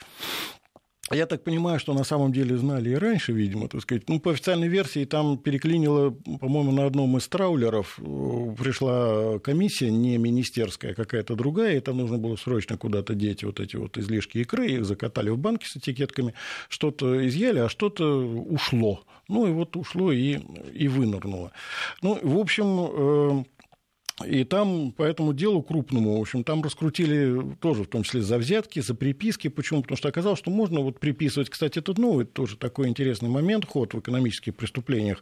Я 1.13 1.25
так 1.25 1.43
понимаю, 1.43 1.79
что 1.79 1.93
на 1.93 2.03
самом 2.03 2.31
деле 2.31 2.57
знали 2.57 2.91
и 2.91 2.95
раньше, 2.95 3.33
видимо, 3.33 3.67
так 3.67 3.81
сказать. 3.81 4.07
Ну, 4.07 4.19
по 4.19 4.31
официальной 4.31 4.67
версии 4.67 5.05
там 5.05 5.37
переклинило, 5.37 6.11
по-моему, 6.39 6.71
на 6.71 6.85
одном 6.85 7.17
из 7.17 7.27
траулеров 7.27 7.99
э, 7.99 8.55
пришла 8.57 9.39
комиссия, 9.39 9.91
не 9.91 10.17
министерская, 10.17 10.91
а 10.91 10.95
какая-то 10.95 11.35
другая, 11.35 11.77
и 11.77 11.79
там 11.81 11.97
нужно 11.97 12.17
было 12.17 12.35
срочно 12.37 12.77
куда-то 12.77 13.13
деть 13.13 13.43
вот 13.43 13.59
эти 13.59 13.75
вот 13.75 13.97
излишки 13.97 14.37
икры, 14.37 14.67
их 14.67 14.85
закатали 14.85 15.29
в 15.29 15.37
банки 15.37 15.65
с 15.65 15.75
этикетками, 15.75 16.33
что-то 16.69 17.27
изъяли, 17.27 17.59
а 17.59 17.69
что-то 17.69 18.05
ушло. 18.05 19.03
Ну, 19.27 19.47
и 19.47 19.51
вот 19.51 19.75
ушло 19.75 20.11
и, 20.11 20.39
и 20.73 20.87
вынырнуло. 20.87 21.51
Ну, 22.01 22.19
в 22.21 22.37
общем, 22.37 23.43
э, 23.43 23.43
и 24.23 24.43
там 24.43 24.91
по 24.91 25.03
этому 25.03 25.33
делу 25.33 25.61
крупному, 25.61 26.17
в 26.17 26.21
общем, 26.21 26.43
там 26.43 26.61
раскрутили 26.61 27.55
тоже, 27.59 27.83
в 27.83 27.87
том 27.87 28.03
числе 28.03 28.21
за 28.21 28.37
взятки, 28.37 28.79
за 28.79 28.95
приписки. 28.95 29.47
Почему? 29.47 29.81
Потому 29.81 29.97
что 29.97 30.09
оказалось, 30.09 30.39
что 30.39 30.51
можно 30.51 30.81
вот 30.81 30.99
приписывать, 30.99 31.49
кстати, 31.49 31.79
это 31.79 31.99
новый 31.99 32.25
тоже 32.25 32.57
такой 32.57 32.87
интересный 32.87 33.29
момент, 33.29 33.65
ход 33.65 33.93
в 33.93 33.99
экономических 33.99 34.55
преступлениях. 34.55 35.21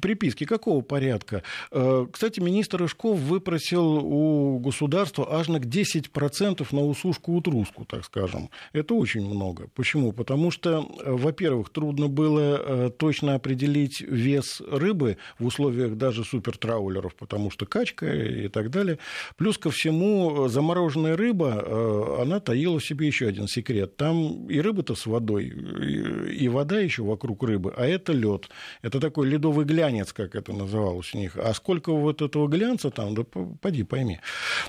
Приписки 0.00 0.44
какого 0.44 0.80
порядка? 0.80 1.42
Э, 1.70 2.06
кстати, 2.10 2.40
министр 2.40 2.78
Рыжков 2.78 3.18
выпросил 3.18 3.98
у 4.04 4.58
государства 4.58 5.26
аж 5.30 5.48
на 5.48 5.56
10% 5.56 6.66
на 6.70 6.80
усушку 6.80 7.34
утруску, 7.34 7.84
так 7.84 8.04
скажем. 8.04 8.50
Это 8.72 8.94
очень 8.94 9.24
много. 9.26 9.68
Почему? 9.74 10.12
Потому 10.12 10.50
что, 10.50 10.88
э, 11.04 11.10
во-первых, 11.10 11.70
трудно 11.70 12.08
было 12.08 12.40
э, 12.40 12.90
точно 12.96 13.34
определить 13.34 14.00
вес 14.00 14.60
рыбы 14.70 15.18
в 15.38 15.46
условиях 15.46 15.96
даже 15.96 16.24
супертраулеров, 16.24 17.14
потому 17.14 17.50
что 17.50 17.66
качка 17.66 18.06
и 18.28 18.48
так 18.48 18.70
далее. 18.70 18.98
Плюс 19.36 19.58
ко 19.58 19.70
всему, 19.70 20.48
замороженная 20.48 21.16
рыба, 21.16 21.62
э, 21.64 22.22
она 22.22 22.40
таила 22.40 22.78
в 22.78 22.84
себе 22.84 23.06
еще 23.06 23.26
один 23.26 23.48
секрет. 23.48 23.96
Там 23.96 24.48
и 24.48 24.60
рыба-то 24.60 24.94
с 24.94 25.06
водой, 25.06 25.46
и 25.46 26.48
вода 26.48 26.80
еще 26.80 27.02
вокруг 27.02 27.42
рыбы, 27.42 27.72
а 27.76 27.86
это 27.86 28.12
лед. 28.12 28.48
Это 28.82 29.00
такой 29.00 29.28
ледовый 29.28 29.64
глянец, 29.64 30.12
как 30.12 30.34
это 30.34 30.52
называлось 30.52 31.14
у 31.14 31.18
них. 31.18 31.36
А 31.36 31.52
сколько 31.54 31.92
вот 31.92 32.22
этого 32.22 32.48
глянца 32.48 32.90
там, 32.90 33.14
да 33.14 33.24
поди 33.60 33.82
пойми. 33.82 34.20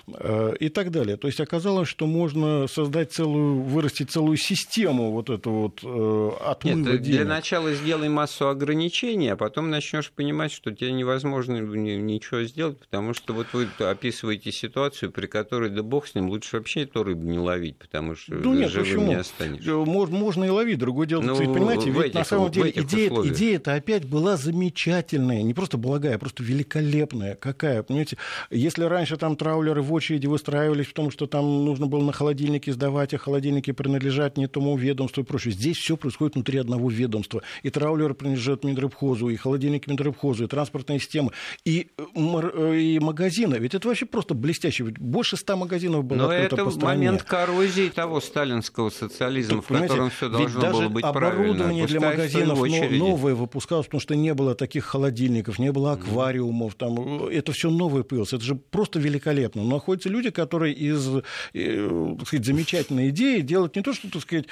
Э, 0.08 0.54
и 0.60 0.70
так 0.70 0.92
далее. 0.92 1.18
То 1.18 1.28
есть 1.28 1.40
оказалось, 1.40 1.88
что 1.88 2.08
можно 2.08 2.68
создать 2.68 3.12
целую, 3.12 3.62
вырастить 3.62 4.12
целую 4.12 4.38
систему 4.38 5.12
вот 5.12 5.30
эту 5.30 5.52
вот 5.52 5.80
э, 5.84 6.32
отмыва 6.46 6.92
Нет, 6.92 7.02
для 7.02 7.26
начала 7.26 7.74
сделай 7.74 8.10
массу 8.10 8.50
ограничений, 8.50 9.30
а 9.30 9.36
потом 9.36 9.70
начнешь 9.70 10.12
понимать, 10.12 10.52
что 10.52 10.72
тебе 10.74 10.92
невозможно 10.92 11.58
ничего 11.58 12.44
сделать, 12.44 12.80
потому 12.80 13.14
что 13.14 13.34
вот 13.34 13.48
вы 13.54 13.68
описываете 13.80 14.52
ситуацию, 14.52 15.12
при 15.12 15.28
которой, 15.28 15.70
да 15.70 15.84
бог 15.84 16.08
с 16.08 16.16
ним, 16.16 16.30
лучше 16.30 16.58
вообще 16.58 16.82
эту 16.82 17.04
рыбу 17.04 17.24
не 17.24 17.40
ловить, 17.40 17.78
потому 17.78 18.16
что 18.16 18.36
ну, 18.36 18.54
нет, 18.54 18.70
живым 18.70 18.86
почему? 18.86 19.08
не 19.08 19.16
останешься. 19.16 19.72
Можно, 19.74 20.18
можно 20.18 20.44
и 20.44 20.50
ловить, 20.50 20.78
другое 20.78 21.08
дело. 21.08 21.22
Ну, 21.22 21.36
понимаете, 21.36 21.90
ведь 21.90 22.06
этих, 22.06 22.14
на 22.16 22.24
самом 22.24 22.52
деле 22.52 22.72
идея, 22.76 23.10
идея-то 23.10 23.74
опять 23.74 24.06
была 24.06 24.38
замечательная, 24.38 25.42
не 25.42 25.54
просто 25.54 25.78
благая, 25.78 26.16
а 26.16 26.20
просто 26.20 26.44
великолепная. 26.44 27.36
Какая, 27.36 27.84
понимаете, 27.84 28.18
если 28.50 28.84
раньше 28.84 29.18
там 29.18 29.36
траулеры 29.36 29.82
в 29.82 29.92
очереди 29.94 30.28
выстраивались 30.28 30.88
в 30.88 30.94
том, 30.94 31.12
что 31.12 31.28
там 31.28 31.66
нужно 31.66 31.88
было 31.88 32.04
на 32.04 32.12
холодильнике 32.12 32.72
сдавать, 32.74 33.14
а 33.14 33.18
холодильники 33.18 33.72
принадлежат 33.72 34.38
не 34.38 34.48
тому 34.48 34.76
ведомству 34.78 35.24
и 35.24 35.26
прочее, 35.26 35.54
здесь 35.54 35.78
все 35.78 35.98
происходит 35.98 36.36
внутри 36.36 36.60
одного 36.60 36.90
ведомства. 36.90 37.42
И 37.64 37.70
траулеры 37.70 38.14
принадлежат 38.14 38.64
Минрыбхозу, 38.64 39.30
и 39.30 39.36
холодильники 39.36 39.90
Минрыбхозу, 39.90 40.46
и 40.46 40.48
транспортная 40.48 41.00
система, 41.00 41.32
и, 41.66 41.88
э, 41.98 42.76
и 42.78 43.00
магазин 43.00 43.29
магазина, 43.30 43.56
ведь 43.56 43.76
это 43.76 43.88
вообще 43.88 44.06
просто 44.06 44.34
блестяще. 44.34 44.84
Больше 44.84 45.38
ста 45.38 45.56
магазинов 45.56 46.04
было 46.04 46.18
Но 46.18 46.32
это 46.32 46.58
по 46.58 46.72
стране. 46.72 46.88
момент 46.88 47.24
коррозии 47.24 47.90
того 47.90 48.20
сталинского 48.22 48.90
социализма, 48.90 49.62
так, 49.62 49.66
в 49.66 49.82
котором 49.82 50.10
все 50.10 50.30
должно 50.30 50.60
даже 50.60 50.80
было 50.80 50.90
быть 50.90 51.04
оборудование 51.04 51.86
для 51.86 52.00
магазинов 52.00 52.60
новое 52.60 53.36
выпускалось, 53.36 53.86
потому 53.86 54.02
что 54.02 54.16
не 54.16 54.34
было 54.34 54.56
таких 54.56 54.86
холодильников, 54.86 55.60
не 55.60 55.72
было 55.72 55.94
аквариумов, 55.94 56.76
там, 56.76 57.28
это 57.28 57.52
все 57.52 57.70
новое 57.70 58.04
появилось. 58.04 58.34
Это 58.34 58.44
же 58.44 58.56
просто 58.56 59.00
великолепно. 59.00 59.64
Но 59.64 59.76
находятся 59.76 60.10
люди, 60.10 60.30
которые 60.30 60.74
из 60.74 61.08
э, 61.54 62.16
так 62.18 62.28
сказать, 62.28 62.46
замечательной 62.46 63.10
идеи 63.10 63.42
делают 63.42 63.76
не 63.76 63.82
то, 63.82 63.94
что, 63.94 64.10
так 64.10 64.22
сказать, 64.22 64.46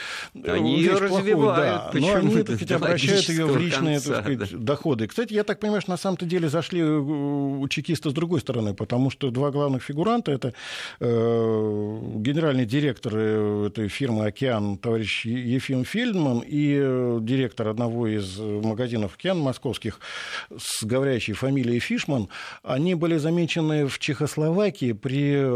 они 0.46 0.78
ее 0.78 0.94
развивают, 0.94 1.94
да, 1.94 2.00
но 2.00 2.16
они 2.16 2.44
так 2.44 2.56
сказать, 2.56 2.72
обращают 2.72 3.30
ее 3.30 3.46
в 3.46 3.58
личные 3.58 3.96
конца, 3.96 4.22
так 4.22 4.24
сказать, 4.24 4.52
да. 4.52 4.58
доходы. 4.58 5.08
Кстати, 5.08 5.34
я 5.34 5.44
так 5.44 5.60
понимаю, 5.60 5.82
что 5.82 5.92
на 5.92 5.98
самом-то 5.98 6.26
деле 6.26 6.50
зашли 6.50 6.82
э, 6.82 6.86
у 6.88 7.68
чекиста 7.68 8.10
с 8.10 8.14
другой 8.14 8.42
стороны 8.42 8.67
стороны, 8.68 8.74
потому 8.74 9.10
что 9.10 9.32
два 9.32 9.52
главных 9.52 9.84
фигуранта 9.84 10.32
это 10.32 10.54
э, 11.00 12.00
генеральный 12.16 12.66
директор 12.66 13.14
э, 13.16 13.68
этой 13.68 13.88
фирмы 13.88 14.28
«Океан» 14.28 14.78
товарищ 14.78 15.26
Ефим 15.26 15.86
Фельдман 15.86 16.40
и 16.40 16.78
э, 16.80 17.20
директор 17.22 17.68
одного 17.68 18.08
из 18.08 18.40
магазинов 18.40 19.16
«Океан» 19.16 19.40
московских 19.40 20.00
с 20.58 20.84
говорящей 20.84 21.34
фамилией 21.34 21.80
Фишман, 21.80 22.30
они 22.64 22.96
были 22.96 23.18
замечены 23.18 23.88
в 23.88 24.00
Чехословакии 24.00 24.94
при, 24.94 25.34
э, 25.36 25.48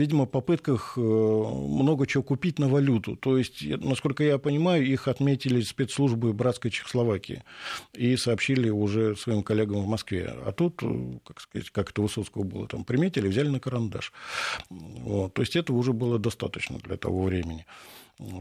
видимо, 0.00 0.26
попытках 0.26 0.94
э, 0.96 1.00
много 1.00 2.06
чего 2.06 2.22
купить 2.22 2.58
на 2.58 2.68
валюту. 2.68 3.16
То 3.16 3.38
есть, 3.38 3.62
насколько 3.62 4.24
я 4.24 4.38
понимаю, 4.38 4.84
их 4.84 5.08
отметили 5.08 5.60
спецслужбы 5.60 6.32
братской 6.32 6.70
Чехословакии 6.70 7.44
и 7.92 8.16
сообщили 8.16 8.70
уже 8.70 9.14
своим 9.16 9.42
коллегам 9.42 9.82
в 9.82 9.86
Москве. 9.86 10.34
А 10.46 10.52
тут, 10.52 10.82
э, 10.82 11.18
как 11.24 11.40
сказать, 11.40 11.70
как 11.70 11.90
это 11.90 12.02
Высоцкого 12.02 12.42
было, 12.42 12.66
там 12.66 12.84
приметили, 12.84 13.28
взяли 13.28 13.48
на 13.48 13.60
карандаш. 13.60 14.12
Вот. 14.70 15.34
То 15.34 15.42
есть 15.42 15.56
это 15.56 15.72
уже 15.72 15.92
было 15.92 16.18
достаточно 16.18 16.78
для 16.78 16.96
того 16.96 17.22
времени. 17.22 17.66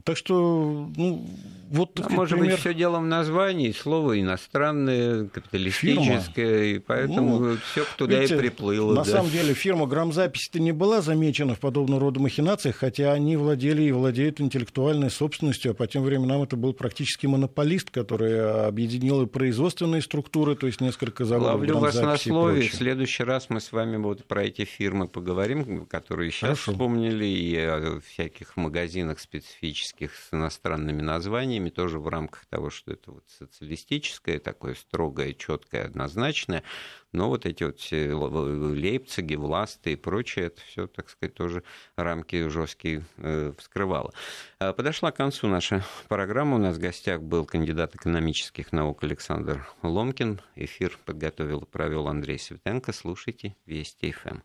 Так 0.03 0.17
что, 0.17 0.89
ну, 0.97 1.25
вот, 1.69 1.99
а 2.03 2.09
может 2.09 2.37
пример... 2.37 2.51
быть, 2.51 2.59
все 2.59 2.73
дело 2.73 2.99
в 2.99 3.05
названии, 3.05 3.71
слово 3.71 4.19
иностранное, 4.19 5.25
капиталистическое, 5.27 6.63
фирма. 6.63 6.65
и 6.65 6.79
поэтому 6.79 7.39
ну, 7.39 7.57
все 7.71 7.85
туда 7.97 8.15
видите, 8.15 8.35
и 8.35 8.37
приплыло. 8.39 8.93
На 8.93 9.03
да. 9.03 9.11
самом 9.11 9.31
деле 9.31 9.53
фирма 9.53 9.85
грамзаписи-то 9.85 10.59
не 10.59 10.73
была 10.73 11.01
замечена 11.01 11.55
в 11.55 11.59
подобного 11.59 12.01
рода 12.01 12.19
махинациях, 12.19 12.75
хотя 12.75 13.13
они 13.13 13.37
владели 13.37 13.83
и 13.83 13.91
владеют 13.91 14.41
интеллектуальной 14.41 15.09
собственностью, 15.09 15.71
а 15.71 15.73
по 15.73 15.87
тем 15.87 16.03
временам 16.03 16.41
это 16.41 16.57
был 16.57 16.73
практически 16.73 17.27
монополист, 17.27 17.89
который 17.89 18.67
объединил 18.67 19.21
и 19.21 19.27
производственные 19.27 20.01
структуры, 20.01 20.55
то 20.55 20.67
есть 20.67 20.81
несколько 20.81 21.23
заводов 21.23 21.59
Ловлю 21.59 21.77
вас 21.77 21.95
на 21.95 22.17
слове, 22.17 22.67
в 22.67 22.73
следующий 22.73 23.23
раз 23.23 23.49
мы 23.49 23.61
с 23.61 23.71
вами 23.71 23.95
вот 23.97 24.25
про 24.25 24.43
эти 24.43 24.65
фирмы 24.65 25.07
поговорим, 25.07 25.85
которые 25.85 26.31
сейчас 26.31 26.59
Хорошо. 26.59 26.71
вспомнили, 26.71 27.25
и 27.25 27.55
о 27.57 28.01
всяких 28.05 28.57
магазинах 28.57 29.19
специфических 29.19 29.68
с 29.73 30.33
иностранными 30.33 31.01
названиями, 31.01 31.69
тоже 31.69 31.99
в 31.99 32.07
рамках 32.07 32.45
того, 32.45 32.69
что 32.69 32.91
это 32.91 33.11
вот 33.11 33.23
социалистическое, 33.27 34.39
такое 34.39 34.75
строгое, 34.75 35.33
четкое, 35.33 35.85
однозначное. 35.85 36.63
Но 37.11 37.29
вот 37.29 37.45
эти 37.45 37.63
вот 37.63 37.79
все 37.79 38.13
Лейпциги, 38.13 39.35
Власты 39.35 39.93
и 39.93 39.95
прочее, 39.95 40.47
это 40.47 40.61
все, 40.61 40.87
так 40.87 41.09
сказать, 41.09 41.33
тоже 41.33 41.63
рамки 41.95 42.47
жесткие 42.49 43.03
э, 43.17 43.53
вскрывало. 43.57 44.13
А 44.59 44.73
подошла 44.73 45.11
к 45.11 45.15
концу 45.15 45.47
наша 45.47 45.83
программа. 46.07 46.55
У 46.55 46.59
нас 46.59 46.77
в 46.77 46.79
гостях 46.79 47.21
был 47.21 47.45
кандидат 47.45 47.95
экономических 47.95 48.71
наук 48.71 49.03
Александр 49.03 49.67
Ломкин. 49.81 50.39
Эфир 50.55 50.97
подготовил 51.05 51.59
и 51.61 51.65
провел 51.65 52.07
Андрей 52.07 52.37
Светенко. 52.37 52.93
Слушайте 52.93 53.55
Вести 53.65 54.11
ФМ. 54.11 54.39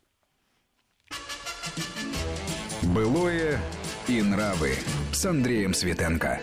Былое 2.94 3.60
и 4.08 4.22
нравы 4.22 4.74
с 5.12 5.24
Андреем 5.24 5.74
Светенко. 5.74 6.40